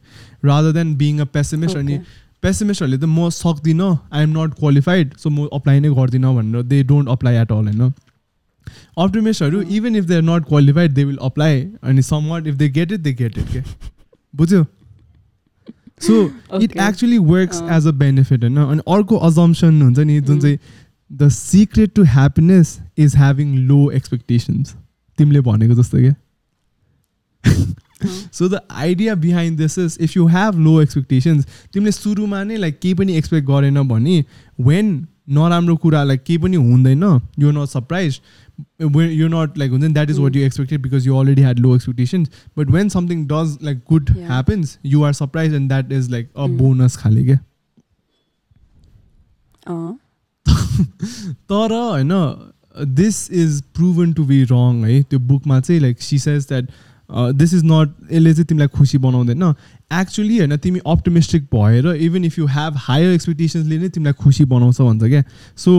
rather 0.45 0.71
than 0.73 0.95
being 0.97 1.19
a 1.19 1.25
pessimist 1.33 1.77
अनि 1.77 1.97
Okay. 1.97 2.05
पेसिमिस्टहरूले 2.43 2.97
त 2.97 3.05
म 3.05 3.29
सक्दिनँ 3.31 3.87
I 4.11 4.23
am 4.23 4.29
not 4.37 4.53
qualified 4.59 5.13
so 5.17 5.29
म 5.29 5.45
apply 5.53 5.79
नै 5.79 5.89
गर्दिनँ 5.95 6.33
भनेर 6.35 6.63
they 6.65 6.83
don't 6.83 7.09
apply 7.09 7.35
at 7.37 7.51
all 7.51 7.67
होइन 7.67 7.91
अप्टिमिस्टहरू 8.97 9.61
Mm. 9.61 9.71
Even 9.71 9.95
if 9.95 10.05
they 10.05 10.15
are 10.15 10.21
not 10.23 10.45
qualified 10.45 10.91
they 10.93 11.03
will 11.03 11.17
apply 11.23 11.61
अनि 11.83 12.01
somewhat 12.27 12.47
if 12.47 12.55
they 12.55 12.69
get 12.69 12.91
it 12.91 12.99
they 12.99 13.13
get 13.13 13.37
it 13.37 13.51
के 13.53 13.61
बुझ्यो 14.33 14.63
so 16.01 16.23
it 16.23 16.71
Okay. 16.71 16.87
Actually 16.87 17.17
works 17.17 17.61
अँ। 17.61 17.69
As 17.77 17.87
a 17.87 17.91
benefit 17.97 18.43
होइन 18.43 18.57
अनि 18.57 18.81
अर्को 18.95 19.17
अजम्सन 19.29 19.81
हुन्छ 19.81 19.99
नि 19.99 20.19
जुन 20.21 20.35
Mm. 20.35 20.41
चाहिँ 20.41 20.57
The 21.11 21.29
secret 21.29 21.93
to 21.95 22.03
happiness 22.07 22.79
is 22.97 23.15
having 23.17 23.55
low 23.67 23.79
expectations 23.91 24.75
तिमीले 25.19 25.41
भनेको 25.47 25.81
जस्तो 25.81 25.97
क्या 25.97 26.13
अँ। 27.43 28.09
So 28.33 28.47
the 28.49 28.59
idea 28.71 29.15
behind 29.23 29.57
this 29.57 29.77
is 29.79 29.97
if 30.01 30.15
you 30.17 30.25
have 30.27 30.59
low 30.59 30.81
expectations 30.81 31.45
तिमीले 31.73 31.91
सुरुमा 31.91 32.43
नै 32.43 32.57
लाइक 32.57 32.79
केही 32.81 32.93
पनि 32.93 33.17
एक्सपेक्ट 33.17 33.47
गरेन 33.47 33.81
भने 33.87 34.23
वेन 34.59 35.07
नराम्रो 35.29 35.75
कुरा 35.77 36.03
लाइक 36.03 36.23
केही 36.23 36.37
पनि 36.37 36.57
हुँदैन 36.57 37.03
you 37.39 37.51
not 37.51 37.67
surprise 37.69 38.19
you 38.81 39.27
not 39.27 39.57
like 39.57 39.71
हुन्छ 39.71 39.83
नि 39.83 39.93
that 39.93 40.09
is 40.09 40.19
what 40.19 40.35
you 40.35 40.43
expected 40.45 40.81
because 40.81 41.07
you 41.07 41.15
already 41.17 41.41
had 41.41 41.59
low 41.59 41.75
expectations 41.75 42.29
but 42.57 42.71
when 42.71 42.89
something 42.89 43.25
does 43.27 43.57
like 43.63 43.77
good 43.89 44.09
Yeah. 44.09 44.27
Happens 44.27 44.77
you 44.85 45.03
are 45.03 45.13
surprise 45.13 45.53
and 45.53 45.67
that 45.69 45.91
is 45.91 46.09
like 46.11 46.29
a 46.35 46.45
Mm. 46.45 46.57
Bonus 46.57 46.95
खाले 46.97 47.23
क्या 47.23 47.37
अँ। 49.67 49.97
तर 51.50 51.72
होइन 51.72 52.12
this 52.94 53.30
is 53.32 53.62
proven 53.74 54.12
to 54.12 54.24
be 54.24 54.42
wrong 54.44 54.84
है। 54.84 55.02
त्यो 55.02 55.18
बुकमा 55.18 55.60
चाहिँ 55.60 55.80
like 55.80 56.02
she 56.02 56.18
says 56.18 56.46
that 56.48 56.70
this 57.34 57.54
is 57.54 57.62
not 57.64 57.94
यसले 58.12 58.32
चाहिँ 58.32 58.46
तिमीलाई 58.46 58.68
खुसी 58.68 58.98
बनाउँदैन। 58.98 59.42
एक्चुली 59.92 60.38
होइन 60.38 60.56
तिमी 60.58 60.80
अप्टिमिस्टिक 60.86 61.42
भएर 61.54 61.86
even 61.96 62.24
if 62.24 62.38
you 62.38 62.46
have 62.46 62.72
higher 62.78 63.12
एक्सपेक्टेसन्सले 63.12 63.78
नै 63.78 63.88
तिमीलाई 63.88 64.22
खुसी 64.22 64.44
बनाउँछ 64.44 64.80
भन्छ 64.80 65.02
क्या। 65.04 65.22
सो 65.56 65.72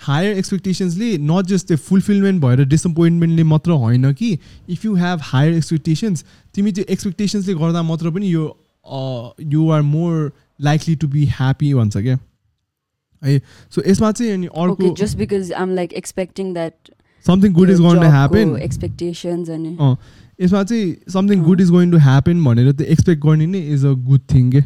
हायर 0.00 0.36
एक्सपेक्टेसन्सले 0.38 1.16
नट 1.18 1.46
जस्ट 1.46 1.66
त्यो 1.66 1.76
फुलफिलमेन्ट 1.76 2.42
भएर 2.42 2.64
डिसपोइन्टमेन्टले 2.68 3.44
मात्र 3.44 3.70
होइन 3.84 4.12
कि 4.12 4.38
if 4.70 4.84
you 4.84 4.94
have 4.94 5.20
higher 5.22 5.52
expectations 5.54 6.24
तिमी 6.54 6.72
त्यो 6.72 6.84
एक्सपेक्टेसन्सले 6.90 7.54
गर्दा 7.54 7.82
मात्र 7.82 8.10
पनि 8.10 8.32
यो 8.32 8.44
you 9.52 9.70
are 9.70 9.82
more 9.82 10.32
likely 10.60 10.94
to 10.96 11.08
be 11.08 11.24
happy 11.28 11.72
भन्छ 11.74 11.96
क्या। 11.96 12.18
है 13.26 13.40
सो 13.76 13.82
यसमा 13.86 14.12
चाहिँ 14.12 14.32
अनि 14.32 14.48
Okay, 14.66 14.92
just 15.02 15.18
because 15.18 15.50
I'm 15.62 15.74
like 15.80 15.96
expecting 16.02 16.54
that 16.54 16.94
something 17.26 17.52
good 17.52 17.70
is 17.70 17.80
going 17.82 18.00
to 18.00 18.08
happen 18.10 18.54
expectations 18.64 19.48
and 19.56 19.80
अँ 19.80 19.96
यसमा 20.40 20.62
चाहिँ 20.64 21.12
something 21.12 21.42
good 21.44 21.60
is 21.60 21.70
going 21.72 21.90
to 21.90 21.98
happen 22.06 22.44
भनेर 22.44 22.72
त 22.72 22.80
एक्सपेक्ट 22.94 23.22
गर्ने 23.22 23.46
नै 23.46 23.60
इज़ 23.74 23.86
अ 23.86 23.92
गुड 24.08 24.20
थिङ 24.34 24.50
के 24.50 24.62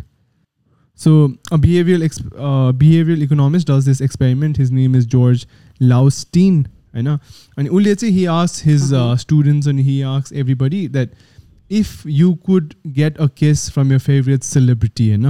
so 1.01 1.13
behaviour 1.59 2.03
ex 2.03 2.23
behaviour 2.83 3.23
economics 3.23 3.65
does 3.71 3.89
this 3.89 4.03
experiment 4.03 4.59
his 4.59 4.71
name 4.73 4.97
is 4.97 5.07
George 5.09 5.47
Loewenstein 5.83 6.65
होइन 6.95 7.07
अनि 7.07 7.69
उसले 7.69 7.95
चाहिँ 7.95 8.15
हि 8.15 8.25
आस्क 8.37 8.67
हिज। 8.67 8.91
स्टुडेन्ट्स 9.21 9.69
अनि 9.69 9.83
he 9.83 10.01
ask 10.15 10.33
everybody 10.43 10.87
that 10.89 11.15
if 11.71 12.09
you 12.09 12.33
could 12.47 12.75
get 12.99 13.19
a 13.19 13.27
kiss 13.39 13.71
from 13.71 13.93
your 13.93 13.99
favourite 13.99 14.43
celebrity 14.43 15.09
होइन 15.09 15.27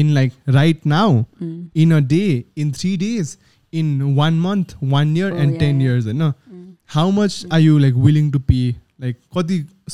in 0.00 0.14
like 0.14 0.32
right 0.58 0.84
now 0.86 1.26
mm. 1.42 1.70
in 1.74 1.92
a 1.92 2.00
day 2.00 2.46
in 2.64 2.72
3 2.72 2.96
days 3.04 3.36
in 3.72 4.14
1 4.16 4.38
month 4.48 4.74
1 4.80 5.16
year 5.20 5.30
oh, 5.32 5.36
and 5.36 5.54
yeah, 5.54 5.64
10 5.66 5.80
yeah. 5.80 5.86
years 5.86 6.06
you 6.10 6.18
know 6.20 6.32
mm. 6.50 6.74
how 6.96 7.06
much 7.20 7.38
mm. 7.44 7.52
are 7.56 7.62
you 7.66 7.78
like 7.84 7.96
willing 8.08 8.30
to 8.36 8.40
pay 8.50 8.66
like 9.06 9.16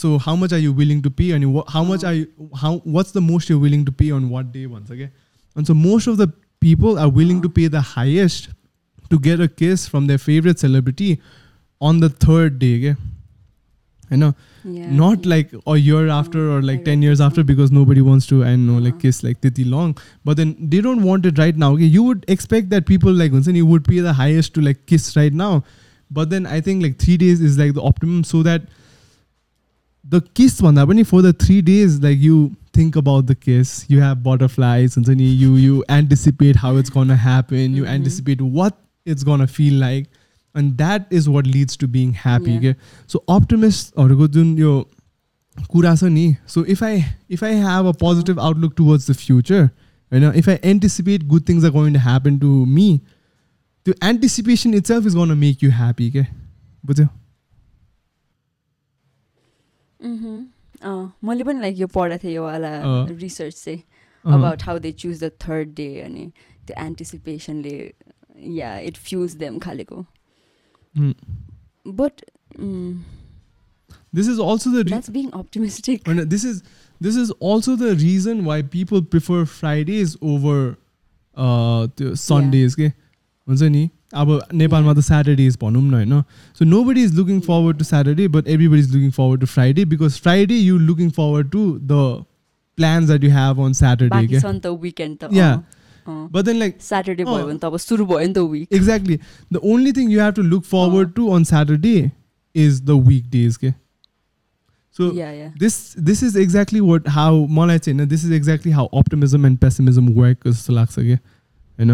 so 0.02 0.18
how 0.26 0.34
much 0.42 0.52
are 0.56 0.62
you 0.66 0.72
willing 0.72 1.02
to 1.06 1.10
pay 1.20 1.30
and 1.36 1.44
how 1.68 1.82
oh. 1.82 1.84
much 1.92 2.04
are 2.10 2.14
you 2.14 2.50
how 2.62 2.72
what's 2.96 3.12
the 3.12 3.24
most 3.30 3.48
you're 3.48 3.64
willing 3.66 3.84
to 3.90 3.92
pay 4.02 4.10
on 4.18 4.28
what 4.34 4.52
day 4.52 4.66
once 4.66 4.90
again 4.90 5.12
and 5.56 5.66
so 5.66 5.74
most 5.74 6.06
of 6.06 6.16
the 6.22 6.28
people 6.60 6.98
are 6.98 7.08
willing 7.20 7.38
oh. 7.38 7.46
to 7.46 7.54
pay 7.60 7.66
the 7.78 7.84
highest 7.94 8.48
to 9.10 9.18
get 9.28 9.40
a 9.40 9.48
kiss 9.48 9.86
from 9.94 10.06
their 10.06 10.22
favorite 10.26 10.58
celebrity 10.58 11.10
on 11.80 12.00
the 12.00 12.08
third 12.26 12.58
day 12.58 12.74
okay? 12.78 13.00
you 14.10 14.16
know 14.24 14.34
yeah, 14.66 14.90
not 14.90 15.26
like 15.26 15.50
a 15.66 15.76
year 15.76 16.08
after 16.08 16.50
or 16.50 16.62
like 16.62 16.84
10 16.84 17.02
years 17.02 17.20
after 17.20 17.44
because 17.44 17.70
nobody 17.70 18.00
wants 18.00 18.26
to 18.28 18.42
i 18.44 18.56
know 18.56 18.78
like 18.78 18.94
Uh. 18.94 18.98
kiss 18.98 19.22
like 19.22 19.40
titi 19.42 19.64
long. 19.64 19.96
But 20.24 20.38
then 20.38 20.56
they 20.74 20.80
don't 20.80 21.02
want 21.02 21.26
it 21.26 21.38
right 21.38 21.54
now. 21.64 21.72
Okay 21.74 21.84
you 21.96 22.02
would 22.04 22.24
expect 22.28 22.70
that 22.70 22.86
people 22.86 23.12
like 23.12 23.32
once 23.32 23.46
you 23.46 23.66
would 23.66 23.84
pay 23.84 24.00
the 24.00 24.14
highest 24.14 24.54
to 24.54 24.62
like 24.62 24.86
kiss 24.86 25.14
right 25.16 25.32
now. 25.32 25.64
But 26.10 26.30
then 26.30 26.46
i 26.46 26.60
think 26.60 26.82
like 26.82 26.98
three 26.98 27.16
days 27.24 27.40
is 27.50 27.58
like 27.58 27.74
the 27.74 27.82
optimum 27.82 28.24
so 28.24 28.42
that 28.48 28.62
the 30.16 30.20
kiss 30.40 30.60
one 30.62 30.74
that 30.74 31.06
for 31.06 31.22
the 31.22 31.32
three 31.32 31.60
days 31.62 32.00
like 32.00 32.18
you 32.18 32.54
think 32.72 32.96
about 32.96 33.26
the 33.26 33.34
kiss. 33.34 33.86
You 33.88 34.00
have 34.00 34.22
butterflies 34.22 34.96
and 34.96 35.04
then 35.06 35.18
you 35.18 35.54
you 35.56 35.84
anticipate 35.88 36.56
how 36.56 36.76
it's 36.76 36.90
gonna 36.90 37.16
happen. 37.16 37.74
You 37.74 37.84
Mhm. 37.84 37.88
anticipate 37.98 38.40
what 38.40 38.76
it's 39.06 39.22
gonna 39.24 39.46
feel 39.46 39.74
like 39.74 40.08
and 40.54 40.76
that 40.78 41.14
is 41.18 41.28
what 41.28 41.46
leads 41.46 41.76
to 41.78 41.86
being 41.88 42.12
happy 42.24 42.50
Yeah. 42.50 42.58
okay? 42.58 42.74
So 43.08 43.18
अप्टिमिस्टहरूको 43.36 44.28
जुन 44.36 44.58
यो 44.58 44.74
कुरा 45.70 45.94
छ 45.96 46.10
नि 46.12 46.26
so 46.48 46.64
if 46.74 46.82
I 46.82 47.02
if 47.30 47.44
I 47.44 47.54
have 47.64 47.86
a 47.86 47.92
positive 48.00 48.40
outlook 48.40 48.74
towards 48.76 49.10
the 49.10 49.14
future 49.16 49.64
होइन 49.64 50.30
if 50.36 50.48
I 50.48 50.58
anticipate 50.70 51.22
good 51.34 51.48
things 51.48 51.64
are 51.64 51.70
going 51.70 51.92
to 51.94 52.00
happen 52.00 52.38
to 52.38 52.52
me 52.76 52.86
त्यो 53.86 53.94
anticipation 54.08 54.74
itself 54.86 55.06
is 55.06 55.14
gonna 55.14 55.36
make 55.38 55.62
you 55.64 55.70
happy 55.72 56.10
के 56.10 56.24
बुझ्यो 56.84 57.06
मैले 61.24 61.44
पनि 61.44 61.60
लाइक 61.60 61.78
यो 61.78 61.86
पढाएको 61.86 62.22
थिएँ 62.24 62.34
यो 62.34 62.42
वाला 62.44 62.70
अँ। 62.78 63.06
रिसर्च 63.18 63.54
चाहिँ। 63.64 63.82
About 64.24 64.62
how 64.62 64.78
they 64.78 64.92
choose 64.92 65.22
the 65.24 65.30
third 65.42 65.74
day 65.76 65.88
अनि 66.00 66.30
त्यो 66.66 66.84
एन्टिसिपेसनले 66.84 67.76
या 68.56 68.76
it 68.88 68.96
fuse 69.06 69.34
them 69.36 69.58
खालेको 69.58 70.04
Hmm. 70.95 71.13
But 71.85 72.21
this 74.15 74.29
is 74.29 74.39
also 74.39 74.71
the 74.71 74.85
that's 74.87 75.09
being 75.09 75.29
optimistic 75.29 76.07
And 76.07 76.25
this 76.33 76.45
is 76.51 76.61
this 77.01 77.15
is 77.15 77.31
also 77.49 77.75
the 77.75 77.95
reason 77.95 78.43
why 78.45 78.61
people 78.75 79.05
prefer 79.15 79.45
Fridays 79.45 80.17
over 80.33 80.57
uh 81.37 81.87
त्यो 81.97 82.15
Sundays 82.25 82.75
के 82.75 82.91
हुन्छ 83.47 83.61
नि 83.75 83.89
अब 84.13 84.31
नेपालमा 84.53 84.93
त 84.93 84.99
स्याटरडेज 85.07 85.57
भनौँ 85.61 85.81
न 85.81 85.93
होइन 85.93 86.21
so 86.59 86.65
nobody 86.83 87.03
is 87.03 87.15
looking 87.15 87.39
forward 87.47 87.77
to 87.77 87.83
Saturday 87.83 88.27
but 88.37 88.47
every 88.47 88.79
is 88.79 88.93
looking 88.95 89.11
forward 89.11 89.41
to 89.41 89.47
Friday 89.47 89.85
because 89.91 90.19
Friday 90.21 90.57
you 90.57 90.77
looking 90.77 91.09
forward 91.17 91.49
to 91.51 91.65
the 91.91 91.99
plans 92.77 93.07
that 93.07 93.23
you 93.23 93.31
have 93.31 93.59
on 93.65 93.73
Saturday 93.81 94.09
बाँकी 94.15 94.39
के. 96.08 96.16
बट 96.32 96.44
देन 96.44 96.56
लाइक 96.56 96.82
स्याटरडे 96.82 97.24
भयो। 97.24 97.46
भने 97.46 97.58
त 97.58 97.64
अब 97.64 97.76
सुरु 97.76 98.06
भयो 98.06 98.26
नि 98.26 98.32
त 98.32 98.38
week 98.56 98.68
exactly 98.80 99.18
the 99.56 99.62
only 99.74 99.92
thing 99.92 100.12
you 100.16 100.20
have 100.24 100.34
to 100.34 100.44
look 100.50 100.64
forward 100.74 101.16
to 101.16 101.30
on 101.38 101.48
saturday 101.52 102.10
is 102.54 102.80
the 102.90 102.96
weekdays 103.10 103.58
okay 103.58 103.74
so 104.98 105.12
या 105.14 105.30
या 105.30 105.52
this 105.62 105.78
this 106.08 106.22
is 106.22 106.36
exactly 106.36 106.82
what 106.88 107.08
how 107.18 107.30
मलाई 107.60 107.78
चाहिँ 107.78 107.98
होइन 107.98 108.08
this 108.10 108.26
is 108.28 108.34
exactly 108.40 108.74
how 108.80 108.84
optimism 109.00 109.48
and 109.50 109.60
pessimism 109.64 110.10
work 110.18 110.46
जस्तो 110.48 110.72
लाग्छ 110.72 110.94
क्या 110.98 111.18
होइन 111.78 111.90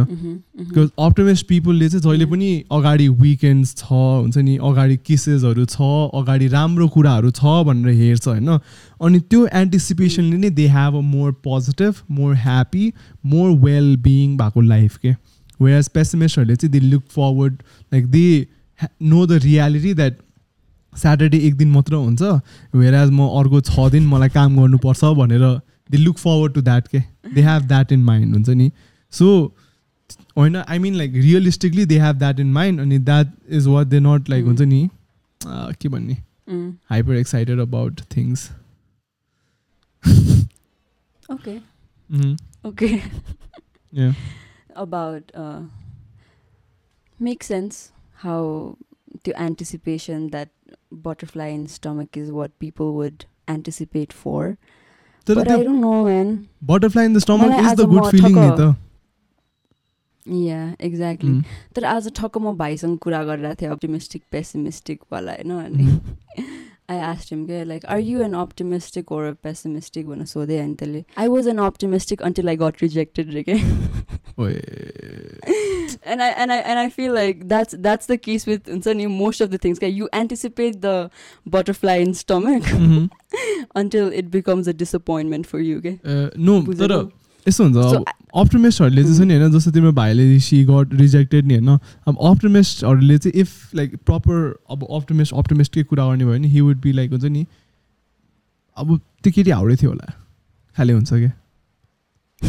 because 0.60 0.88
optimist 0.98 1.46
पिपलले 1.46 1.88
चाहिँ 1.88 2.02
जहिले 2.02 2.26
पनि 2.30 2.48
अगाडि 2.72 3.08
विकेन्ड्स 3.20 3.74
छ 3.76 3.92
हुन्छ 3.92 4.36
नि 4.38 4.56
अगाडि 4.70 4.96
किसेसहरू 5.06 5.64
छ 5.66 5.88
अगाडि 6.20 6.48
राम्रो 6.54 6.88
कुराहरू 6.96 7.30
छ 7.30 7.54
भनेर 7.66 7.94
हेर्छ 8.00 8.26
होइन? 8.28 8.48
अनि 9.00 9.20
त्यो 9.30 9.46
एन्टिसिपेसनले 9.60 10.36
नै 10.36 10.50
they 10.58 10.66
have 10.68 10.96
a 10.96 11.00
more 11.10 11.32
positive 11.44 12.02
more 12.18 12.34
happy 12.46 12.92
more 13.26 13.50
well 13.60 13.96
being 14.06 14.36
भएको 14.38 14.60
लाइफ 14.72 14.96
के 14.96 15.14
वेयर 15.60 15.82
पेसिमिस्टहरूले 15.94 16.56
चाहिँ 16.56 16.72
they 16.72 16.80
look 16.86 17.02
forward 17.14 17.62
like 17.92 18.10
they 18.10 18.26
know 18.80 19.24
the 19.26 19.40
reality 19.44 19.94
that 19.94 20.18
Saturday 20.92 21.38
एक 21.46 21.56
दिन 21.56 21.70
मात्र 21.70 21.94
हुन्छ 21.94 22.22
वेयर 22.74 22.94
एज 22.94 23.10
म 23.10 23.26
अर्को 23.40 23.60
छ 23.62 23.88
दिन 23.92 24.06
मलाई 24.06 24.28
काम 24.36 24.56
गर्नुपर्छ 24.56 25.04
भनेर 25.18 25.48
they 25.90 25.98
look 25.98 26.18
forward 26.18 26.54
to 26.54 26.62
that 26.62 26.88
के 26.88 27.02
they 27.34 27.42
have 27.42 27.66
that 27.68 27.92
in 27.92 28.04
mind 28.04 28.34
हुन्छ 28.34 28.48
नि? 28.50 28.70
सो 29.12 29.26
होइन 30.37 30.55
I 30.55 30.79
mean 30.79 30.95
like 30.95 31.13
realistically 31.15 31.85
they 31.85 31.99
have 31.99 32.15
that 32.17 32.39
in 32.39 32.51
mind 32.53 32.79
अनि 32.81 32.99
that 33.09 33.31
is 33.49 33.67
what 33.67 33.87
they 33.87 33.99
not 33.99 34.29
like 34.29 34.45
हुन्छ 34.45 34.61
नि 34.61 34.87
uh, 35.41 35.75
के 35.81 35.89
भन्ने 35.89 36.17
Mm. 36.51 36.65
Hyper 36.89 37.15
excited 37.15 37.59
about 37.59 38.01
things 38.15 38.49
Okay. 41.29 41.61
Mm-hmm. 42.09 42.33
Okay. 42.65 43.01
Yeah. 43.93 44.13
About 44.75 45.31
uh, 45.35 45.61
makes 47.19 47.47
sense 47.47 47.91
how 48.17 48.77
the 49.23 49.33
anticipation 49.41 50.27
that 50.29 50.49
butterfly 51.03 51.47
in 51.49 51.67
stomach 51.67 52.15
is 52.15 52.31
what 52.31 52.57
people 52.59 52.93
would 52.93 53.25
anticipate 53.47 54.13
for. 54.13 54.57
तर 55.27 55.35
but 55.35 55.47
I 55.47 55.55
त्यो 55.55 55.63
don't 55.63 55.81
know, 55.81 56.03
man. 56.05 56.33
Butterfly 56.63 57.05
in 57.05 57.13
the 57.13 57.19
stomach 57.19 57.41
मलाई 57.41 57.59
is 57.59 57.65
आज 57.65 57.77
the 57.77 57.85
good 57.85 58.01
म 58.01 58.09
feeling 58.09 58.35
नि 58.35 58.41
ठक्क- 58.41 58.59
त 58.59 58.75
Exactly. 60.30 61.30
Mm. 61.30 61.44
तर 61.76 61.84
आज 61.84 62.08
ठक्क 62.16 62.38
म 62.38 62.56
भाइसँग 62.56 62.98
कुरा 63.02 63.22
गरिरहेको 63.24 63.60
थिएँ 63.62 63.70
अप्टिमिस्टिक 63.72 64.22
पेसिमिस्टिक 64.32 65.00
वाला 65.12 65.32
होइन 65.32 65.50
अनि 65.58 65.98
आई 66.90 66.98
आस्ट 66.98 67.32
हिम 67.32 67.44
के 67.46 67.62
like 67.64 67.84
are 67.86 67.98
you 68.00 68.20
an 68.22 68.32
optimistic 68.34 69.12
or 69.12 69.30
pessimistic 69.42 70.06
भनेर 70.08 70.26
सोधेँ 70.26 70.58
अनि 70.62 70.74
त्यसले 70.78 71.04
I 71.18 71.28
was 71.28 71.48
an 71.48 71.58
optimistic 71.66 72.22
until 72.28 72.48
I 72.48 72.56
got 72.62 72.82
rejected 72.82 73.32
रे 73.34 73.42
के 73.48 73.54
ओए 74.42 74.54
and 76.12 76.22
I 76.24 76.26
and 76.42 76.52
I 76.54 76.56
and 76.72 76.78
I 76.80 76.88
feel 76.92 77.12
like 77.14 77.40
that's 77.48 77.74
that's 77.86 78.06
the 78.10 78.16
case 78.26 78.44
with 78.50 78.68
Unsani, 78.74 79.06
most 79.16 79.42
of 79.46 79.50
the 79.54 79.58
things. 79.64 79.80
Okay, 79.80 79.90
you 79.96 80.08
anticipate 80.20 80.78
the 80.84 80.94
butterfly 81.56 81.96
in 82.04 82.14
stomach 82.20 82.68
Mhm. 82.76 83.10
until 83.82 84.08
it 84.20 84.30
becomes 84.36 84.70
a 84.72 84.74
disappointment 84.82 85.50
for 85.52 85.60
you. 85.66 85.76
Okay. 85.82 85.94
No 86.06 86.60
बुझेको? 86.68 86.86
तर 86.86 87.48
यस्तो 87.48 87.64
हुन्छ 87.64 88.04
अप्टिमिस्टहरूले 88.34 89.04
चाहिँ 89.04 89.26
नि 89.26 89.34
होइन 89.34 89.52
जस्तो 89.52 89.70
तिम्रो 89.70 89.92
भाइले 89.92 90.38
सी 90.38 90.64
गट 90.64 90.94
रिजेक्टेड 90.94 91.46
नि 91.46 91.54
होइन 91.54 91.78
अब 92.06 92.16
अप्टिमिस्टहरूले 92.20 93.18
चाहिँ 93.18 93.40
इफ 93.40 93.74
लाइक 93.74 93.96
प्रपर 93.96 94.64
अब 94.70 94.86
अप्टिमिस्ट 94.90 95.34
अप्टिमिस्टकै 95.34 95.82
कुरा 95.82 96.06
गर्ने 96.06 96.24
भयो 96.24 96.32
भने 96.32 96.48
हि 96.48 96.60
वुड 96.60 96.80
बी 96.80 96.92
लाइक 96.92 97.10
हुन्छ 97.10 97.24
नि 97.24 97.46
अब 98.76 99.00
त्यो 99.22 99.32
केटी 99.32 99.50
हाउडै 99.50 99.76
थियो 99.76 99.90
होला 99.90 100.12
खालि 100.76 100.92
हुन्छ 100.92 101.12
क्या 101.12 101.32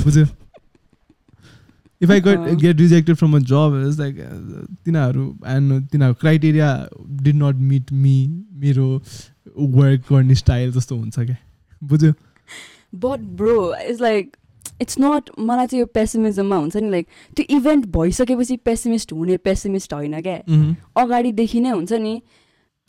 बुझ्यो 0.04 0.26
if 2.02 2.12
I 2.12 2.22
got. 2.22 2.38
Get 2.38 2.78
rejected 2.78 3.16
from 3.16 3.36
a 3.36 3.40
job 3.40 3.86
is 3.90 4.00
like 4.00 4.16
तिनीहरू 4.86 5.38
एन्ड 5.48 5.88
तिनीहरूको 5.88 6.20
criteria 6.20 6.90
did 7.10 7.36
not 7.36 7.56
meet 7.56 7.92
me 7.92 8.44
मेरो 8.54 9.04
वर्क 9.58 10.02
गर्ने 10.14 10.36
स्टाइल 10.36 10.72
जस्तो 10.72 10.96
हुन्छ 10.96 11.20
क्या 11.20 11.38
बुझ्यो 11.84 12.14
but 12.94 13.22
bro, 13.38 13.72
it's 13.72 14.02
like 14.02 14.38
it's 14.82 15.00
not 15.00 15.30
मलाई 15.40 15.68
चाहिँ 15.68 15.80
यो 15.80 15.86
पेसिमिजममा 15.94 16.58
हुन्छ 16.58 16.76
नि 16.78 16.90
लाइक 16.92 17.08
त्यो 17.38 17.46
इभेन्ट 17.58 17.86
भइसकेपछि 17.98 18.58
पेसिमिस्ट 18.66 19.14
हुने 19.14 19.38
पेसिमिस्ट 19.50 19.94
होइन 19.94 20.22
क्या 20.22 20.38
Mhm. 20.48 20.76
अगाडिदेखि 21.04 21.60
नै 21.62 21.70
हुन्छ 21.72 21.94
नि 22.06 22.22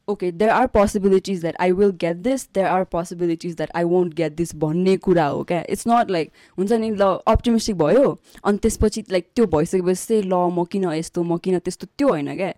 okay 0.08 0.30
there 0.32 0.50
are 0.50 0.66
possibilities 0.66 1.40
that 1.40 1.56
I 1.60 1.72
will 1.72 1.90
get 2.00 2.16
this 2.22 2.46
there 2.54 2.66
are 2.66 2.84
possibilities 2.92 3.54
that 3.56 3.70
I 3.76 3.84
won't 3.84 4.14
get 4.14 4.32
this 4.36 4.54
भन्ने 4.64 4.96
कुरा 5.04 5.26
हो 5.26 5.42
क्या 5.50 5.62
इट्स 5.68 5.86
नट 5.88 6.10
लाइक 6.10 6.30
हुन्छ 6.58 6.72
नि 6.72 6.90
ल 6.90 7.10
अप्टिमिस्टिक 7.34 7.76
भयो 7.78 8.08
अनि 8.44 8.58
त्यसपछि 8.62 9.04
लाइक 9.12 9.28
त्यो 9.36 9.46
भइसकेपछि 9.54 10.06
चाहिँ 10.08 10.22
ल 10.22 10.34
म 10.56 10.64
किन 10.72 10.90
यस्तो 10.92 11.22
म 11.22 11.36
किन 11.44 11.58
त्यस्तो 11.58 11.86
त्यो 11.98 12.08
होइन 12.08 12.34
क्या 12.36 12.52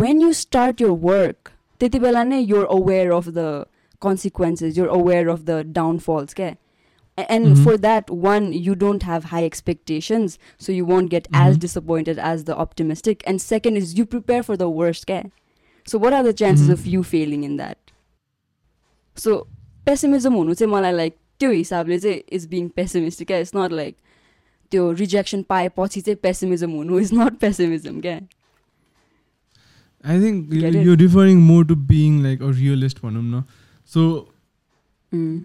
when 0.00 0.20
you 0.22 0.32
start 0.40 0.80
your 0.80 0.98
work 1.02 1.50
त्यति 1.80 1.98
बेला 1.98 2.22
नै 2.24 2.40
you're 2.40 2.64
aware 2.78 3.12
of 3.12 3.28
the 3.28 3.64
consequences 4.02 4.76
you're 4.76 4.92
aware 4.94 5.28
of 5.28 5.44
the 5.46 5.54
downfalls 5.76 6.32
okay? 6.32 6.48
and 7.17 7.47
Mhm. 7.47 7.63
for 7.63 7.77
that 7.85 8.09
one 8.25 8.45
you 8.65 8.73
don't 8.81 9.03
have 9.03 9.25
high 9.31 9.43
expectations 9.45 10.37
so 10.65 10.71
you 10.75 10.85
won't 10.91 11.09
get 11.13 11.27
as 11.33 11.55
Mhm. 11.55 11.59
disappointed 11.65 12.19
as 12.31 12.43
the 12.49 12.55
optimistic 12.65 13.23
and 13.31 13.41
second 13.45 13.77
is 13.83 13.97
you 13.97 14.05
prepare 14.05 14.43
for 14.49 14.57
the 14.61 14.69
worst 14.81 15.09
okay? 15.09 15.31
so 15.85 15.97
what 16.05 16.13
are 16.19 16.23
the 16.27 16.33
chances 16.43 16.67
Mhm. 16.67 16.73
of 16.77 16.85
you 16.93 17.03
failing 17.03 17.43
in 17.49 17.57
that 17.57 17.77
so 19.25 19.35
pessimism 19.89 20.33
हुनु 20.41 20.53
चाहिँ 20.61 20.71
मलाई 20.73 20.93
like 21.01 21.15
त्यो 21.39 21.51
हिसाबले 21.51 21.99
चाहिँ 21.99 22.21
is 22.39 22.45
being 22.55 22.67
pessimistic 22.75 23.27
क्या 23.27 23.37
it's 23.45 23.55
not 23.55 23.71
like 23.81 23.95
त्यो 24.71 24.91
rejection 25.03 25.41
पाएपछि 25.49 26.01
चाहिँ 26.01 26.17
पेसिमिजम 26.23 26.71
हुनु 26.79 26.99
इज 26.99 27.13
नट 27.13 27.37
पेसिमिजम 27.45 27.99
क्या 28.01 28.19
I 30.11 30.17
think 30.19 30.51
you- 30.53 30.61
Get 30.61 30.75
it? 30.75 30.85
you're 30.87 30.99
referring 30.99 31.39
more 31.45 31.63
to 31.69 31.75
being 31.75 32.19
like 32.25 32.43
a 32.49 32.51
realist 32.59 33.01
भनौँ 33.05 33.23
न 33.23 33.43
सो 33.93 34.03
Mm. 35.13 35.39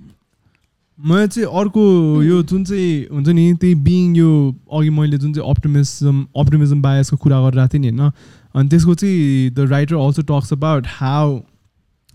मलाई 1.06 1.28
चाहिँ 1.28 1.48
अर्को 1.60 1.82
यो 2.24 2.44
जुन 2.44 2.64
चाहिँ 2.64 3.08
हुन्छ 3.12 3.30
नि 3.30 3.54
त्यही 3.54 3.76
बिङ 3.76 4.16
यो 4.16 4.56
अघि 4.74 4.90
मैले 4.90 5.18
जुन 5.18 5.34
चाहिँ 5.34 5.50
अप्टिमिजम 5.50 6.26
अप्टिमिजम 6.38 6.82
बायसको 6.82 7.18
कुरा 7.18 7.40
गरिरहेको 7.42 7.74
थिएँ 7.74 7.82
नि 7.82 7.98
होइन? 7.98 8.12
अनि 8.56 8.70
त्यसको 8.70 8.96
चाहिँ 8.96 9.50
the 9.50 9.60
writer 9.60 9.96
also 9.96 10.22
talks 10.22 10.54
about 10.54 10.84
how 10.88 11.40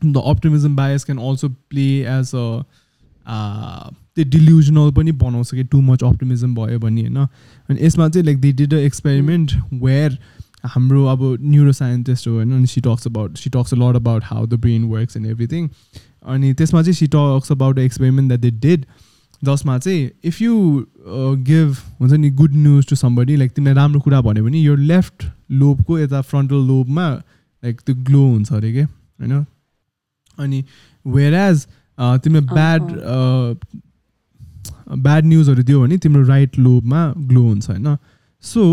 the 0.04 0.22
optimism 0.26 0.76
bias 0.76 1.04
can 1.04 1.18
also 1.18 1.48
play 1.48 1.88
as 2.00 2.34
a 2.34 2.62
त्यो 4.16 4.24
डिल्युजनल 4.24 4.92
पनि 4.92 5.12
बनाउँछ 5.12 5.54
कि 5.54 5.64
टु 5.64 5.80
मच 5.80 6.02
अप्टिमिजम 6.04 6.54
भयो 6.54 6.78
भने 6.78 7.00
होइन? 7.00 7.26
अनि 7.68 7.86
यसमा 7.86 8.08
चाहिँ 8.08 8.24
like 8.26 8.40
they 8.40 8.52
did 8.52 8.74
a 8.74 8.76
experiment 8.76 9.52
where 9.74 10.18
हाम्रो 10.64 11.04
अब 11.04 11.38
न्युरो 11.40 11.72
साइन्टिस्ट 11.72 12.28
हो 12.28 12.34
होइन? 12.34 12.52
अनि 12.52 12.66
she 12.66 12.80
talks 12.80 13.06
about 13.06 13.36
she 13.36 13.50
talks 13.50 13.74
a 13.74 13.76
lot 13.76 13.96
about 13.96 14.22
how 14.24 14.46
the 14.46 14.54
brain 14.54 14.84
works 14.84 15.16
and 15.16 15.26
everything 15.26 15.68
अनि 16.24 16.52
त्यसमा 16.54 16.82
चाहिँ 16.82 16.94
she 16.94 17.06
talks 17.06 17.52
about 17.52 17.78
experiment 17.78 18.28
that 18.28 18.40
they 18.40 18.50
did 18.60 18.84
जसमा 19.42 19.78
चाहिँ 19.78 20.10
इफ 20.24 20.40
यु 20.42 20.54
गिभ 21.46 21.76
हुन्छ 22.00 22.12
नि 22.12 22.30
good 22.30 22.54
news 22.56 22.86
to 22.88 22.96
somebody 22.96 23.36
like 23.36 23.52
तिमीलाई 23.52 23.74
राम्रो 23.74 24.00
कुरा 24.00 24.20
भन्यो 24.20 24.44
भने 24.44 24.60
यो 24.60 24.74
लेफ्ट 24.74 25.24
लोबको 25.52 25.98
यता 25.98 26.20
फ्रन्टल 26.20 26.66
लोबमा 26.66 27.08
लाइक 27.10 27.80
त्यो 27.80 27.94
ग्लो 28.04 28.26
हुन्छ 28.26 28.52
अरे 28.52 28.72
के 28.72 28.82
होइन? 28.82 29.44
अनि 30.38 30.64
वेयर 31.06 31.34
एज 31.34 31.66
तिमीले 32.24 32.46
ब्याड 32.54 32.82
ब्याड 34.98 35.24
न्युजहरू 35.24 35.62
दियो 35.62 35.80
भने 35.82 35.98
तिम्रो 35.98 36.22
राइट 36.28 36.58
लोबमा 36.58 37.06
ग्लो 37.18 37.42
हुन्छ 37.42 37.70
होइन? 37.70 37.96
सो 38.44 38.64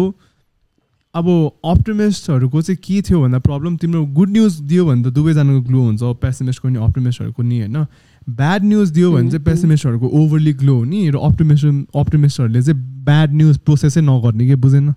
अब 1.13 1.27
अप्टिमिस्टहरूको 1.65 2.61
चाहिँ 2.61 2.77
के 2.83 3.01
थियो 3.01 3.21
भन्दा 3.21 3.39
प्रब्लम 3.39 3.77
तिम्रो 3.77 4.05
गुड 4.15 4.29
न्युज 4.29 4.59
दियो 4.63 4.85
भने 4.85 5.03
त 5.03 5.13
दुवैजनाको 5.13 5.61
ग्लो 5.61 5.81
हुन्छ 5.81 6.03
पेसिमिस्टको 6.21 6.69
नि 6.69 6.79
अप्टिमिस्टहरूको 6.79 7.43
नि 7.43 7.59
होइन। 7.59 7.85
ब्याड 8.29 8.63
न्युज 8.63 8.89
दियो 8.91 9.11
भने 9.11 9.29
चाहिँ. 9.31 9.43
पेसिमिस्टहरूको 9.45 10.07
ओभरली 10.07 10.53
ग्लो 10.53 10.75
हुने 10.77 11.09
र 11.09 11.17
अप्टिमिस्ट 11.19 11.65
अप्टिमिस्टहरूले 11.95 12.61
चाहिँ 12.61 12.79
ब्याड 13.05 13.33
न्युज 13.33 13.57
प्रोसेसै 13.59 14.01
नगर्ने 14.01 14.47
कि 14.47 14.55
बुझेन? 14.55 14.93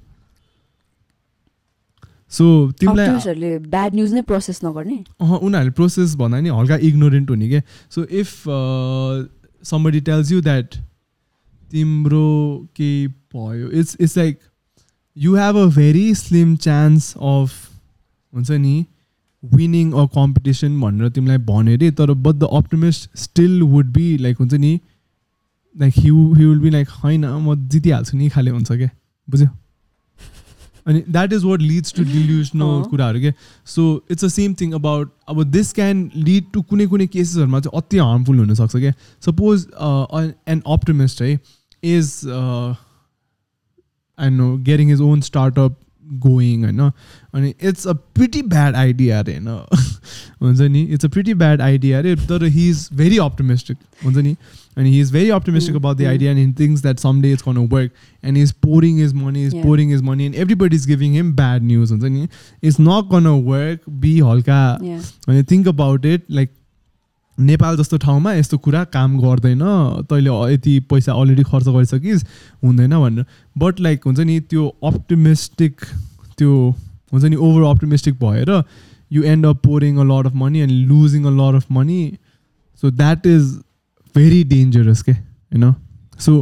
सो 2.31 2.45
तिमीलाई 2.81 3.59
ब्याड 3.59 3.95
न्युज 3.95 4.15
नै 4.15 4.23
प्रोसेस 4.23 4.61
नगर्ने? 4.65 5.05
अँ 5.21 5.39
उनीहरूले 5.39 5.71
प्रोसेस 5.73 6.15
भन्दा 6.17 6.41
नि 6.41 6.49
हल्का 6.51 6.77
इग्नोरेन्ट 6.83 7.31
हुने 7.31 7.49
क्या 7.49 7.63
so 7.91 8.05
if 8.05 8.29
somebody 9.65 10.01
tells 10.01 10.33
you 10.33 10.41
that 10.41 10.75
तिम्रो 11.71 12.69
के 12.77 13.07
भयो? 13.09 13.71
It's 13.71 13.97
it's 14.01 14.19
like 14.19 14.39
You 15.18 15.36
have 15.36 15.58
a 15.58 15.66
very 15.76 16.14
slim 16.16 16.56
chance 16.56 17.14
of 17.18 17.52
हुन्छ 18.34 18.52
नि 18.52 18.86
विनिङ 19.44 19.92
अ 19.92 20.06
कम्पिटिसन 20.16 20.80
भनेर 20.82 21.10
तिमीलाई 21.10 21.38
भन्यो 21.46 21.74
अरे 21.74 21.92
तर 21.92 22.12
but 22.14 22.36
the 22.36 22.48
optimist 22.54 23.18
still 23.18 23.62
would 23.64 23.92
be 23.94 24.18
like 24.18 24.38
हुन्छ 24.38 24.54
नि 24.54 24.80
like 25.76 25.94
he 25.98 26.10
he 26.10 26.46
will 26.46 26.60
be 26.60 26.70
like 26.70 26.90
होइन 27.04 27.26
म 27.26 27.56
जितिहाल्छु 27.70 28.18
नि 28.18 28.30
खाले 28.30 28.52
हुन्छ 28.52 28.72
क्या 28.72 28.90
बुझ्यो 29.28 29.48
अनि 30.88 31.04
that 31.10 31.34
is 31.34 31.44
what 31.44 31.62
leads 31.62 31.94
to 31.94 32.04
delusional 32.04 32.66
अँ। 32.66 32.84
कुराहरू 32.90 33.20
के 33.20 33.34
so 33.68 33.84
it's 34.12 34.26
a 34.26 34.28
same 34.28 34.54
thing 34.62 34.72
about 34.72 35.12
अब 35.28 35.44
दिस 35.44 35.74
क्यान 35.74 36.10
लिड 36.16 36.44
टु 36.54 36.62
कुनै 36.62 36.88
कुनै 36.88 37.08
केसेसहरूमा 37.08 37.60
चाहिँ 37.60 37.82
अति 37.82 37.98
हार्मफुल 37.98 38.40
हुनसक्छ 38.40 38.76
क्या 38.76 38.94
सपोज 39.24 39.68
एन 40.48 40.62
अप्टिमिस्ट 40.68 41.22
है 41.22 41.34
is 41.84 42.14
I 44.20 44.30
know 44.30 44.56
getting 44.64 44.90
his 44.90 45.02
own 45.02 45.22
startup 45.22 45.78
going 46.22 46.64
होइन 46.64 46.80
अनि 46.80 47.54
it's 47.62 47.88
a 47.88 47.94
pretty 48.16 48.42
bad 48.52 48.76
idea 48.76 49.20
अरे 49.20 49.34
होइन 49.34 49.48
हुन्छ 50.42 50.62
नि 50.62 50.82
it's 50.84 51.06
a 51.06 51.10
pretty 51.10 51.34
bad 51.34 51.62
idea 51.62 52.00
अरे 52.00 52.16
तर 52.30 52.46
हि 52.46 52.70
इज 52.70 52.88
भेरी 52.94 53.18
अप्टिमिस्टिक 53.18 53.78
हुन्छ 54.06 54.18
नि 54.18 54.36
अनि 54.78 54.92
he 54.92 55.00
is 55.02 55.12
very 55.12 55.30
optimistic 55.30 55.76
Mm, 55.76 55.82
about 55.82 55.98
the 55.98 56.02
mm. 56.02 56.08
Idea 56.08 56.32
and 56.32 56.40
he 56.40 56.54
thinks 56.60 56.82
that 56.82 57.00
some 57.00 57.22
day 57.22 57.32
it's 57.32 57.42
gonna 57.42 57.58
work 57.72 57.92
and 58.24 58.38
is 58.38 58.52
pouring 58.62 59.00
is 59.04 59.14
money 59.14 59.46
is 59.46 59.54
Yeah. 59.54 59.66
Pouring 59.66 59.94
is 59.94 60.02
money 60.02 60.26
and 60.26 60.36
everybody 60.36 60.76
is 60.76 60.86
giving 60.88 61.14
him 61.14 61.34
bad 61.36 61.64
news 61.64 61.92
हुन्छ 61.92 62.04
नि 62.04 62.28
it's 62.64 62.80
not 62.80 63.10
gonna 63.12 63.28
work 63.48 63.82
be 64.00 64.20
हल्का 64.22 64.62
Yeah. 64.84 65.04
अनि 65.28 65.44
think 65.44 65.68
about 65.68 66.06
it 66.06 66.24
like 66.32 66.52
Nepal 67.39 67.77
जस्तो 67.77 67.97
ठाउँमा 67.99 68.33
यस्तो 68.35 68.59
कुरा 68.59 68.85
काम 68.95 69.19
गर्दैन। 69.21 69.63
तैँले 70.09 70.31
यति 70.55 70.79
पैसा 70.91 71.13
अलरेडी 71.13 71.43
खर्च 71.43 71.69
गरिसकिस् 71.69 72.25
हुँदैन 72.65 72.99
भनेर। 73.01 73.25
बट 73.57 73.81
लाइक 73.81 74.05
हुन्छ 74.07 74.21
नि 74.21 74.41
त्यो 74.41 74.67
अप्टिमिस्टिक 74.85 75.81
त्यो 76.39 76.53
हुन्छ 77.13 77.25
नि 77.25 77.37
ओभर 77.37 77.63
अप्टिमिस्टिक 77.71 78.15
भएर 78.15 78.63
you 79.13 79.23
end 79.23 79.47
up 79.47 79.61
pouring 79.63 79.97
a 79.97 80.05
lot 80.05 80.27
of 80.27 80.35
money 80.35 80.61
and 80.61 80.73
losing 80.89 81.25
a 81.25 81.31
lot 81.31 81.55
of 81.55 81.73
money 81.73 82.03
so 82.83 82.91
that 82.91 83.27
is 83.27 83.43
very 84.15 84.43
dangerous 84.45 85.03
के 85.03 85.13
होइन 85.13 85.73
So 86.20 86.34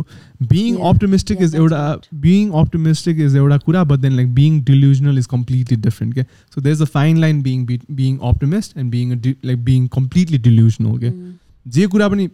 being 0.44 0.74
Yeah. 0.76 0.88
Optimistic 0.90 1.38
Yeah, 1.38 1.46
is 1.46 1.52
that's 1.52 1.62
एउटा 1.62 1.82
right. 1.94 2.08
बिङ 2.22 2.50
अप्टिमिस्टिक 2.62 3.20
इज 3.20 3.36
एउटा 3.36 3.58
कुरा 3.66 3.84
but 3.92 4.00
then 4.00 4.16
like 4.16 4.34
being 4.34 4.60
delusional 4.66 5.18
is 5.18 5.26
completely 5.32 5.78
different 5.78 6.14
के 6.16 6.24
so 6.56 6.62
there 6.62 6.76
is 6.76 6.82
a 6.82 6.86
fine 6.96 7.18
line 7.22 7.42
being 7.44 7.66
being 7.92 8.18
optimist 8.32 8.78
and 8.78 8.92
being 8.92 9.12
like 9.46 9.64
being 9.66 9.88
completely 9.98 10.38
delusional 10.50 10.98
के 11.00 11.10
Mm. 11.10 11.32
जे 11.66 11.88
कुरा 11.94 12.08
पनि 12.10 12.28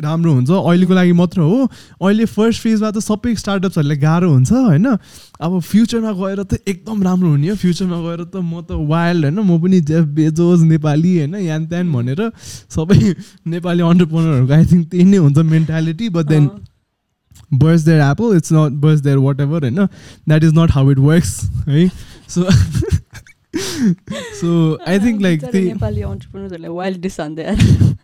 राम्रो 0.00 0.32
हुन्छ। 0.32 0.50
अहिलेको 0.50 0.94
लागि 0.94 1.12
मात्र 1.12 1.40
हो। 1.40 1.68
अहिले 2.02 2.24
फर्स्ट 2.24 2.62
फेजमा 2.62 2.90
त 2.90 2.98
सबै 2.98 3.34
स्टार्टअप्सहरूलाई 3.34 3.96
गाह्रो 3.96 4.30
हुन्छ 4.30 4.52
होइन? 4.52 4.96
अब 5.40 5.60
फ्युचरमा 5.60 6.12
गएर 6.12 6.42
त 6.42 6.58
एकदम 6.68 7.02
राम्रो 7.02 7.28
हुने 7.28 7.48
हो। 7.48 7.56
फ्युचरमा 7.56 7.96
गएर 7.96 8.24
त 8.24 8.36
म 8.36 8.60
त 8.60 8.72
वाइल्ड 8.72 9.24
होइन? 9.24 9.40
म 9.40 9.62
पनि 9.62 9.80
जेफ 9.80 10.04
बेजोज 10.04 10.62
नेपाली 10.62 11.18
होइन? 11.18 11.34
यान 11.34 11.66
त्यान 11.66 11.92
भनेर 11.92 12.30
सबै 12.70 13.14
नेपाली 13.46 13.82
अन्टरप्रोनरहरूको 13.82 14.52
आई 14.52 14.64
थिङ्क 14.64 14.90
त्यही 14.90 15.04
नै 15.04 15.16
हुन्छ 15.16 15.38
mentality 15.38 16.08
but 16.08 16.24
then 16.24 16.50
apple 18.00 18.32
it's 18.32 18.50
not 18.50 18.72
burst 18.72 19.04
their 19.04 19.20
whatever 19.20 19.60
right 19.60 19.72
no 19.72 19.88
that 20.26 20.42
is 20.42 20.52
not 20.52 20.70
how 20.70 20.88
it 20.88 20.98
works 20.98 21.46
right 21.66 21.92
so 22.26 22.50
so 24.40 24.78
i 24.86 24.98
think 24.98 25.20
like 25.26 25.40
बिचारा 25.40 25.52
the 25.52 25.72
नेपाली। 27.38 27.94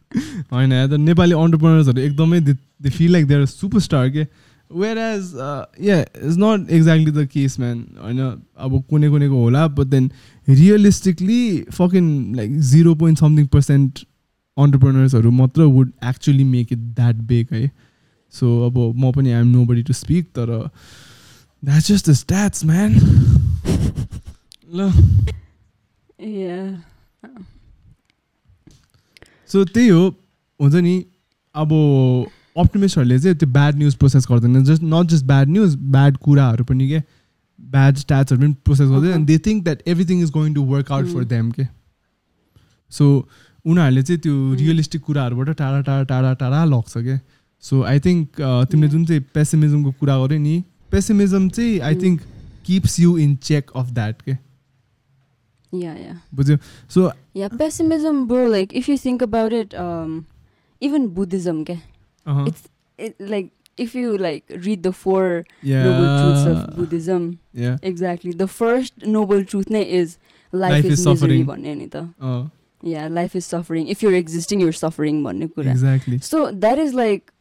होइन 0.54 0.74
the 0.90 0.98
नेपाली 1.10 1.34
entrepreneursहरू 1.44 2.02
एकदमै 2.02 2.42
they 2.48 2.92
feel 2.98 3.16
like 3.18 3.28
they're 3.32 3.48
a 3.48 3.54
superstar 3.54 4.04
के 4.18 4.26
whereas 4.82 5.28
uh, 5.48 5.64
yeah 5.88 6.04
it's 6.28 6.38
not 6.44 6.72
exactly 6.78 7.12
the 7.18 7.26
case 7.36 7.58
man 7.64 7.82
होइन 8.06 8.20
अब 8.68 8.82
कुनै 8.90 9.10
कुनैको 9.16 9.42
होला 9.44 9.66
but 9.80 9.92
then 9.96 10.10
realistically 10.48 11.42
fucking 11.80 12.10
like 12.40 12.54
0 12.74 12.96
point 13.04 13.24
something 13.26 13.48
percent 13.58 14.04
entrepreneursहरू 14.58 15.32
मात्र 15.42 15.68
would 15.78 15.92
actually 16.12 16.48
make 16.56 16.72
it 16.78 16.88
that 17.02 17.22
big 17.32 17.54
है 17.54 17.70
सो 18.34 18.48
अब 18.66 18.78
म 18.96 19.12
पनि 19.16 19.32
I'm 19.32 19.48
nobody 19.66 19.84
to 19.84 19.94
speak 19.94 20.26
तर 20.40 20.52
that's 21.64 21.88
just 21.92 22.10
the 22.10 22.14
stats 22.24 22.66
man 22.66 23.00
ल 24.76 24.92
Yeah. 26.20 26.68
सो 29.51 29.65
त्यही 29.65 29.89
हो 29.89 30.03
हुन्छ 30.61 30.75
नि 30.75 30.95
अब 31.55 31.73
अप्टिमिस्टहरूले 32.59 33.19
चाहिँ 33.19 33.37
त्यो 33.37 33.49
ब्याड 33.53 33.77
न्युज 33.77 33.95
प्रोसेस 33.97 34.27
गर्दैन 34.31 34.63
just 34.65 34.83
not 34.85 35.11
just 35.11 35.25
bad 35.27 35.49
news 35.49 35.77
bad 35.97 36.17
कुराहरू 36.27 36.65
पनि 36.65 36.89
के 36.89 37.03
ब्याड 37.59 37.97
स्ट्याट्सहरू 37.97 38.41
पनि 38.41 38.53
प्रोसेस 38.65 38.89
गर्दैन 38.91 39.15
and 39.15 39.27
they 39.27 39.39
think 39.47 39.65
that 39.65 39.83
everything 39.87 40.23
is 40.23 40.31
going 40.31 40.55
to 40.55 40.63
work 40.73 40.93
out 40.93 41.07
for 41.07 41.23
Mm. 41.23 41.29
Them 41.29 41.51
के 41.51 41.67
सो 42.93 43.07
उनीहरूले 43.65 44.03
चाहिँ 44.03 44.21
त्यो 44.21 44.35
Mm. 44.35 44.59
रियलिस्टिक 44.59 45.03
कुराहरूबाट 45.03 45.57
टाढा 45.59 45.81
टाढा 45.81 46.03
टाढा 46.05 46.33
टाढा 46.35 46.65
लग्छ 46.65 46.97
क्या 46.99 47.19
सो 47.65 47.83
आई 47.85 48.01
थिङ्क 48.01 48.41
तिमीले. 48.71 48.89
जुन 48.89 49.05
चाहिँ 49.07 49.23
पेसिमिजमको 49.35 49.93
कुरा 50.01 50.17
गर्यो 50.19 50.39
नि 50.41 50.63
पेसिमिजम 50.91 51.49
चाहिँ 51.49 51.81
I 51.81 51.95
Mm. 51.95 52.03
Think 52.03 52.21
keeps 52.67 53.01
you 53.01 53.17
in 53.19 53.37
check 53.43 53.71
of 53.77 53.91
that 53.91 54.23
के 54.23 54.33
Yeah, 55.72 55.96
yeah. 55.98 56.18
बुझ्यो 56.36 56.58
so 56.96 57.12
Yeah, 57.34 57.50
pessimism, 57.62 58.20
bro. 58.28 58.46
Like, 58.52 58.74
if 58.82 58.88
you 58.90 58.98
think 58.98 59.22
about 59.22 59.54
it, 59.54 59.74
um, 59.86 60.12
even 60.80 61.08
Buddhism, 61.16 61.58
okay? 61.64 61.82
It's 62.50 62.62
it, 62.98 63.16
like 63.20 63.50
if 63.86 63.94
you 63.94 64.18
like 64.18 64.54
read 64.68 64.84
the 64.84 64.92
four 65.00 65.24
noble 65.72 66.06
truths 66.20 66.46
of 66.52 66.62
Buddhism, 66.78 67.26
yeah 67.64 67.76
exactly. 67.92 68.32
The 68.44 68.48
first 68.60 69.06
noble 69.16 69.44
truth 69.54 69.70
ne, 69.78 69.82
is 69.98 70.14
life, 70.54 70.72
Life 70.76 70.86
is, 70.86 71.00
is 71.00 71.06
misery. 71.08 71.40
suffering. 71.40 71.46
भन्ने 71.50 71.74
नि 71.82 71.88
त. 71.96 72.04
uh, 72.22 72.44
Yeah, 72.94 73.10
life 73.18 73.36
is 73.36 73.46
suffering. 73.56 73.90
If 73.96 74.02
you're 74.06 74.16
existing, 74.22 74.64
you're 74.66 74.78
suffering. 74.80 75.20
भन्ने 75.28 75.50
कुरा. 75.58 75.72
exactly 75.74 76.20
So 76.30 76.42
that 76.68 76.82
is 76.86 76.94
like 77.02 77.34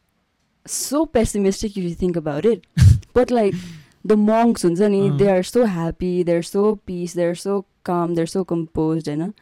so 0.65 1.05
pessimistic 1.05 1.77
if 1.77 1.83
you 1.83 1.93
think 2.03 2.15
about 2.23 2.45
it. 2.45 2.67
but 3.13 3.31
like 3.31 3.55
the 4.03 4.17
monks, 4.17 4.63
हुन्छ 4.67 4.91
नि, 4.97 5.01
Uh. 5.09 5.15
they 5.23 5.29
are 5.37 5.43
so 5.51 5.65
happy, 5.77 6.11
they're 6.31 6.43
so 6.51 6.65
peace, 6.91 7.13
they're 7.21 7.39
so 7.45 7.55
calm, 7.84 8.14
they're 8.14 8.26
so 8.26 8.44
composed, 8.44 9.08
होइन? 9.08 9.32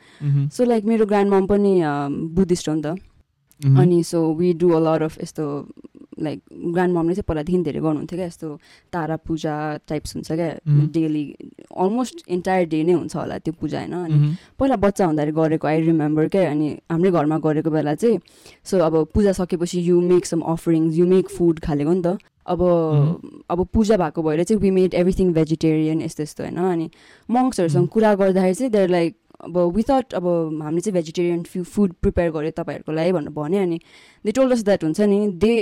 so 0.51 0.65
like 0.65 0.85
मेरो 0.85 1.07
grand 1.07 1.33
मम 1.33 1.47
पनि 1.47 1.73
Buddhist 2.35 2.69
हो 2.69 2.75
नि 2.75 2.83
त 2.83 2.97
Mhm. 3.61 3.79
अनि 3.81 4.03
so 4.05 4.19
we 4.35 4.53
do 4.55 4.69
a 4.71 4.79
lot 4.81 5.03
of 5.03 5.19
यस्तो 5.23 5.45
लाइक 6.23 6.41
ग्रान्ड 6.75 6.95
ममले 6.95 7.15
चाहिँ 7.15 7.25
पहिलादेखि 7.29 7.59
धेरै 7.63 7.81
गर्नुहुन्थ्यो 7.81 8.17
क्या 8.19 8.27
यस्तो 8.27 8.49
तारा 8.93 9.17
पूजा 9.27 9.55
टाइप्स 9.89 10.15
हुन्छ 10.15 10.33
क्या. 10.33 10.49
डेली 10.95 11.25
अलमोस्ट 11.77 12.23
इन्टायर 12.29 12.69
डे 12.69 12.83
नै 12.85 12.93
हुन्छ 12.93 13.17
होला 13.17 13.39
त्यो 13.39 13.53
पूजा 13.61 13.79
होइन 13.79 13.93
अनि 13.95 14.15
Mhm. 14.15 14.33
पहिला 14.59 14.77
बच्चा 14.79 15.05
हुँदाखेरि 15.07 15.33
गरेको 15.35 15.67
आई 15.69 15.81
रिमेम्बर 15.91 16.29
क्या 16.29 16.51
अनि 16.51 16.69
हाम्रै 16.91 17.11
घरमा 17.11 17.39
गरेको 17.39 17.71
बेला 17.71 17.95
चाहिँ 17.95 18.19
सो 18.65 18.79
अब 18.79 18.95
पूजा 19.15 19.33
सकेपछि 19.43 19.79
you 19.83 20.01
make 20.01 20.27
some 20.27 20.41
offerings 20.55 20.95
you 20.99 21.07
make 21.07 21.29
food 21.29 21.61
खालेको 21.61 21.93
नि 21.93 22.03
त 22.03 22.19
अब. 22.49 22.61
अब 23.51 23.65
पूजा 23.73 23.97
भएको 23.97 24.23
भएर 24.23 24.43
चाहिँ 24.45 24.61
वी 24.63 24.71
मेड 24.71 24.95
एभ्रिथिङ 24.95 25.33
भेजिटेरियन 25.33 26.03
यस्तो 26.03 26.23
यस्तो 26.23 26.45
होइन 26.45 26.57
अनि 26.59 26.91
मङ्क्सहरूसँग. 27.29 27.89
कुरा 27.89 28.15
गर्दाखेरि 28.15 28.55
चाहिँ 28.55 28.73
देयर 28.73 28.89
लाइक 28.91 29.17
अब 29.41 29.59
विथआउट 29.75 30.15
अब 30.15 30.27
हामीले 30.63 30.81
चाहिँ 30.81 30.95
भेजिटेरियन 30.95 31.43
फ्यु 31.45 31.63
फुड 31.65 31.93
प्रिपेयर 32.03 32.31
गर्यो 32.33 32.51
तपाईँहरूको 32.57 32.93
लागि 32.93 33.13
भनेर 33.13 33.33
भन्यो 33.33 33.63
अनि 33.63 33.79
दे 34.25 34.33
टोल्ड 34.33 34.53
अस 34.53 34.65
द्याट 34.65 34.85
हुन्छ 34.85 35.01
नि 35.01 35.27
दे 35.45 35.53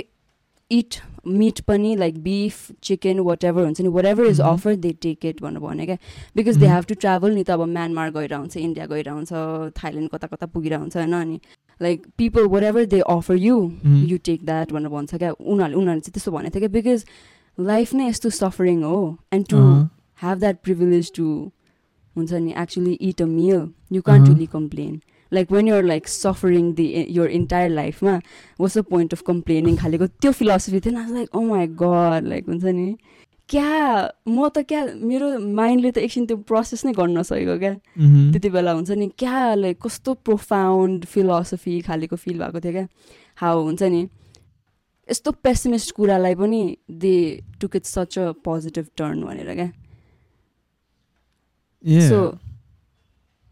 इट 0.71 0.95
मिट 1.27 1.59
पनि 1.67 1.95
like 1.95 2.17
beef 2.23 2.71
chicken 2.83 3.19
what 3.27 3.43
ever 3.43 3.63
हुन्छ 3.63 3.81
नि 3.81 3.87
whatever 4.05 4.25
is. 4.25 4.41
Offer 4.41 4.75
they 4.75 4.91
take 5.01 5.25
it 5.25 5.41
भनेर 5.41 5.59
भन्यो 5.59 5.85
क्या 5.85 5.97
because 6.35 6.57
they. 6.57 6.67
Have 6.67 6.85
to 6.89 6.95
travel 6.95 7.33
नि 7.35 7.43
त 7.43 7.51
अब 7.51 7.61
म्यानमार 7.67 8.11
गएर 8.11 8.33
हुन्छ 8.33 8.57
इन्डिया 8.57 8.85
गएर 8.85 9.09
हुन्छ 9.09 9.31
थाइल्यान्ड 9.83 10.09
कता 10.11 10.27
कता 10.27 10.45
पुगेर 10.47 10.73
हुन्छ 10.75 10.97
होइन 10.97 11.13
अनि 11.13 11.39
like 11.81 12.05
people 12.17 12.45
whatever 12.63 12.85
they 12.93 12.99
offer 13.15 13.35
you 13.35 13.57
Mhm. 13.67 14.05
You 14.09 14.17
take 14.25 14.45
that 14.45 14.71
भनेर 14.73 14.89
भन्छ 14.89 15.15
क्या 15.15 15.31
उनीहरूले 15.31 15.75
उनीहरूले 15.75 15.99
चाहिँ 16.01 16.13
त्यस्तो 16.13 16.31
भनेको 16.31 16.59
थियो 16.59 16.67
क्या 16.67 16.73
बिकज 16.79 17.05
लाइफ 17.57 17.93
नै 17.95 18.07
यस्तो 18.07 18.29
सफरिङ 18.39 18.83
हो 18.83 18.97
and 19.33 19.47
to 19.49 19.57
Uh-huh. 19.57 19.85
have 20.21 20.39
that 20.45 20.61
privilege 20.67 21.11
to 21.19 21.25
हुन्छ 22.15 22.33
नि 22.45 22.53
actually 22.63 22.95
eat 23.07 23.19
a 23.21 23.27
meal 23.33 23.69
you 23.95 24.01
can't 24.01 24.23
Uh-huh. 24.23 24.33
really 24.33 24.47
complain 24.53 24.95
like 25.31 25.49
when 25.53 25.67
you're 25.69 25.85
like 25.87 26.07
suffering 26.11 26.67
the 26.75 26.83
your 27.17 27.25
entire 27.39 27.69
life 27.77 28.01
मा 28.07 28.13
what's 28.63 28.77
the 28.79 28.83
point 28.91 29.13
of 29.17 29.23
complaining 29.29 29.77
खालेको 29.77 30.07
त्यो 30.25 30.31
I 30.31 30.53
was 30.57 31.11
like 31.11 31.29
oh 31.33 31.43
my 31.53 31.65
god 31.83 32.23
like 32.33 32.45
हुन्छ 32.47 32.63
नि 32.63 32.87
क्या 33.49 34.11
म 34.27 34.47
त 34.55 34.59
क्या 34.67 34.85
मेरो 34.99 35.27
माइन्डले 35.39 35.91
त 35.91 35.97
एकछिन 35.97 36.25
त्यो 36.27 36.37
प्रोसेस 36.51 36.85
नै 36.85 36.91
गर्न 36.93 37.17
नसकेको 37.17 37.57
क्या. 37.59 37.73
त्यति 38.33 38.49
बेला 38.49 38.71
हुन्छ 38.73 38.91
नि 38.91 39.07
क्या 39.17 39.55
लाइक 39.55 39.81
कस्तो 39.81 40.13
प्रोफाउन्ड 40.27 41.05
फिलोसफी 41.05 41.79
खालेको 41.87 42.15
फिल 42.15 42.39
भएको 42.43 42.59
थियो 42.59 42.73
क्या 42.73 42.87
हाउ 43.37 43.63
हुन्छ 43.63 43.83
नि 43.83 44.01
यस्तो 45.09 45.31
पेसिमिस्ट 45.47 45.91
कुरालाई 45.95 46.35
पनि 46.35 46.61
they 46.91 47.15
took 47.61 47.75
it 47.75 47.85
such 47.85 48.19
a 48.19 48.31
positive 48.43 48.87
turn 48.97 49.23
भनेर 49.23 49.53
क्या 49.55 49.71
Yeah. 51.83 52.09
So, 52.09 52.39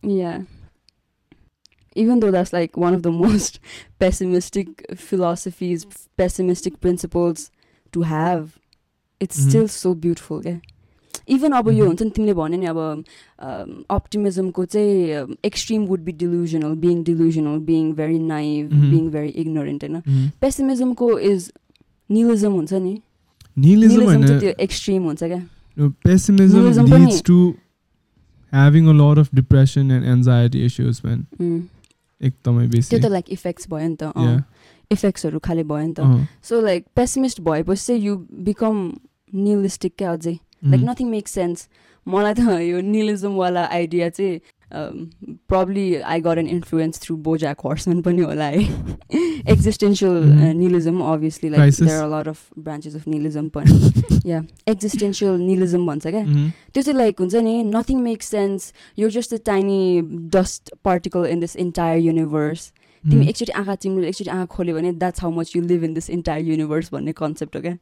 yeah. 0.03 0.41
Even 1.95 2.19
though 2.19 2.31
that's 2.31 2.51
like 2.51 2.75
one 2.75 2.93
of 2.93 3.03
the 3.03 3.11
most 3.25 3.59
pessimistic 3.99 4.67
philosophies, 4.97 5.85
pessimistic 6.17 6.81
principles 6.81 7.51
to 7.93 8.01
Mhm. 9.21 9.49
still 9.49 9.67
so 9.67 9.93
beautiful, 9.95 10.41
yeah. 10.45 10.59
Even 11.29 11.51
अब 11.51 11.69
यो 11.69 11.75
Mhm. 11.75 11.87
हुन्छ 11.87 12.01
नि 12.01 12.09
तिमीले 12.09 12.33
भन्यो 12.33 12.59
नि 12.59 12.65
अब 12.65 13.03
अप्टिमिजमको 13.89 14.65
चाहिँ 14.65 15.35
extreme 15.45 15.85
would 15.85 15.99
be 15.99 16.11
delusional 16.11 16.75
being 16.75 17.03
delusional 17.03 17.57
being 17.59 17.93
very 17.93 18.19
naive. 18.19 18.69
Being 18.69 19.09
very 19.09 19.29
ignorant 19.29 19.83
होइन. 19.83 20.29
पेसिमिजमको 20.41 21.19
इज 21.19 21.51
निलिजम 22.11 22.51
हुन्छ 22.53 22.73
नि 22.73 23.01
त्यो 24.39 24.53
एक्सट्रिम 24.59 25.03
हुन्छ 25.03 25.23
क्या 25.23 25.47
no, 25.77 25.93
pessimism 26.07 26.85
leads 26.85 27.21
to 27.21 27.55
having 28.51 28.87
a 28.87 28.93
lot 28.93 29.17
of 29.17 29.29
depression 29.31 29.91
and 29.91 30.05
anxiety 30.05 30.65
issues, 30.65 31.03
man. 31.03 31.25
उम्, 31.41 31.61
एकदमै 32.21 32.67
त्यो 32.67 32.69
बेसी 32.69 32.99
त 32.99 33.05
लाइक 33.05 33.25
इफेक्ट्स 33.29 33.69
भयो 33.69 33.87
नि 33.87 33.95
त. 33.95 34.03
इफेक्ट्सहरू 34.91 35.39
खालि 35.39 35.63
भयो 35.63 35.85
नि 35.87 35.93
त 35.93 35.99
अँ. 35.99 36.27
सो 36.43 36.61
लाइक 36.61 36.85
पेसिमिस्ट 36.95 37.41
भएपछि 37.41 37.85
चाहिँ 37.85 38.01
यु 38.01 38.15
बिकम 38.47 38.91
निलिस्टिक 39.33 39.93
क्या 39.97 40.11
अझै 40.13 40.37
लाइक. 40.65 40.81
नथिङ 40.83 41.09
मेक 41.09 41.27
सेन्स 41.27 41.67
मलाई 42.07 42.33
त 42.33 42.39
यो 42.71 42.81
निलिजमवाला 42.81 43.63
आइडिया 43.71 44.09
चाहिँ 44.09 44.39
probably 45.49 45.83
I 45.95 46.21
got 46.21 46.37
an 46.37 46.47
influence 46.47 46.99
through 47.01 47.15
BoJack 47.25 47.57
Horseman 47.65 48.01
पनि 48.01 48.21
होला 48.21 48.45
है 48.45 48.61
existential. 49.53 50.13
Nihilism 50.57 50.99
obviously 51.01 51.49
like. 51.49 51.73
There 51.79 52.01
are 52.01 52.09
lot 52.13 52.27
of 52.27 52.39
branches 52.59 52.95
of 52.95 53.07
nihilism 53.07 53.47
पनि 53.57 54.29
या 54.29 54.41
एक्जिस्टेन्सियल 54.67 55.39
निलिजम 55.41 55.85
भन्छ 55.87 56.07
क्या 56.07 56.23
Mhm. 56.23 56.49
त्यो 56.73 56.83
चाहिँ 56.83 56.97
लाइक 56.97 57.19
हुन्छ 57.19 57.35
नि 57.35 57.63
नथिङ 57.63 57.99
मेक 58.01 58.23
सेन्स 58.23 58.71
यो 58.99 59.09
just 59.09 59.33
a 59.33 59.37
tiny 59.45 59.79
dust 60.33 60.73
particle 60.83 61.25
in 61.25 61.39
this 61.39 61.55
entire 61.65 61.97
universe 61.99 62.71
तिमी. 63.11 63.27
एकचोटि 63.29 63.51
आँखा 63.51 63.75
चिम्लो 63.85 64.03
एकचोटि 64.03 64.29
आँखा 64.29 64.45
खोल्यो 64.55 64.75
भने 64.75 64.91
that's 65.01 65.21
how 65.21 65.31
much 65.31 65.55
you 65.55 65.61
live 65.63 65.83
in 65.83 65.93
this 65.93 66.09
entire 66.09 66.45
universe 66.45 66.91
भन्ने 66.93 67.13
कन्सेप्ट 67.21 67.55
हो 67.55 67.61
क्या. 67.61 67.75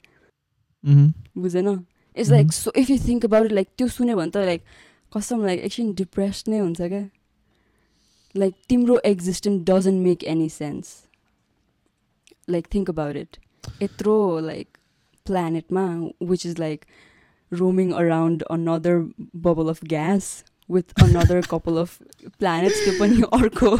बुझेन 1.37 1.67
it's. 1.67 2.29
Like 2.31 2.51
so 2.53 2.71
if 2.77 2.89
you 2.89 2.97
think 3.07 3.25
about 3.25 3.45
it 3.45 3.51
like 3.51 3.67
त्यो 3.77 3.87
सुन्यो 3.87 4.15
भने 4.17 4.31
त 4.31 4.45
लाइक 4.45 4.61
कसम 5.11 5.45
लाइक 5.45 5.59
एकछिन 5.61 5.93
डिप्रेस 5.95 6.43
नै 6.47 6.59
हुन्छ 6.59 6.81
क्या 6.81 7.07
लाइक 8.35 8.53
तिम्रो 8.69 8.97
existence 9.05 9.63
doesn't 9.69 10.03
make 10.03 10.23
any 10.33 10.49
sense 10.49 10.93
like 12.49 12.67
think 12.73 12.89
about 12.89 13.15
it 13.15 13.37
यत्रो 13.81 14.15
like 14.45 14.77
प्लानेटमा 15.25 15.85
which 16.29 16.45
is 16.45 16.59
like 16.59 16.85
roaming 17.51 17.91
around 17.93 18.43
another 18.51 18.97
bubble 19.43 19.69
of 19.69 19.83
gas 19.89 20.31
with 20.71 21.03
another 21.03 21.41
couple 21.51 21.77
of 21.77 21.97
planets 22.39 22.83
त्यो 22.85 22.93
पनि 22.99 23.21
अर्को 23.39 23.77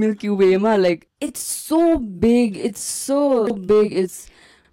मिल्की 0.00 0.28
वेमा 0.28 0.76
like 0.76 1.04
it's 1.22 1.40
so 1.68 1.80
big 2.24 2.56
it's 2.56 2.84
so 3.06 3.20
big 3.54 3.92
it's 3.92 4.26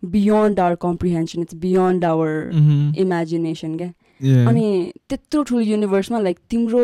beyond 0.04 0.60
our 0.60 0.76
comprehension 0.82 1.42
it's 1.42 1.56
beyond 1.56 2.06
our. 2.06 2.52
Imagination 2.98 3.76
क्या. 3.78 3.88
अनि 4.50 4.92
त्यत्रो 5.10 5.44
ठुलो 5.44 5.60
युनिभर्समा 5.62 6.20
like 6.20 6.40
तिम्रो 6.50 6.84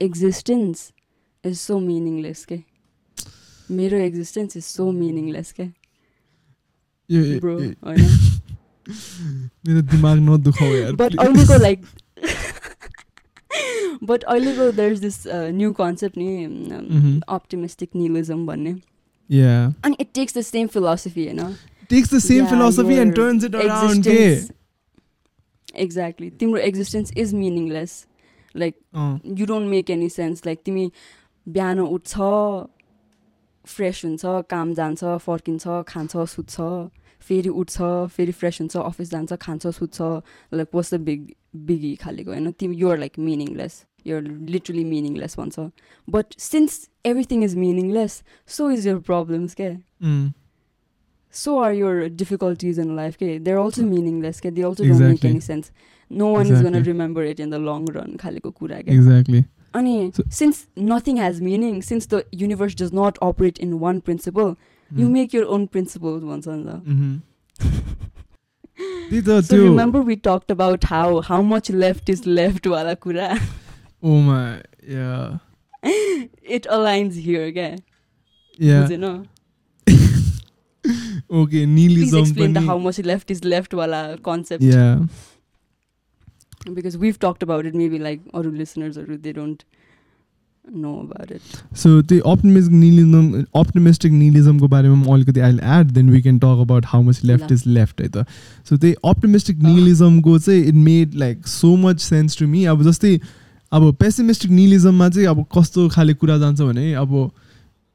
एक्जिस्टेन्स 0.00 0.90
इज 1.44 1.56
सो 1.58 1.78
मिनिङलेस 1.78 2.44
के 2.44 2.58
मेरो 3.70 3.98
एक्जिस्टेन्स 3.98 4.56
इज 4.56 4.64
सो 4.64 4.90
मिनिङलेस 4.92 5.52
के 5.52 5.62
यो- 7.10 7.26
यो- 7.26 7.40
ब्रो 7.40 7.56
होइन 7.58 8.00
मेरो 9.66 9.82
दिमाग 9.82 10.18
नदुखाऊ 10.18 10.74
यार 10.74 10.92
बट. 10.92 11.16
अहिलेको 11.16 11.58
लाइक 11.62 11.84
बट 14.02 14.24
अहिलेको 14.24 14.70
there 14.72 14.92
is 14.92 15.00
this 15.00 15.22
new 15.58 15.72
concept 15.82 16.16
नि. 16.18 17.20
अप्टिमिस्टिक 17.28 17.90
निलिजम 17.96 18.46
भन्ने. 18.46 18.72
अनि 19.84 19.96
it 20.00 20.08
takes 20.14 20.38
the 20.38 20.40
same 20.52 20.66
philosophy 20.68 21.24
होइन 21.26 21.54
Takes 21.90 22.10
the 22.10 22.18
same 22.24 22.44
Yeah, 22.44 22.50
philosophy 22.50 22.94
and 23.00 23.10
your 23.10 23.16
turns 23.16 23.44
it 23.46 23.54
around. 23.54 24.06
के? 24.06 24.20
एक्ज्याक्टली 25.82 26.28
तिम्रो 26.40 26.60
existence 26.60 27.12
is 27.16 27.34
meaningless 27.34 27.92
like 28.54 28.74
you 29.38 29.46
don't 29.46 29.68
make 29.70 29.90
any 29.90 30.08
sense 30.14 30.46
like 30.46 30.62
तिमी 30.64 30.84
बिहान 31.46 31.80
उठ्छ 31.80 32.12
fresh 33.64 34.04
हुन्छ 34.04 34.24
काम 34.50 34.72
जान्छ 34.74 35.04
फर्किन्छ 35.26 35.64
खान्छ 35.88 36.24
सुत्छ 36.34 36.56
फेरि 37.28 37.48
उठ्छ 37.62 37.76
फेरि 38.16 38.32
फ्रेस 38.40 38.60
हुन्छ 38.60 38.76
अफिस 38.76 39.10
जान्छ 39.10 39.32
खान्छ 39.42 39.66
सुत्छ 39.80 40.00
like 40.60 40.68
was 40.74 40.94
the 40.94 41.00
big 41.10 41.30
biggie 41.68 41.94
खालेको 42.04 42.30
होइन 42.30 42.50
तिमी 42.62 42.76
you're 42.84 42.98
like 42.98 43.18
meaningless 43.28 43.74
you're 44.06 44.22
literally 44.54 44.84
meaningless 44.84 45.36
भन्छ 45.38 45.68
but 46.16 46.34
since 46.50 46.78
everything 47.06 47.44
is 47.44 47.56
meaningless 47.56 48.22
so 48.56 48.70
is 48.70 48.86
your 48.86 48.98
problems 49.10 49.54
के 49.60 49.70
mm. 50.04 50.22
so 51.40 51.52
are 51.64 51.72
your 51.76 52.08
difficulties 52.20 52.78
in 52.82 52.90
life 52.96 53.14
okay 53.18 53.36
they're 53.44 53.60
also 53.60 53.84
meaningless 53.90 54.40
okay 54.40 54.50
they 54.56 54.64
also 54.70 54.88
don't 54.88 55.04
make 55.12 55.22
any 55.28 55.40
sense 55.44 55.70
no 56.22 56.26
one 56.32 56.50
is 56.56 56.60
going 56.64 56.74
to 56.78 56.82
remember 56.88 57.22
it 57.28 57.38
in 57.44 57.54
the 57.56 57.60
long 57.68 57.86
run 57.94 58.16
खालेको 58.22 58.50
कुरा 58.58 58.80
क्या 58.88 58.94
Exactly. 58.96 59.40
अनि 59.80 59.94
So- 60.18 60.24
since 60.38 60.60
nothing 60.90 61.20
has 61.22 61.40
meaning 61.46 61.78
since 61.90 62.10
the 62.14 62.20
universe 62.42 62.76
does 62.82 62.92
not 63.00 63.20
operate 63.28 63.62
in 63.68 63.72
one 63.84 64.02
principle 64.10 64.52
you 65.00 65.06
Mm. 65.06 65.14
make 65.18 65.36
your 65.38 65.46
own 65.56 65.66
principles 65.76 66.26
Mhm. 66.28 67.14
त्यही 69.10 69.20
त 69.20 69.40
so 69.44 69.54
त्यो 69.54 69.64
remember 69.64 70.02
we 70.10 70.16
talked 70.28 70.54
about 70.56 70.84
how 70.92 71.06
how 71.30 71.40
much 71.54 71.70
left 71.84 72.12
is 72.16 72.22
left 72.40 72.66
वाला 72.74 72.94
कुरा 73.06 73.28
oh 74.03 74.21
my 74.21 74.61
yeah 74.95 75.37
it 76.57 76.67
aligns 76.77 77.15
here 77.29 77.51
क्या 77.51 77.69
yeah 78.59 78.81
बुझेन 78.81 79.25
okay 81.29 81.65
please 81.65 81.67
nihilism 81.67 82.19
explain 82.19 82.53
the 82.53 82.59
पनि 82.59 82.67
how 82.67 82.77
much 82.77 82.99
left 82.99 83.31
is 83.31 83.41
left 83.55 83.73
वाला 83.73 84.03
concept 84.27 84.63
yeah 84.63 85.07
because 86.75 86.97
we've 86.97 87.19
talked 87.19 87.43
about 87.47 87.65
it 87.65 87.75
maybe 87.75 87.99
like 87.99 88.21
अरू 88.35 88.51
listeners 88.51 88.97
or 88.97 89.17
they 89.25 89.33
don't 89.39 89.65
know 90.77 90.93
about 90.99 91.31
it 91.31 91.41
so 91.81 91.91
the 92.11 92.21
optimistic 92.31 92.73
nihilism 92.73 93.27
optimistic 93.55 94.11
nihilism 94.11 94.59
को 94.59 94.67
बारेमा 94.67 94.95
म 94.95 95.13
अलिकति 95.13 95.41
I'll 95.49 95.61
add 95.75 95.93
then 95.97 96.09
we 96.15 96.21
can 96.21 96.39
talk 96.45 96.63
about 96.63 96.89
how 96.93 97.01
much 97.09 97.23
left 97.31 97.51
ल। 97.51 97.57
is 97.57 97.65
left 97.77 98.01
है 98.01 98.09
त 98.15 98.25
so 98.69 98.79
the 98.85 98.93
optimistic 99.11 99.59
अँ। 99.59 99.67
nihilism 99.67 100.21
को 100.21 100.37
चाहिँ 100.39 100.65
it 100.71 100.79
made 100.87 101.19
like 101.25 101.47
so 101.55 101.75
much 101.85 102.07
sense 102.07 102.39
to 102.41 102.49
me 102.55 102.65
अब 102.73 102.83
जस्तै 102.83 103.13
अब 103.72 103.92
पेसिमिस्टिक 104.00 104.50
निलिजममा 104.50 105.08
चाहिँ 105.08 105.28
अब 105.28 105.44
कस्तो 105.56 105.88
खाले 105.88 106.14
कुरा 106.14 106.38
जान्छ 106.38 106.60
भने 106.60 106.92
अब 107.02 107.30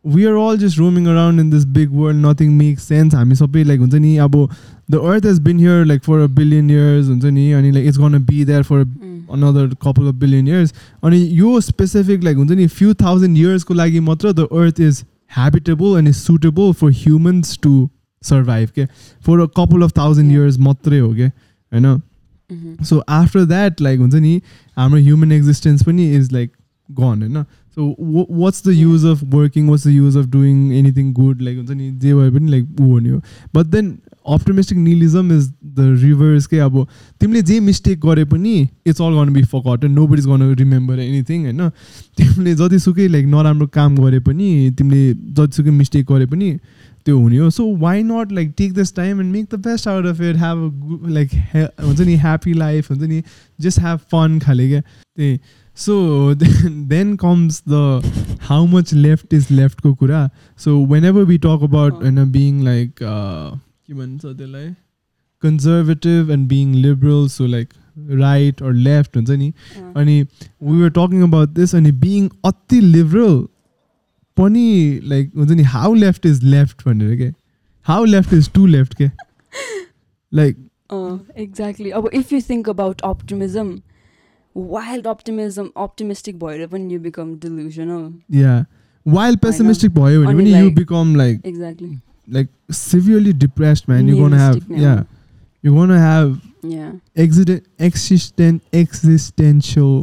we 0.06 0.26
are 0.26 0.34
all 0.34 0.58
just 0.58 0.78
roaming 0.80 1.06
around 1.08 1.40
in 1.40 1.50
this 1.50 1.66
big 1.76 1.92
world 1.94 2.26
nothing 2.26 2.52
make 2.58 2.80
sense 2.80 3.16
हामी 3.16 3.36
सबै 3.36 3.64
लाइक 3.64 3.80
हुन्छ 3.80 3.94
नि 3.96 4.16
अब 4.26 4.36
the 4.92 4.96
earth 4.96 5.26
has 5.26 5.40
been 5.48 5.60
here 5.60 5.86
like 5.86 6.04
for 6.04 6.20
a 6.20 6.28
billion 6.36 6.70
years 6.72 7.08
हुन्छ 7.08 7.26
नि 7.26 7.52
अनि 7.52 7.72
like 7.72 7.88
it's 7.88 7.98
gonna 8.14 8.20
be 8.30 8.46
there 8.46 8.64
for 8.64 8.80
another 9.32 9.68
couple 9.82 10.08
of 10.08 10.16
billion 10.16 10.48
years 10.48 10.74
अनि 11.04 11.20
यो 11.40 11.60
स्पेसिफिक 11.62 12.24
लाइक 12.24 12.38
हुन्छ 12.38 12.52
नि 12.52 12.68
फ्यु 12.68 12.94
थाउजन्ड 12.94 13.38
इयर्सको 13.38 13.74
लागि 13.74 14.00
मात्र 14.10 14.34
the 14.34 14.48
earth 14.52 14.80
is 14.80 15.04
habitable 15.38 16.08
is 16.08 16.16
suitable 16.16 16.72
for 16.74 16.92
humans 16.96 17.60
to 17.64 17.90
survive 18.24 18.70
के 18.76 18.86
for 19.26 19.40
a 19.40 19.46
couple 19.58 19.82
of 19.82 19.98
thousand 19.98 20.32
years 20.32 20.60
मात्रै 20.60 21.00
हो 21.00 21.14
क्या 21.14 21.28
होइन? 21.28 22.02
सो 22.84 22.98
आफ्टर 23.10 23.46
द्याट 23.46 23.82
लाइक 23.82 24.00
हुन्छ 24.00 24.16
नि 24.16 24.42
हाम्रो 24.78 25.00
ह्युमन 25.00 25.32
एक्जिस्टेन्स 25.32 25.84
पनि 25.84 26.16
इज 26.16 26.32
लाइक 26.34 26.52
गन 26.90 27.22
होइन? 27.22 27.44
So 27.78 27.96
what's 28.32 28.68
the. 28.68 28.72
Use 28.72 29.06
of 29.06 29.24
working 29.24 29.68
what's 29.70 29.88
the 29.88 29.92
use 29.92 30.18
of 30.18 30.26
doing 30.26 30.72
anything 30.74 31.14
good 31.14 31.42
like 31.42 31.58
हुन्छ 31.58 31.72
नि 31.72 31.92
जे 31.92 32.14
भए 32.14 32.30
पनि 32.30 32.52
लाइक 32.52 32.82
ऊ 32.82 32.86
हो 32.86 33.00
नि 33.00 33.10
हो. 33.10 33.22
But 33.56 33.66
then 33.66 33.98
optimistic 34.28 34.78
nihilism 34.78 35.32
is 35.32 35.48
the 35.66 35.98
reverse 36.04 36.48
के 36.48 36.60
अब 36.60 36.88
तिमीले 37.22 37.42
जे 37.42 37.60
मिस्टेक 37.60 38.00
गरे 38.00 38.26
पनि 38.26 38.56
it's 38.88 39.02
all 39.02 39.14
gonna 39.14 39.34
be 39.34 39.44
forgotten 39.44 39.92
nobody 40.08 40.22
is 40.22 40.28
gonna 40.28 40.56
remember 40.56 41.00
anything 41.00 41.44
होइन? 41.44 41.70
तिमीले 42.18 42.56
जतिसुकै 42.56 43.08
लाइक 43.08 43.26
नराम्रो 43.26 43.68
काम 43.68 43.98
गरे 43.98 44.20
पनि 44.20 44.72
तिमीले 44.78 45.14
जतिसुकै 45.14 45.72
मिस्टेक 45.72 46.06
गरे 46.06 46.26
पनि 46.26 46.58
त्यो 47.07 47.19
हुने 47.19 47.37
हो 47.37 47.49
so 47.51 47.65
why 47.77 48.03
not 48.03 48.33
like 48.33 48.53
take 48.59 48.75
this 48.75 48.95
time 48.97 49.21
and 49.21 49.33
make 49.33 49.47
the 49.55 49.59
best 49.65 49.89
out 49.89 50.07
of 50.07 50.21
it 50.21 50.37
have 50.37 50.59
a 50.59 51.09
like 51.11 51.35
हुन्छ 51.57 52.01
नि 52.01 52.15
ह्याप्पी 52.19 52.53
लाइफ 52.55 52.91
हुन्छ 52.91 53.03
नि 53.03 53.23
जस्ट 53.61 53.81
ह्याभ 53.81 53.99
फन 54.13 54.39
खाले 54.39 54.69
क्या 54.69 54.81
त्यही 54.81 55.39
so 55.77 56.35
then 56.35 57.15
comes 57.17 57.63
the 57.69 58.39
how 58.43 58.67
much 58.67 58.95
left 58.95 59.35
is 59.35 59.47
लेफ्टको 59.51 59.95
कुरा 59.95 60.29
so 60.61 60.79
whenever 61.05 61.25
we 61.25 61.39
talk 61.39 61.61
about 61.63 61.93
अँ। 61.95 62.01
होइन 62.03 62.31
बिङ 62.33 62.63
लाइक 62.65 62.91
के 62.99 63.95
भन्छ 63.95 64.25
त्यसलाई 64.25 64.69
conservative 65.43 66.31
and 66.31 66.49
being 66.49 66.75
liberal 66.75 67.27
so 67.29 67.47
like 67.47 67.69
right 68.11 68.63
or 68.63 68.73
left 68.73 69.17
हुन्छ 69.17 69.31
नि 69.31 69.49
अँ। 69.49 69.93
अनि 69.97 70.21
we 70.21 70.81
were 70.83 70.91
talking 70.99 71.23
about 71.23 71.49
this 71.55 71.75
अनि 71.75 71.93
बिङ 72.05 72.29
अति 72.45 72.81
लिबरल 72.81 73.43
पनि 74.37 75.01
लाइक 75.05 75.31
हुन्छ 75.37 75.51
नि 75.53 75.63
हाउ 75.77 75.95
लेफ्ट 75.95 76.27
इज 76.27 76.43
लेफ्ट 76.45 76.87
भनेर 76.89 77.17
के 77.17 77.31
how 77.87 78.05
left 78.05 78.33
is 78.35 78.51
too 78.55 78.67
left 78.67 78.95
के 79.03 79.11
लाइक 80.33 80.69
Uh, 80.95 81.13
exactly. 81.43 81.91
अब 81.99 82.09
if 82.19 82.33
you 82.35 82.39
think 82.47 82.67
about 82.71 83.03
optimism, 83.11 83.69
wild 84.57 85.07
optimism, 85.13 85.69
optimistic 85.85 86.35
भएर 86.43 86.67
पनि 86.73 86.95
you 86.95 86.99
become 87.05 87.31
delusional. 87.45 88.03
Yeah 88.39 88.57
while 89.07 89.37
pessimistic 89.45 89.95
भयो 89.95 90.21
भने 90.25 90.31
अनि 90.31 90.43
पनि 90.43 90.53
you 90.53 90.65
like- 90.65 90.77
become 90.79 91.15
like 91.17 91.41
Exactly. 91.53 91.89
like 92.29 92.51
severely 92.81 93.33
depressed 93.45 93.89
man 93.93 94.11
you're 94.11 94.21
gonna 94.25 94.43
have 94.43 94.59
Nihilistic 94.59 94.83
yeah 94.83 95.01
you're 95.65 95.79
gonna 95.79 96.01
have 96.03 96.35
Yeah. 96.75 96.93
existen- 97.25 97.63
existent 97.89 98.61
existential 98.83 99.95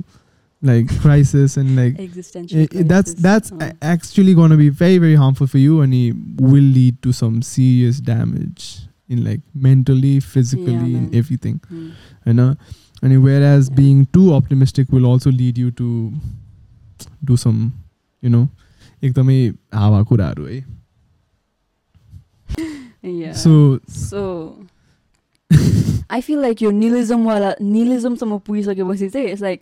like 0.63 0.89
crisis 1.01 1.55
and 1.57 1.75
like 1.75 1.99
Existential. 1.99 2.59
i- 2.59 2.63
i- 2.79 2.83
that's 2.83 3.11
crisis. 3.13 3.21
that's 3.27 3.51
Uh, 3.51 3.57
a- 3.67 3.75
actually 3.91 4.33
gonna 4.39 4.57
be 4.57 4.69
very 4.69 4.97
very 4.97 5.15
harmful 5.15 5.47
for 5.47 5.57
you 5.57 5.79
and 5.81 5.93
it 5.93 6.15
will 6.53 6.69
lead 6.79 7.01
to 7.01 7.13
some 7.13 7.41
serious 7.41 8.01
damage 8.01 8.65
in 9.07 9.23
like 9.23 9.41
mentally 9.67 10.19
physically 10.19 10.73
Yeah, 10.73 10.97
and 10.97 11.05
man. 11.11 11.15
everything 11.21 11.59
mm. 11.71 11.91
you 12.25 12.33
know 12.33 12.49
and 13.01 13.23
whereas 13.27 13.69
Yeah. 13.69 13.75
being 13.77 14.05
too 14.17 14.33
optimistic 14.39 14.91
will 14.97 15.05
also 15.05 15.31
lead 15.31 15.57
you 15.57 15.71
to 15.83 15.87
do 17.31 17.37
some 17.45 17.61
you 18.21 18.29
know 18.35 18.47
एकदमै 19.03 19.39
हावा 19.73 20.03
कुराहरू 20.11 20.45
है 20.51 20.59
Yeah. 23.03 23.31
so 23.33 23.79
So 23.87 24.21
I 26.09 26.21
feel 26.21 26.41
like 26.45 26.61
your 26.61 26.71
nihilism 26.73 27.25
वाला 27.25 27.53
nihilismसम्म 27.61 28.37
पुगिसकेपछि 28.47 29.09
चाहिँ 29.09 29.27
it's 29.33 29.41
like 29.41 29.61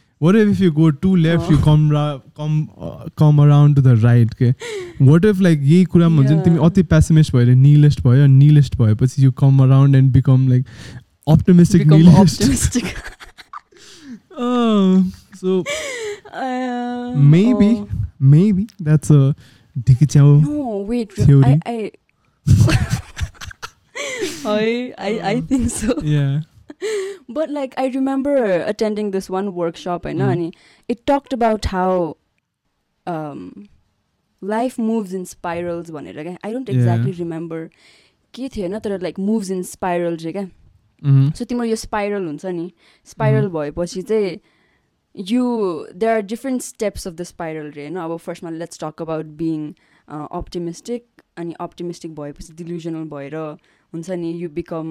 What 0.23 0.35
if 0.35 0.47
if 0.49 0.61
you 0.61 0.71
go 0.71 0.89
to 1.03 1.15
left 1.15 1.51
you 1.51 1.57
uh. 1.57 1.63
Come 1.63 1.89
come 2.37 2.67
come 3.17 3.37
around 3.43 3.75
to 3.75 3.81
the 3.81 3.87
right 4.03 4.33
के 4.41 4.53
what 5.05 5.25
if 5.25 5.39
like 5.41 5.59
यही 5.61 5.83
कुरामा 5.85 6.17
हुन्छ 6.17 6.31
नि 6.31 6.41
तिमी 6.41 6.55
Yeah. 6.55 6.65
अति 6.65 6.83
पेसिमिस्ट 6.93 7.35
भएर 7.35 7.47
निलेस्ट 7.55 8.01
भयो 8.07 8.25
निलेस्ट 8.27 8.75
भएपछि 8.77 9.23
you 9.25 9.31
come 9.31 9.59
around 9.63 9.95
and 9.95 10.11
become 10.13 10.47
like 10.49 10.65
optimistic 11.27 11.81
become 11.81 11.97
nihilist 12.03 12.41
optimistic 12.41 12.85
so 15.41 15.63
Uh, 16.33 17.11
Maybe. 17.31 17.65
oh. 17.77 17.87
maybe 18.33 18.63
that's 18.79 19.09
a 19.11 19.33
ढिकी 19.87 20.05
च्याउ 20.05 20.39
No, 20.41 20.85
wait. 20.89 21.11
Theory? 21.13 21.59
I, 21.65 21.67
I, 21.67 21.91
I, 24.99 25.11
I, 25.31 25.33
Remember 27.95 28.35
attending 28.71 29.11
this 29.11 29.29
one 29.29 29.53
workshop, 29.53 30.05
I 30.05 30.13
know, 30.13 30.27
Mm. 30.27 30.33
and 30.33 30.55
it 30.89 31.05
talked 31.11 31.33
about 31.33 31.65
how 31.65 32.17
um, 33.07 33.43
life 34.41 34.77
moves 34.77 35.13
in 35.13 35.25
spirals. 35.25 35.91
भनेर 35.91 36.23
क्या 36.23 36.37
I 36.45 36.53
don't 36.53 36.69
Yeah. 36.69 36.79
exactly 36.79 37.13
remember 37.19 37.59
के 38.33 38.47
थियो 38.49 38.67
होइन 38.67 38.79
तर 38.79 39.01
like 39.01 39.19
moves 39.19 39.51
in 39.51 39.63
spiral 39.63 40.17
चाहिँ 40.17 40.33
क्या. 40.33 41.31
So 41.37 41.45
तिम्रो 41.45 41.65
यो 41.65 41.75
स्पाइरल 41.75 42.25
हुन्छ 42.25 42.45
नि 42.45 42.71
स्पाइरल. 43.05 43.47
भएपछि 43.47 44.01
चाहिँ 44.01 44.39
you 45.15 45.43
there 45.95 46.13
are 46.15 46.21
different 46.21 46.61
steps 46.61 47.07
of 47.07 47.13
the 47.13 47.23
spiral 47.23 47.71
रे 47.71 47.81
होइन 47.81 47.97
अब 48.03 48.15
फर्स्टमा 48.17 48.49
let's 48.49 48.79
talk 48.83 49.01
about 49.01 49.25
being 49.41 49.71
optimistic 50.09 51.05
अनि 51.37 51.53
अप्टिमिस्टिक 51.59 52.15
भएपछि 52.15 52.53
डिल्युजनल 52.63 53.03
भएर 53.15 53.35
हुन्छ 53.93 54.09
नि 54.23 54.31
यु 54.41 54.49
बिकम 54.49 54.87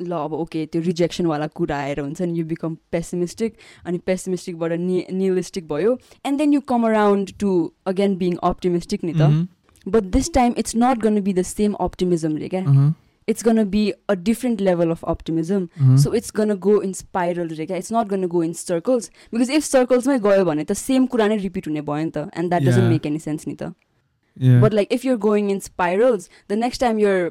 ल 0.00 0.12
अब 0.12 0.32
ओके 0.34 0.64
त्यो 0.72 0.82
रिजेक्सनवाला 0.82 1.46
कुरा 1.60 1.76
आएर 1.76 2.00
हुन्छ 2.00 2.20
नि 2.22 2.38
यु 2.38 2.44
बिकम 2.46 2.76
पेसिमिस्टिक 2.92 3.56
अनि 3.86 3.98
पेसिमिस्टिकबाट 4.06 4.72
नि 4.80 5.04
नियलिस्टिक 5.12 5.68
भयो 5.68 5.98
and 6.26 6.38
then 6.38 6.52
you 6.54 6.60
come 6.68 6.86
around 6.88 7.32
to 7.40 7.50
again 7.92 8.16
being 8.18 8.36
optimistic 8.52 9.04
नि 9.04 9.12
त. 9.20 9.48
But 9.86 10.04
this 10.16 10.32
time 10.34 10.54
it's 10.58 10.76
not 10.76 10.98
gonna 11.02 11.20
be 11.20 11.32
the 11.32 11.42
same 11.50 11.72
optimism 11.80 12.36
रे 12.36 12.48
क्या. 12.48 12.94
It's 13.28 13.44
gonna 13.44 13.64
be 13.70 13.82
a 13.90 14.14
different 14.28 14.60
level 14.60 14.90
of 14.90 15.04
optimism 15.04 15.66
Uh-huh. 15.80 15.96
So 16.02 16.12
it's 16.14 16.32
gonna 16.36 16.54
go 16.66 16.80
in 16.82 16.92
spiral 17.00 17.48
रे 17.56 17.66
क्या 17.66 17.76
it's 17.76 17.92
not 17.92 18.06
gonna 18.08 18.26
go 18.34 18.42
in 18.42 18.52
circles 18.60 19.10
because 19.34 19.50
if 19.50 19.64
सर्कल्समै 19.64 20.18
गयो 20.26 20.44
भने 20.44 20.64
त 20.64 20.72
same 20.82 21.06
कुरा 21.14 21.26
नै 21.28 21.36
repeat 21.42 21.68
हुने 21.68 21.80
भयो 21.90 22.04
नि 22.04 22.10
त 22.10 22.30
and 22.36 22.50
that 22.50 22.62
doesn't 22.62 22.84
Yeah. 22.84 22.92
Make 22.92 23.06
any 23.06 23.18
sense 23.26 23.48
नि 23.48 23.54
त 23.54 23.72
Yeah. 24.36 24.62
But 24.62 24.74
like 24.74 24.92
if 24.92 25.04
you're 25.04 25.16
going 25.24 25.50
in 25.50 25.58
spirals 25.60 26.28
the 26.50 26.58
next 26.64 26.80
time 26.80 26.98
you're 26.98 27.30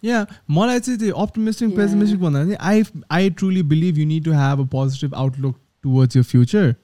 Mm-hmm. 0.00 0.08
या 0.08 0.26
मलाई 0.50 0.80
चाहिँ 0.80 0.98
त्यो 1.00 1.14
अप्टिमिस्टिक 1.26 1.68
Yeah. 1.68 1.78
पेसिमिस्टिक 1.78 2.20
भन्दा 2.20 2.42
चाहिँ 2.44 2.56
I 2.70 2.82
I 3.12 3.30
truly 3.38 3.62
believe 3.70 3.98
you 3.98 4.06
need 4.06 4.24
to 4.24 4.32
have 4.34 4.60
a 4.60 4.64
positive 4.72 5.14
outlook 5.22 5.56
towards 5.84 6.16
your 6.16 6.22
future 6.24 6.74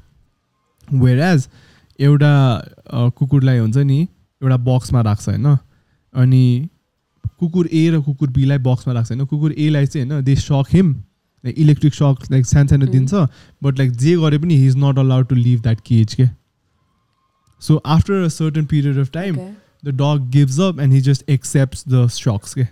where 0.89 1.19
as 1.23 1.49
एउटा 1.99 2.33
a, 2.57 3.09
कुकुरलाई 3.09 3.59
हुन्छ 3.59 3.77
नि 3.77 4.01
एउटा 4.43 4.57
बक्समा 4.67 5.01
राख्छ 5.03 5.29
होइन 5.29 5.57
अनि 6.15 6.69
कुकुर 7.41 7.69
ए 7.73 7.89
र 7.91 8.01
कुकुर 8.01 8.31
बीलाई 8.31 8.59
बक्समा 8.65 8.95
राख्छ 8.95 9.11
होइन 9.13 9.25
कुकुर 9.27 9.53
एलाई 9.59 9.87
चाहिँ 9.87 10.09
होइन 10.11 10.25
they 10.25 10.35
shock 10.37 10.73
him 10.73 10.93
like 11.45 11.59
electric 11.59 11.95
shock 11.95 12.31
like 12.31 12.47
सानो 12.47 12.69
सानो 12.69 12.87
Mm. 12.87 12.93
दिन्छ 12.93 13.15
बट 13.63 13.79
लाइक 13.79 13.91
जे 13.97 14.15
गरे 14.17 14.39
पनि 14.39 14.57
he 14.57 14.67
is 14.67 14.77
not 14.77 14.99
allowed 14.99 15.27
to 15.29 15.35
leave 15.35 15.61
that 15.63 15.81
cage 15.87 16.15
के 16.15 16.27
so 17.63 17.77
after 17.95 18.23
a 18.25 18.29
certain 18.29 18.65
period 18.67 18.99
of 18.99 19.11
time 19.13 19.37
Okay. 19.37 19.55
the 19.85 19.93
dog 19.99 20.25
gives 20.33 20.57
up 20.65 20.81
and 20.85 20.95
he 20.95 20.99
just 21.05 21.23
accepts 21.35 21.83
the 21.93 22.01
shocks 22.17 22.55
के 22.55 22.63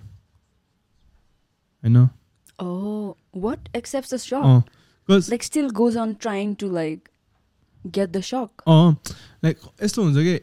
होइन 1.83 1.97
Oh, 2.60 3.16
what 3.34 3.70
accepts 3.74 4.10
the 4.10 4.20
shock? 4.20 4.46
Uh 4.46 4.64
because 5.10 5.30
Like 5.32 5.44
still 5.44 5.70
goes 5.72 5.96
on 5.98 6.16
trying 6.16 6.56
to 6.58 6.68
like 6.70 7.10
get 7.98 8.12
the 8.14 8.22
shock. 8.22 8.50
Uh 8.68 8.96
like 9.44 9.58
यस्तो 9.84 10.04
हुन्छ 10.04 10.18
कि 10.18 10.40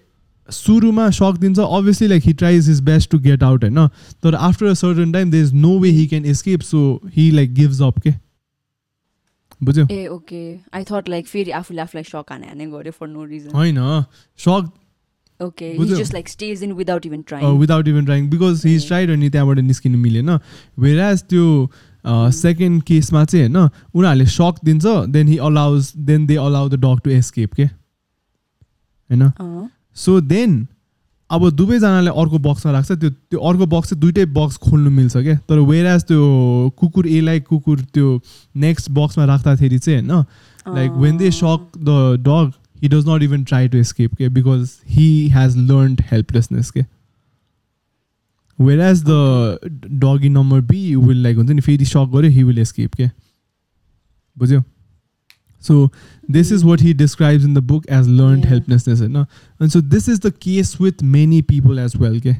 सुरुमा 0.48 1.08
shock 1.10 1.38
दिन्छ। 1.40 1.58
Obviously 1.58 2.08
like 2.08 2.22
he 2.24 2.32
tries 2.32 2.68
his 2.68 2.80
best 2.84 3.10
to 3.10 3.18
get 3.18 3.42
out 3.42 3.64
होइन 3.64 3.86
तर 4.22 4.34
after 4.34 4.66
a 4.66 4.72
certain 4.80 5.12
time 5.12 5.30
there 5.30 5.40
is 5.40 5.52
no 5.54 5.78
way 5.80 5.90
he 5.90 6.06
can 6.06 6.24
escape 6.26 6.60
so 6.62 7.00
he 7.16 7.30
like 7.30 7.54
gives 7.54 7.80
up 7.82 7.98
के 7.98 8.12
बुझ्यो? 9.64 9.86
ए 9.90 10.06
okay. 10.06 10.42
I 10.74 10.84
thought 10.90 11.08
like 11.08 11.26
फेरि 11.26 11.50
आफूले 11.50 11.80
आफूलाई 11.82 12.04
सक 12.04 12.32
हाने 12.32 12.46
हाने 12.46 12.66
गऱ्यो 12.66 12.92
फर 12.92 13.08
नो 13.08 13.24
रिजन 13.24 13.50
होइन। 13.50 13.78
सक 14.38 14.72
ओके 15.40 15.72
बुझ्यो? 15.76 15.96
Just 15.96 16.12
like 16.14 16.28
stage 16.28 16.62
in 16.64 16.72
without 16.72 17.06
even 17.06 17.22
trying 17.28 17.58
without 17.58 17.88
even 17.88 18.04
trying 18.04 18.28
because 18.30 18.66
he 18.66 18.74
is 18.74 18.84
a. 18.84 18.86
Tried 18.86 19.10
अनि 19.10 19.30
त्यहाँबाट 19.30 19.58
निस्किनु 19.58 19.98
मिलेन। 19.98 20.38
वेराज 20.78 21.22
त्यो 21.30 21.70
सेकेन्ड 22.06 22.82
केसमा 22.82 23.24
चाहिँ 23.24 23.48
होइन 23.48 23.68
उनीहरूले 23.94 24.26
सक 24.26 24.54
दिन्छ 24.64 24.86
then 24.86 25.28
he 25.28 25.36
allows 25.36 25.92
then 25.96 26.26
they 26.26 26.36
allow 26.36 26.68
the 26.68 26.74
dog 26.74 27.00
to 27.04 27.10
escape 27.10 27.54
के 27.54 27.64
होइन? 29.10 29.32
सो 29.94 30.20
देन 30.20 30.66
अब 31.30 31.50
दुवैजनाले 31.50 32.10
अर्को 32.10 32.38
बक्समा 32.38 32.72
राख्छ 32.72 32.92
त्यो 32.92 33.10
त्यो 33.10 33.40
अर्को 33.40 33.66
बक्स 33.66 33.88
चाहिँ 33.88 34.00
दुइटै 34.00 34.24
बक्स 34.26 34.56
खोल्नु 34.56 34.90
मिल्छ 34.90 35.16
क्या 35.16 35.34
तर 35.48 35.58
वेराज 35.58 36.04
त्यो 36.04 36.70
कुकुर 36.78 37.06
एलाई 37.08 37.40
कुकुर 37.40 37.80
त्यो 37.80 38.20
नेक्स्ट 38.56 38.90
बक्समा 38.90 39.24
राख्दाखेरि 39.24 39.78
चाहिँ 39.78 40.00
होइन 40.00 40.24
like 40.76 40.96
when 41.02 41.16
they 41.16 41.30
shock 41.30 41.62
the 41.90 42.16
dog 42.22 42.50
he 42.82 42.88
does 42.88 43.06
not 43.06 43.22
even 43.22 43.44
try 43.44 43.66
to 43.66 43.78
escape 43.78 44.12
okay, 44.14 44.28
because 44.28 44.80
he 44.86 45.28
has 45.28 45.56
learned 45.56 46.02
helplessness 48.59 48.61
okay? 48.61 48.69
whereas 48.69 49.03
the 49.03 49.19
doggy 49.99 50.29
number 50.29 50.61
b 50.61 50.95
will 50.95 51.17
like 51.27 51.35
हुन्छ 51.37 51.51
नि 51.51 51.61
फेरि 51.61 51.85
सक 51.85 52.11
गर्यो 52.15 52.31
he 52.31 52.43
will 52.43 52.57
escape 52.57 52.95
के 52.95 53.09
बुझ्यो 54.37 54.63
so 55.61 55.75
this 56.33 56.51
is 56.51 56.63
what 56.63 56.81
he 56.81 56.93
describes 56.93 57.45
in 57.45 57.53
the 57.53 57.61
book 57.61 57.85
as 57.89 58.07
learned 58.07 58.43
Yeah. 58.43 58.49
helplessness 58.49 58.99
होइन 58.99 59.25
and 59.59 59.71
so 59.71 59.81
this 59.81 60.07
is 60.07 60.19
the 60.19 60.31
case 60.31 60.79
with 60.79 61.01
many 61.01 61.41
people 61.41 61.79
as 61.85 61.95
well 62.03 62.19
के 62.19 62.35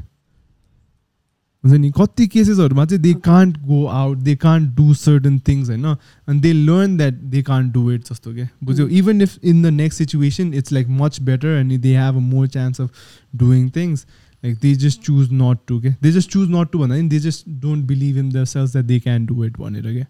हुन्छ 1.63 1.77
नि 1.79 1.91
कति 1.97 2.27
केसेसहरूमा 2.27 2.85
चाहिँ 2.85 3.01
they 3.01 3.13
can't 3.13 3.57
go 3.67 3.85
out 3.85 4.17
they 4.17 4.35
can't 4.35 4.69
do 4.75 4.93
certain 4.93 5.39
things 5.47 5.69
होइन 5.69 5.85
अनि 5.85 6.39
they 6.39 6.53
learn 6.53 6.97
that 6.97 7.13
they 7.13 7.41
can't 7.41 7.73
do 7.73 7.91
it 7.91 8.01
जस्तो 8.09 8.33
क्या 8.33 8.47
बुझ्यो 8.63 8.85
Mm. 8.87 8.93
Even 8.93 9.21
if 9.21 9.37
in 9.43 9.61
the 9.61 9.65
next 9.65 9.97
situation 9.97 10.53
it's 10.53 10.71
like 10.71 10.87
much 10.89 11.21
better 11.21 11.47
अनि 11.59 11.77
they 11.77 11.95
have 11.97 12.15
a 12.15 12.19
more 12.19 12.47
chance 12.47 12.81
of 12.81 12.89
doing 13.35 13.69
things 13.75 14.05
Like 14.43 14.57
they 14.61 14.73
just 14.81 15.01
choose 15.03 15.29
not 15.33 15.57
to 15.67 15.79
के 15.81 15.89
they 16.01 16.11
just 16.11 16.31
choose 16.31 16.49
not 16.51 16.71
to 16.71 16.79
भन्दा 16.79 16.95
पनि 16.95 17.07
they 17.09 17.19
just 17.19 17.49
don't 17.61 17.85
believe 17.85 18.17
in 18.17 18.29
the 18.31 18.43
selves 18.45 18.71
that 18.71 18.85
they 18.85 18.99
can 18.99 19.25
do 19.25 19.45
it 19.45 19.57
भनेर 19.59 19.91
क्या 19.93 20.05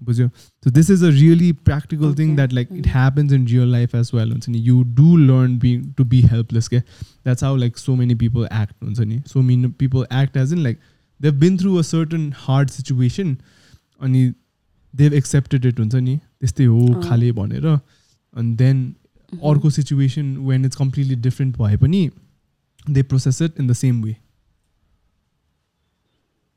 बुझ्यो 0.00 0.28
so 0.28 0.70
this 0.70 0.90
is 0.90 1.02
a 1.04 1.08
really 1.10 1.52
practical 1.66 2.14
thing 2.14 2.26
Okay. 2.26 2.34
That 2.36 2.52
like 2.52 2.68
it 2.72 2.82
Mm. 2.82 2.90
Happens 2.92 3.32
in 3.32 3.46
real 3.46 3.70
life 3.72 3.94
as 3.94 4.10
well 4.14 4.32
हुन्छ 4.32 4.48
नि 4.48 4.58
you 4.62 4.82
do 4.96 5.16
learn 5.16 5.58
being 5.58 5.84
to 5.98 6.04
be 6.04 6.20
helpless 6.32 6.68
के 6.68 6.78
that's 6.78 7.44
how 7.44 7.56
like 7.56 7.78
so 7.78 7.94
many 7.96 8.14
people 8.14 8.44
act 8.52 8.84
हुन्छ 8.84 9.00
नि 9.02 9.20
so 9.26 9.42
many 9.42 9.68
people 9.78 10.06
act 10.22 10.36
as 10.36 10.52
in 10.52 10.62
like 10.62 10.78
they've 11.20 11.36
been 11.42 11.54
through 11.60 11.74
a 11.80 11.82
certain 11.88 12.24
hard 12.38 12.72
situation 12.72 13.28
and 14.00 14.34
they've 14.94 15.14
accepted 15.14 15.64
it 15.66 15.78
हुन्छ 15.80 15.94
नि 15.94 16.16
त्यस्तै 16.16 16.64
हो 16.64 16.86
अँ। 16.86 17.02
खाले 17.02 17.30
भनेर 17.32 17.66
अनि 17.66 18.54
देन 18.56 18.82
Mhm. 19.32 19.40
अर्को 19.50 19.70
situation 19.70 20.26
when 20.48 20.64
it's 20.64 20.76
completely 20.76 21.14
different 21.22 21.56
भए 21.58 21.76
पनि 21.76 22.02
They 22.90 23.02
process 23.04 23.40
it 23.42 23.60
in 23.60 23.66
the 23.68 23.72
same 23.74 24.02
way 24.02 24.12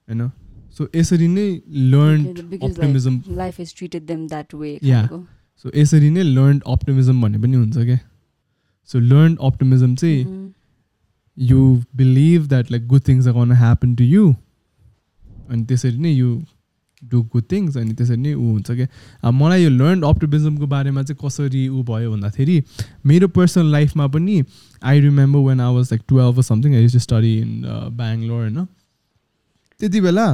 होइन 0.07 0.29
सो 0.77 0.87
यसरी 0.95 1.27
नै 1.29 1.47
learn 1.93 2.25
Okay, 2.25 2.43
because 2.43 2.61
like 2.61 2.71
optimism 2.71 3.21
life 3.37 3.57
has 3.57 3.73
treated 3.73 4.07
them 4.07 4.27
that 4.27 4.53
way. 4.53 4.73
Yeah. 4.83 5.07
खालको. 5.07 5.23
सो 5.65 5.71
यसरी 5.75 6.09
नै 6.09 6.23
लर्न 6.25 6.59
अप्टिमिजम 6.67 7.21
भन्ने 7.21 7.37
पनि 7.37 7.55
हुन्छ 7.57 7.77
क्या 7.85 7.99
सो 8.89 8.99
लर्न 9.01 9.35
अप्टिमिजम 9.47 9.95
चाहिँ 9.95 10.23
Mhm. 10.25 10.47
You 11.37 11.59
believe 11.95 12.47
that 12.47 12.71
like 12.71 12.87
good 12.87 13.01
things 13.07 13.27
are 13.27 13.33
gonna 13.33 13.51
happen 13.57 13.95
to 13.95 14.03
you 14.05 14.23
अनि 15.49 15.63
त्यसरी 15.65 15.97
नै 15.97 16.11
यु 16.11 16.29
डु 17.10 17.22
गुड 17.32 17.44
थिङ्स 17.52 17.76
अनि 17.76 17.92
त्यसरी 17.94 18.16
नै 18.16 18.32
ऊ 18.34 18.52
हुन्छ 18.52 18.70
क्या। 18.70 18.86
अब 19.22 19.34
मलाई 19.34 19.62
यो 19.62 19.70
लर्न 19.70 20.02
अप्टिमिजमको 20.04 20.66
बारेमा 20.66 21.02
चाहिँ 21.02 21.18
कसरी 21.24 21.66
ऊ 21.68 21.82
भयो 21.84 22.10
भन्दाखेरि 22.12 22.62
मेरो 23.06 23.28
पर्सनल 23.36 23.70
लाइफमा 23.72 24.06
पनि 24.14 24.42
I 24.82 25.00
remember 25.00 25.40
when 25.48 25.60
I 25.60 25.74
was 25.74 25.92
like 25.92 26.02
twelve 26.08 26.40
something 26.42 26.74
I 26.74 26.82
use 26.82 26.96
study 27.02 27.36
in 27.38 27.62
Bangalore 27.98 28.40
होइन। 28.40 28.64
त्यति 29.80 30.00
बेला 30.00 30.26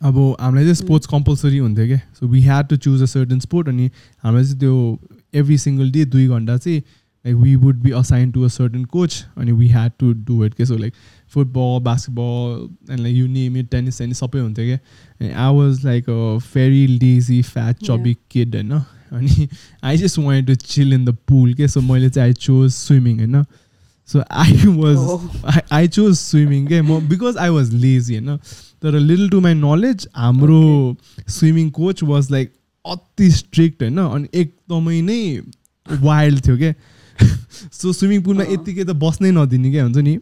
अब 0.00 0.16
हामीलाई 0.40 0.64
चाहिँ 0.64 0.74
स्पोर्ट्स 0.76 1.06
कम्पलसरी 1.10 1.58
हुन्थ्यो 1.58 1.86
क्या। 1.86 2.00
So 2.18 2.26
we 2.28 2.40
had 2.42 2.68
to 2.68 2.76
choose 2.78 3.02
a 3.02 3.06
certain 3.06 3.38
sport 3.40 3.68
अनि 3.68 3.90
हामीलाई 4.24 4.44
चाहिँ 4.44 4.58
त्यो 4.60 4.98
एभ्री 5.34 5.58
सिङ्गल 5.58 5.90
डे 5.90 6.04
दुई 6.06 6.26
घन्टा 6.28 6.56
चाहिँ 6.56 6.82
Like 7.27 7.35
we 7.37 7.55
would 7.55 7.75
be 7.81 7.91
assign 7.91 8.31
to 8.31 8.43
a 8.43 8.47
certain 8.47 8.83
coach 8.85 9.23
अनि 9.37 9.51
we 9.51 9.67
had 9.67 9.91
to 9.99 10.11
do 10.25 10.43
it 10.45 10.53
के 10.53 10.65
so 10.65 10.77
like 10.77 10.93
football 11.33 11.79
basketball 11.83 12.91
and 12.91 13.01
like 13.01 13.15
you 13.15 13.27
name 13.27 13.57
it 13.57 13.69
tennis 13.71 13.95
सेनिस 13.95 14.19
सबै 14.19 14.39
हुन्थ्यो 14.39 14.65
क्या 14.65 15.43
I 15.45 15.55
was 15.55 15.85
like 15.85 16.09
a 16.09 16.37
very 16.53 16.85
lazy 16.87 17.41
fat 17.41 17.83
chubby 17.85 18.15
kid 18.31 18.55
होइन 18.55 18.71
अनि 18.71 19.47
I 19.83 19.97
just 19.97 20.19
want 20.19 20.47
to 20.47 20.55
chill 20.55 20.93
in 20.93 21.05
the 21.05 21.15
pool 21.27 21.53
के 21.53 21.67
so 21.67 21.81
मैले 21.81 22.09
चाहिँ 22.09 22.27
I 22.27 22.33
chose 22.39 22.71
swimming 22.71 23.19
होइन 23.19 23.43
so 24.09 24.23
I 24.31 24.53
was 24.67 24.97
Oh. 24.97 25.19
I, 25.45 25.61
I 25.75 25.87
chose 25.87 26.21
swimming 26.21 26.67
के 26.67 26.81
म 26.81 26.99
बिकज 27.09 27.37
आई 27.37 27.49
वाज 27.49 27.73
लेजी 27.73 28.15
होइन 28.15 28.37
तर 28.83 28.99
लिटल 28.99 29.29
टु 29.29 29.39
माई 29.41 29.53
नलेज 29.53 30.07
हाम्रो 30.15 30.95
स्विमिङ 31.29 31.69
कोच 31.69 32.03
वाज 32.03 32.31
लाइक 32.31 32.51
अति 32.85 33.29
स्ट्रिक्ट 33.31 33.83
होइन 33.83 33.99
अनि 33.99 34.27
एकदमै 34.33 35.01
नै 35.01 35.21
वाइल्ड 35.87 36.45
थियो 36.45 36.57
क्या 36.57 36.73
सो 37.73 37.93
स्विमिङ 37.93 38.21
पुलमा 38.21 38.43
अँ। 38.43 38.53
यत्तिकै 38.53 38.83
त 38.83 38.89
बस्नै 39.03 39.31
नदिने 39.31 39.71
क्या 39.71 39.83
हुन्छ 39.83 39.97
नि 39.97 40.19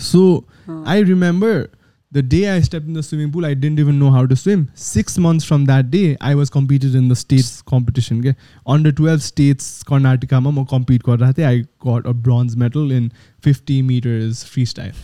सो 0.00 0.44
अँ. 0.68 0.84
I 0.86 1.00
remember 1.12 1.68
the 2.16 2.22
day 2.22 2.48
I 2.50 2.60
stepped 2.60 2.86
in 2.86 2.94
the 2.94 3.02
swimming 3.02 3.30
pool, 3.32 3.44
I 3.44 3.54
didn't 3.54 3.80
even 3.82 3.98
know 3.98 4.10
how 4.16 4.24
to 4.24 4.36
swim. 4.36 4.60
Six 4.74 5.18
months 5.18 5.44
from 5.44 5.64
that 5.64 5.90
day, 5.90 6.16
I 6.20 6.34
was 6.40 6.50
competed 6.56 6.94
in 6.94 7.08
the 7.08 7.16
states 7.16 7.60
competition. 7.70 8.20
के 8.22 8.34
Under 8.74 8.92
12 8.92 9.22
states, 9.22 9.82
कर्नाटकामा 9.88 10.50
म 10.50 10.64
compete 10.64 11.02
गरिरहेको 11.08 11.38
थिएँ. 11.38 11.46
I 11.46 11.64
got 11.86 12.06
a 12.06 12.14
bronze 12.28 12.56
medal 12.56 12.92
in 12.92 13.10
50 13.40 13.82
meters 13.82 14.44
freestyle. 14.44 14.94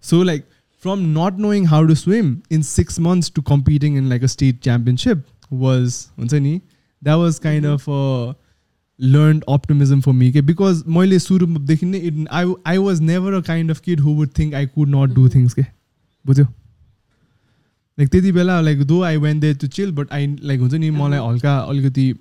So 0.00 0.20
like 0.20 0.46
from 0.78 1.12
not 1.12 1.38
knowing 1.38 1.66
how 1.72 1.84
to 1.86 1.96
swim 1.96 2.30
in 2.50 2.62
six 2.62 3.00
months 3.00 3.28
to 3.30 3.42
competing 3.42 3.96
in 3.96 4.08
like 4.08 4.22
a 4.22 4.28
state 4.28 4.60
championship 4.60 5.26
was 5.50 5.98
हुन्छ 6.20 6.34
नि 6.34 6.60
that 7.02 7.14
was 7.14 7.38
kind 7.40 7.64
Mhm. 7.64 7.74
of 7.74 7.88
a 7.88 8.36
learned 8.99 9.43
optimism 9.53 9.99
for 10.01 10.13
me 10.19 10.31
के 10.31 10.41
because 10.45 10.77
मैले 10.93 11.17
सुरुदेखि 11.19 11.85
नै 11.85 11.99
I 12.37 12.43
I 12.71 12.77
was 12.85 13.01
never 13.09 13.33
a 13.39 13.41
kind 13.49 13.73
of 13.73 13.81
kid 13.87 13.99
who 14.05 14.13
would 14.19 14.31
think 14.39 14.55
I 14.61 14.65
could 14.77 14.93
not 14.93 15.13
do 15.17 15.25
Mhm. 15.25 15.33
things 15.33 15.53
के 15.53 15.65
बुझ्यो 16.25 16.45
like 17.97 18.09
त्यति 18.09 18.31
बेला 18.31 18.59
like 18.61 18.81
though 18.83 19.01
I 19.03 19.17
went 19.17 19.39
there 19.39 19.53
to 19.53 19.67
chill 19.67 19.91
but 19.91 20.11
I 20.13 20.27
like 20.43 20.59
हुन्छ 20.59 20.73
नि 20.73 20.89
मलाई 20.91 21.19
अहँ। 21.19 21.29
हल्का 21.29 21.57
अलिकति 21.57 22.13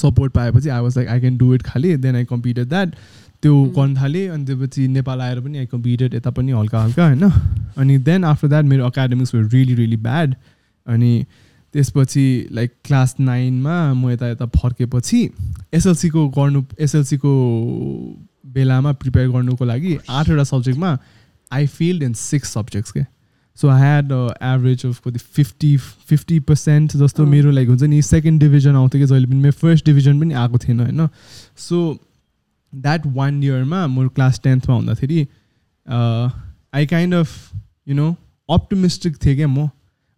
सपोर्ट 0.00 0.32
पाएपछि 0.32 0.68
I 0.68 0.80
was 0.80 0.96
like 0.98 1.08
I 1.08 1.20
can 1.20 1.36
do 1.38 1.54
it 1.54 1.62
खालि 1.62 1.96
देन 1.96 2.16
आई 2.16 2.24
कम्पिटेड 2.24 2.68
द्याट 2.68 2.94
त्यो. 3.42 3.64
गर्नु 3.76 3.96
थालेँ 4.00 4.28
अनि 4.28 4.44
त्यसपछि 4.46 4.86
नेपाल 4.88 5.20
आएर 5.20 5.40
पनि 5.40 5.58
आई 5.58 5.66
कम्पिटेड 5.72 6.14
यता 6.14 6.30
पनि 6.36 6.52
हल्का 6.52 6.82
हल्का 6.82 7.06
होइन 7.06 7.30
अनि 7.78 7.98
देन 8.10 8.24
आफ्टर 8.24 8.48
द्याट 8.48 8.64
मेरो 8.64 8.86
academics 8.86 9.34
were 9.34 9.42
really 9.52 9.74
really 9.74 9.96
bad 10.08 10.34
अनि 10.86 11.12
त्यसपछि 11.74 12.48
लाइक 12.52 12.72
क्लास 12.84 13.14
नाइनमा 13.20 13.76
म 13.94 14.10
यता 14.10 14.28
यता 14.28 14.46
फर्केपछि 14.56 15.18
एसएलसीको 15.74 16.28
गर्नु 16.36 16.62
एसएलसीको 16.80 17.32
बेलामा 18.54 18.92
प्रिपेयर 19.02 19.28
गर्नुको 19.30 19.64
लागि 19.64 19.96
आठवटा 20.10 20.44
सब्जेक्टमा 20.44 20.96
I 21.52 21.66
failed 21.68 22.02
in 22.02 22.12
six 22.14 22.52
subjects 22.54 22.92
के। 22.92 23.02
So 23.58 23.68
I 23.68 23.80
had 23.80 24.12
average 24.12 24.86
of 24.86 25.00
कति 25.04 25.18
फिफ्टी 25.18 25.76
फिफ्टी 26.08 26.38
पर्सेन्ट 26.46 26.96
जस्तो 26.96 27.24
अँ। 27.24 27.30
मेरो 27.30 27.50
लाइक 27.50 27.68
हुन्छ 27.68 27.82
नि 27.82 28.02
सेकेन्ड 28.02 28.40
डिभिजन 28.40 28.74
आउँथ्यो 28.76 29.00
कि 29.00 29.06
जहिले 29.06 29.26
पनि। 29.26 29.36
मेरो 29.36 29.58
फर्स्ट 29.60 29.86
डिभिजन 29.86 30.20
पनि 30.20 30.34
आएको 30.34 30.58
थिएन 30.58 30.80
होइन। 30.80 31.08
सो 31.58 31.98
द्याट 32.72 33.06
वान 33.06 33.42
इयरमा 33.42 33.86
म 33.86 34.08
क्लास 34.08 34.40
टेन्थमा 34.44 34.74
हुँदाखेरि 34.76 35.26
I 36.74 36.86
kind 36.86 37.14
of 37.14 37.28
you 37.86 37.94
know 37.94 38.14
optimistic 38.48 39.16
थिएँ 39.24 39.36
क्या 39.36 39.48
म। 39.48 39.68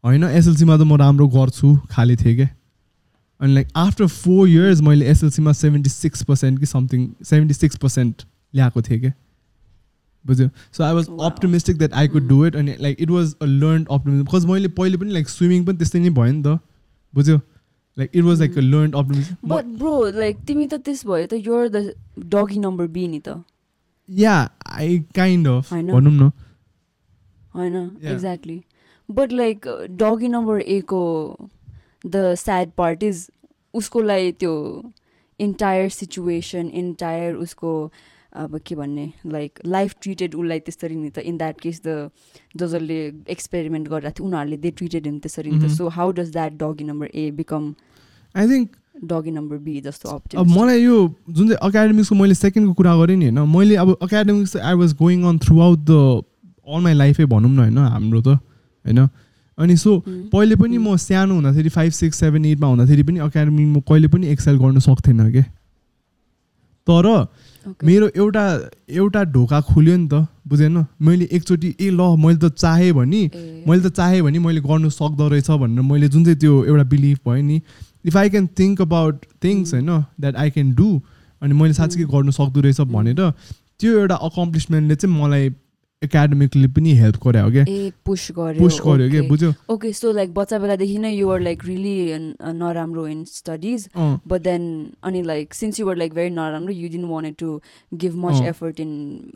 होइन 0.07 0.25
एसएलसीमा 0.25 0.77
त 0.77 0.81
म 0.81 0.97
राम्रो 0.97 1.27
गर्छु 1.29 1.77
खाली 1.91 2.17
थिएँ 2.17 2.35
क्या 2.37 2.49
अनि 3.41 3.55
लाइक 3.55 3.69
आफ्टर 3.77 4.07
फोर 4.07 4.49
इयर्स 4.49 4.81
मैले 4.81 5.07
एसएलसीमा 5.11 5.53
सेभेन्टी 5.53 5.91
सिक्स 5.91 6.23
पर्सेन्ट 6.25 6.59
कि 6.61 6.67
समथिङ 6.67 7.09
सेभेन्टी 7.25 7.55
सिक्स 7.55 7.77
पर्सेन्ट 7.77 8.23
ल्याएको 8.55 8.83
थिएँ 8.83 9.01
क्या 9.01 9.13
बुझ्यो? 10.25 10.49
So 10.73 10.85
I 10.85 10.93
was. 10.95 11.09
Optimistic 11.23 11.79
that 11.79 11.93
I 11.95 12.09
could 12.09 12.29
do 12.29 12.45
it 12.47 12.57
अनि 12.57 12.75
like 12.81 13.01
it 13.01 13.11
was 13.11 13.35
a 13.43 13.45
learn 13.45 13.85
optimism 13.91 14.25
because 14.25 14.47
मैले 14.47 14.69
पहिले 14.79 14.97
पनि 14.99 15.13
लाइक 15.13 15.29
स्विमिङ 15.29 15.65
पनि 15.65 15.77
त्यस्तै 15.79 15.99
नै 16.01 16.11
भयो 16.11 16.33
नि 16.33 16.43
त 16.43 16.59
बुझ्यो? 17.15 17.41
Like 17.97 18.11
it 18.15 18.25
was 18.25 18.39
like 18.41 18.59
a 18.59 18.61
learn 18.61 18.93
optimism 18.93 19.49
but 19.49 19.65
bro 19.79 19.93
like 20.19 20.37
तिमी 20.47 20.67
त 20.67 20.75
त्यस 20.87 21.07
भयो 21.07 21.27
त 21.27 21.35
you're 21.47 21.69
the 21.69 21.77
doggy 22.35 22.59
number 22.59 22.87
B 22.97 23.07
नि 23.09 23.21
त। 23.21 23.43
या 24.09 24.35
आई 24.67 24.99
काइन्ड 25.15 25.49
अफ? 25.49 25.75
भनौँ 25.75 26.13
न। 26.13 26.31
होइन. 27.55 27.77
Exactly 28.05 28.59
but 29.09 29.33
like 29.33 29.67
doggy 30.01 30.29
number 30.29 30.61
A 30.61 30.81
को 30.93 31.01
द 32.07 32.35
स्याड 32.39 32.71
पार्ट 32.79 33.03
इज 33.03 33.27
उसकोलाई 33.75 34.33
त्यो 34.43 34.53
इन्टायर 35.41 35.89
सिचुएसन 35.91 36.71
इन्टायर 36.83 37.35
उसको 37.47 37.73
अब 38.37 38.59
के 38.67 38.75
भन्ने 38.75 39.05
लाइक 39.33 39.59
लाइफ 39.67 39.95
ट्रिटेड 40.03 40.35
उसलाई 40.35 40.61
त्यसरी 40.61 40.97
नि 40.97 41.11
त 41.11 41.19
इन 41.19 41.37
द्याट 41.39 41.61
केस 41.61 41.81
द 41.87 42.11
जसले 42.57 42.97
एक्सपेरिमेन्ट 43.35 43.89
गरिरहेको 43.89 44.17
थियो 44.19 44.27
उनीहरूले 44.27 44.57
दे 44.65 44.71
ट्रिटेड 44.81 45.07
हिम 45.07 45.19
त्यसरी 45.19 45.51
नि 45.51 45.59
त. 45.59 45.71
So 45.77 45.89
how 45.99 46.11
does 46.19 46.33
that 46.33 46.53
doggy 46.63 46.85
number 46.85 47.07
A 47.15 47.31
become 47.39 47.73
I 48.35 48.49
think 48.49 48.77
doggy 49.05 49.31
number 49.31 49.57
B 49.69 49.81
जस्तो 49.87 50.09
अब 50.11 50.47
मलाई 50.49 50.83
यो 50.83 50.99
जुन 51.31 51.49
चाहिँ 51.49 51.69
एकाडेमिक्सको 51.69 52.15
मैले 52.15 52.35
सेकेन्डको 52.35 52.75
कुरा 52.75 52.97
गरेँ 52.97 53.17
नि 53.17 53.31
होइन 53.31 53.49
मैले 53.55 53.77
अब 53.85 53.97
academics 54.03 54.57
I 54.57 54.75
was 54.83 54.95
going 54.99 55.25
on 55.29 55.39
throughout 55.61 55.79
the 55.91 56.03
all 56.67 56.83
my 56.83 56.95
लाइफै 56.95 57.25
भनौँ 57.33 57.51
न 57.51 57.59
होइन 57.59 57.79
हाम्रो 57.79 58.21
त। 58.21 58.39
होइन 58.87 59.09
अनि 59.59 59.77
सो. 59.77 59.93
पहिले 60.33 60.57
पनि 60.57 60.79
म 60.79 60.97
सानो 60.97 61.35
हुँदाखेरि 61.35 61.69
फाइभ 61.69 61.93
सिक्स 61.93 62.19
सेभेन 62.21 62.45
एटमा 62.45 62.67
हुँदाखेरि 62.67 63.03
पनि 63.03 63.21
एकाडेमीमा 63.27 63.81
कहिले 63.89 64.09
पनि 64.09 64.27
एक्सेल 64.29 64.57
गर्न 64.59 64.79
सक्थेन 64.79 65.31
क्या 65.31 65.45
तर. 66.87 67.07
मेरो 67.85 68.09
एउटा 68.17 68.43
एउटा 68.91 69.23
ढोका 69.35 69.61
खुल्यो 69.61 69.97
नि 69.97 70.09
त 70.09 70.27
बुझेन 70.49 70.85
मैले 71.03 71.25
एकचोटि 71.33 71.75
ए 71.81 71.91
ल 71.91 72.15
मैले 72.15 72.39
त 72.39 72.53
चाहेँ 72.55 72.93
भने 72.93 73.23
मैले 73.67 73.83
त 73.83 73.93
चाहेँ 73.93 74.23
भने 74.23 74.39
मैले 74.39 74.61
गर्नु 74.63 74.91
सक्दो 74.91 75.29
रहेछ 75.29 75.51
भनेर 75.51 75.83
मैले 75.83 76.09
जुन 76.09 76.25
चाहिँ 76.25 76.39
त्यो 76.39 76.65
एउटा 76.65 76.85
बिलिभ 76.93 77.19
भयो 77.27 77.43
नि 77.43 77.61
if 78.07 78.17
I 78.17 78.31
can 78.31 78.47
think 78.59 78.83
about 78.83 79.27
things 79.45 79.75
होइन 79.75 79.91
द्याट 80.21 80.37
आई 80.37 80.51
क्यान 80.51 80.75
डु 80.75 80.89
अनि 81.43 81.55
मैले 81.55 81.75
साँच्चै. 81.75 82.05
गर्नु 82.05 82.31
सक्दो 82.33 82.61
रहेछ. 82.61 82.81
भनेर 82.81 83.21
त्यो 83.81 83.99
एउटा 84.01 84.15
अकम्प्लिसमेन्टले 84.15 84.95
चाहिँ 84.97 85.15
मलाई 85.17 85.51
एकाडेमिकली 86.07 86.69
पनि 86.77 86.93
हेल्प 86.97 87.17
गरे 87.27 87.41
हो 87.41 87.51
क्या 87.51 87.65
पुस 88.07 88.29
गर्यो 88.39 88.61
पुस 88.61 88.81
गर्यो 88.87 89.11
क्या. 89.11 89.23
बुझ्यो 89.29 89.53
ओके 89.75 89.93
सो 89.93 90.13
लाइक 90.13 90.35
बच्चा 90.35 90.59
बेलादेखि 90.59 90.99
नै 90.99 91.13
युआर 91.13 91.41
लाइक 91.41 91.65
रियली 91.65 91.97
नराम्रो 92.55 93.07
इन 93.09 93.25
स्टडिज 93.27 93.89
बट 93.97 94.41
देन 94.43 94.63
अनि 95.03 95.23
like 95.25 95.55
since 95.55 95.81
you're 95.81 95.97
like 95.97 96.15
very 96.15 96.31
नराम्रो 96.33 96.73
you 96.75 96.89
didn't 96.89 97.11
wanted 97.11 97.35
to 97.39 97.61
give 97.95 98.17
much. 98.25 98.43
Effort 98.45 98.81
in 98.81 98.95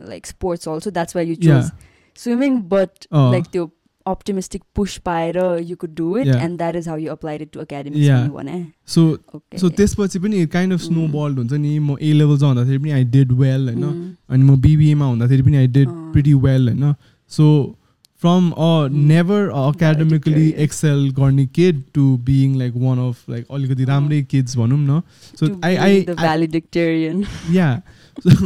like 0.09 0.27
sports 0.27 0.69
also 0.69 0.91
that's 0.91 1.17
why 1.17 1.29
you. 1.29 1.35
Choose 1.37 1.71
swimming 2.19 2.57
but. 2.71 3.07
Like 3.15 3.45
त्यो 3.53 3.71
optimistic 4.07 4.63
push 4.75 4.97
पाएर 5.07 5.37
you 5.69 5.77
could 5.77 5.95
do 5.95 6.17
it 6.19 6.27
Yeah. 6.27 6.43
And 6.45 6.59
that 6.59 6.77
is 6.77 6.89
how 6.89 6.99
you 6.99 7.11
applied 7.13 7.43
it 7.43 7.51
to 7.53 7.61
Yeah. 7.61 8.29
भने 8.37 8.67
so 8.95 9.03
okay 9.35 9.59
so 9.59 9.69
त्यसपछि 9.69 10.19
पनि 10.19 10.47
kind 10.47 10.73
of 10.73 10.81
Mm. 10.81 10.87
Snow 10.87 11.09
blood 11.09 11.39
हुन्छ 11.39 11.53
नि 11.53 11.79
म 11.79 11.97
ए 12.01 12.13
level 12.13 12.39
चाहिँ 12.39 12.55
हुँदाखेरि 12.55 12.79
पनि 12.79 12.91
आई 12.91 13.05
डिड 13.17 13.33
वेल 13.33 13.69
होइन 13.69 13.85
Mm. 13.85 14.09
अनि 14.31 14.45
म 14.45 14.61
बिबिएमा 14.61 15.07
हुँदाखेरि 15.07 15.43
पनि 15.43 15.57
आई 15.57 15.67
डिड। 15.67 15.89
प्रिटी 16.13 16.35
वेल 16.47 16.69
होइन 16.69 16.95
so 17.31 17.77
from 18.23 18.51
a 18.51 18.89
Mm. 18.89 18.97
Never 19.09 19.49
Valedictorian. 19.51 20.59
Excel 20.63 21.11
गर्ने 21.19 21.47
kid 21.47 21.83
to 21.95 22.17
being 22.25 22.57
like 22.59 22.73
one 22.77 22.99
of 23.09 23.31
like 23.31 23.47
अलिकति 23.51 23.85
राम्रै 23.85 24.23
किड्स 24.23 24.57
भनौँ 24.57 24.79
न 24.79 25.01
so 25.41 25.47
To 25.47 25.55
I 25.65 25.77
I 25.77 26.03
the 26.03 26.17
valedictorian 26.17 27.25
yeah 27.53 27.71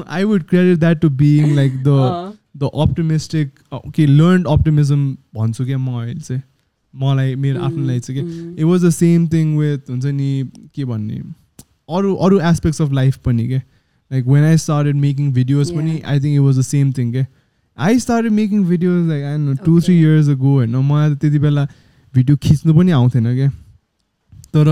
I 0.06 0.24
would 0.24 0.42
credit 0.42 0.78
that 0.78 1.00
to 1.00 1.08
being 1.22 1.54
like 1.56 1.82
the. 1.82 2.32
The 2.54 2.70
optimistic 2.82 3.74
okay 3.74 4.06
learn 4.06 4.44
optimism 4.48 5.06
भन्छु 5.36 5.64
क्या 5.64 5.78
म 5.78 6.00
अहिले 6.00 6.20
चाहिँ 6.20 6.42
मलाई 6.94 7.34
मेरो 7.34 7.60
Mm, 7.60 7.86
लागि 7.86 8.00
चाहिँ 8.00 8.22
के 8.22 8.26
mm. 8.26 8.58
It 8.58 8.64
was 8.64 8.84
the 8.84 8.90
same 8.90 9.26
thing 9.28 9.56
with 9.58 9.90
हुन्छ 9.90 10.04
नि 10.06 10.50
के 10.74 10.84
भन्ने 10.84 11.22
अरू 11.96 12.14
अरू 12.26 12.40
एस्पेक्ट्स 12.50 12.82
अफ 12.82 12.92
लाइफ 12.92 13.16
पनि 13.24 13.46
के 13.48 13.56
like 13.56 14.26
when 14.26 14.44
I 14.44 14.56
started 14.56 14.96
making 14.96 15.32
videos 15.32 15.70
पनि. 15.74 16.00
I 16.00 16.20
think 16.20 16.34
it 16.34 16.40
was 16.40 16.58
the 16.58 16.62
same 16.62 16.92
thing 16.98 17.12
के 17.12 17.24
I 17.78 17.98
started 17.98 18.32
making 18.32 18.64
videos 18.64 19.08
like 19.08 19.24
I 19.24 19.36
know 19.38 19.54
two 19.64 19.80
three. 19.80 19.98
Years 20.00 20.28
go 20.28 20.52
होइन 20.54 20.76
मलाई 20.76 21.14
त 21.14 21.18
त्यति 21.20 21.38
बेला 21.38 21.66
भिडियो 22.14 22.36
खिच्नु 22.42 22.74
पनि 22.74 22.92
आउँथेन 22.92 23.34
क्या 23.34 23.50
तर. 24.54 24.68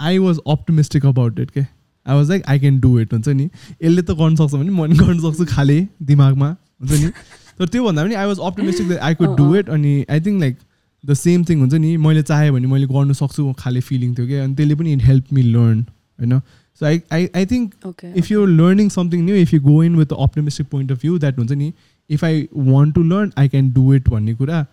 I 0.00 0.18
was 0.18 0.38
optimistic 0.46 1.06
about 1.06 1.40
it 1.40 1.50
के 1.50 1.62
I 2.06 2.16
was 2.16 2.30
like 2.30 2.42
I 2.48 2.58
can 2.58 2.80
do 2.80 2.98
it 3.00 3.12
हुन्छ 3.12 3.28
नि? 3.28 3.48
यसले 3.82 4.02
त 4.02 4.10
गर्नु 4.20 4.36
सक्छ 4.36 4.54
भने 4.54 4.70
म 4.70 4.82
पनि 4.82 4.96
गर्नु 4.98 5.30
सक्छु 5.30 5.44
खाले 5.54 5.78
दिमागमा 6.10 6.48
हुन्छ 6.48 7.00
नि? 7.04 7.10
तर 7.58 7.66
त्योभन्दा 7.68 8.04
पनि 8.04 8.14
I 8.14 8.26
was 8.26 8.38
optimistic 8.50 8.88
that 8.88 9.00
I 9.00 9.14
could 9.14 9.36
do. 9.36 9.54
It 9.56 9.68
अनि 9.70 9.94
I 10.10 10.20
think 10.20 10.40
like 10.40 10.56
the 11.04 11.14
same 11.14 11.44
thing 11.48 11.60
हुन्छ 11.60 11.74
नि? 11.74 11.96
मैले 11.96 12.22
चाहेँ 12.22 12.50
भने 12.52 12.66
मैले 12.66 12.86
गर्नु 12.92 13.14
सक्छु 13.14 13.52
खाले 13.58 13.80
फिलिङ 13.88 14.14
थियो 14.14 14.26
क्या 14.26 14.44
अनि 14.44 14.54
त्यसले 14.54 14.74
पनि 14.74 14.92
इट 14.92 15.02
हेल्प 15.04 15.32
मी 15.32 15.42
लर्न 15.42 15.80
होइन? 15.80 16.40
So 16.80 16.86
I 16.86 17.00
I 17.12 17.28
I 17.36 17.46
think. 17.46 17.74
If 18.16 18.30
you're 18.30 18.48
learning 18.48 18.88
something 18.90 19.24
new 19.24 19.36
if 19.36 19.54
you 19.54 19.60
go 19.62 19.82
in 19.82 19.96
with 19.96 20.06
the 20.06 20.16
optimistic 20.20 20.66
point 20.68 20.92
of 20.92 21.00
view 21.02 21.18
that 21.18 21.38
हुन्छ 21.38 21.52
नि 21.52 21.72
if 22.10 22.24
I 22.24 22.46
want 22.56 22.94
to 22.94 23.02
learn 23.02 23.30
I 23.38 23.48
can 23.48 23.70
do 23.72 23.92
it 23.94 24.08
भन्ने 24.08 24.34
कुरा 24.34 24.66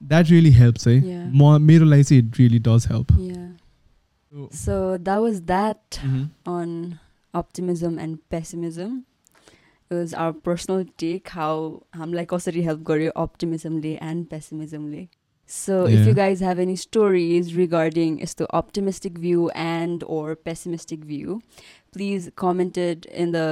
that 0.00 0.30
really 0.30 0.50
helps 0.52 0.88
है. 0.88 0.96
म 1.34 1.60
मेरो 1.62 1.84
लागि 1.86 2.04
चाहिँ 2.04 2.22
it 2.22 2.38
really 2.38 2.58
does 2.68 2.86
help 2.92 3.12
Yeah. 4.31 4.47
So 4.51 4.97
that 4.97 5.21
was 5.21 5.41
that 5.53 5.99
Mm-hmm. 6.01 6.23
on 6.45 6.99
optimism 7.33 7.97
and 7.99 8.19
pessimism. 8.29 9.05
It 9.89 9.95
was 9.95 10.13
our 10.13 10.33
personal 10.47 10.85
take 11.03 11.29
how 11.29 11.83
हामीलाई 11.95 12.25
कसरी 12.31 12.63
help 12.63 12.83
गर्यो 12.91 13.11
optimismले 13.23 13.97
and 14.11 14.27
pessimismले. 14.29 15.07
So 15.45 15.75
if 15.85 15.99
Yeah. 15.99 16.05
you 16.07 16.13
guys 16.19 16.39
have 16.39 16.59
any 16.65 16.75
stories 16.83 17.49
regarding 17.55 18.19
यस्तो 18.21 18.47
optimistic 18.59 19.17
view 19.25 19.49
and 19.63 20.03
or 20.17 20.35
pessimistic 20.35 21.03
view, 21.11 21.41
please 21.97 22.29
comment 22.43 22.77
it 22.85 23.05
in 23.23 23.33
the 23.37 23.45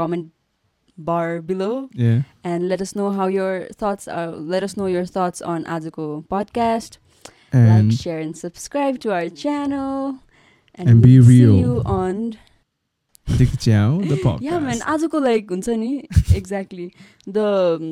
comment 0.00 0.28
bar 1.10 1.40
below 1.50 1.88
Yeah. 2.04 2.22
and 2.44 2.68
let 2.68 2.80
us 2.86 2.94
know 3.00 3.10
how 3.18 3.26
your 3.26 3.52
thoughts 3.82 4.06
are. 4.06 4.26
Let 4.54 4.62
us 4.68 4.76
know 4.76 4.86
your 4.94 5.04
thoughts 5.18 5.42
on 5.54 5.64
Azuko 5.64 6.08
podcast. 6.34 6.98
And 7.54 7.90
like, 7.90 8.00
share, 8.00 8.18
and 8.20 8.36
subscribe 8.36 9.00
to 9.00 9.12
our 9.12 9.28
channel. 9.28 10.18
And 10.74 11.02
be 11.02 11.18
we'll 11.18 11.28
real. 11.28 11.52
See 11.52 11.58
you 11.60 11.82
on. 11.84 12.38
Dick 13.38 13.50
Chow, 13.60 13.98
the 14.00 14.16
podcast. 14.22 14.42
Yeah, 14.42 14.58
man. 14.58 14.80
आजको 14.92 15.18
like 15.24 15.50
हुन्छ 15.50 15.68
नि 15.82 15.90
exactly 16.36 16.86
the 17.36 17.44
um, 17.76 17.84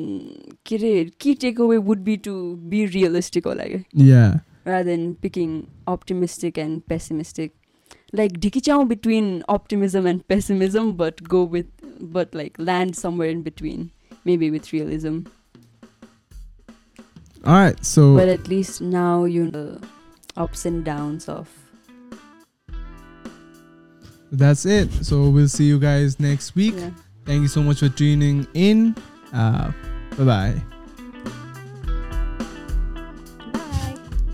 के 0.65 0.75
अरे 0.77 1.11
key 1.19 1.33
takeaway 1.43 1.77
would 1.89 2.03
be 2.03 2.17
to 2.27 2.33
be 2.73 2.81
realistic 2.95 3.45
होला 3.47 3.67
क्या 3.71 3.83
Yeah. 4.09 4.39
rather 4.65 4.83
than 4.91 5.05
picking 5.25 5.53
optimistic 5.87 6.57
and 6.57 6.81
pessimistic. 6.93 7.53
Like 8.11 8.39
ढिकिच्याउ 8.45 8.87
between 8.89 9.29
optimism 9.55 10.05
and 10.13 10.27
pessimism, 10.33 10.91
but 11.03 11.23
go 11.35 11.43
with 11.55 11.67
but 12.17 12.35
like 12.41 12.59
land 12.71 12.95
somewhere 13.03 13.29
in 13.37 13.41
between, 13.43 13.91
maybe 14.25 14.51
with 14.57 14.73
realism. 14.73 15.19
All 17.44 17.54
right. 17.54 17.84
So 17.84 18.16
But 18.16 18.28
at 18.28 18.48
least 18.48 18.80
now 18.80 19.24
you 19.24 19.44
know 19.44 19.50
the 19.50 19.86
ups 20.36 20.64
and 20.64 20.84
downs 20.84 21.28
of 21.28 21.48
that's 24.32 24.66
it. 24.66 24.90
So 25.04 25.28
we'll 25.28 25.48
see 25.48 25.64
you 25.64 25.78
guys 25.78 26.18
next 26.18 26.54
week. 26.54 26.74
yeah. 26.76 26.90
Thank 27.24 27.42
you 27.42 27.48
so 27.48 27.62
much 27.62 27.80
for 27.80 27.88
tuning 27.88 28.46
in. 28.54 28.94
Uh, 29.32 29.72
bye 30.18 30.24
bye. 30.24 30.73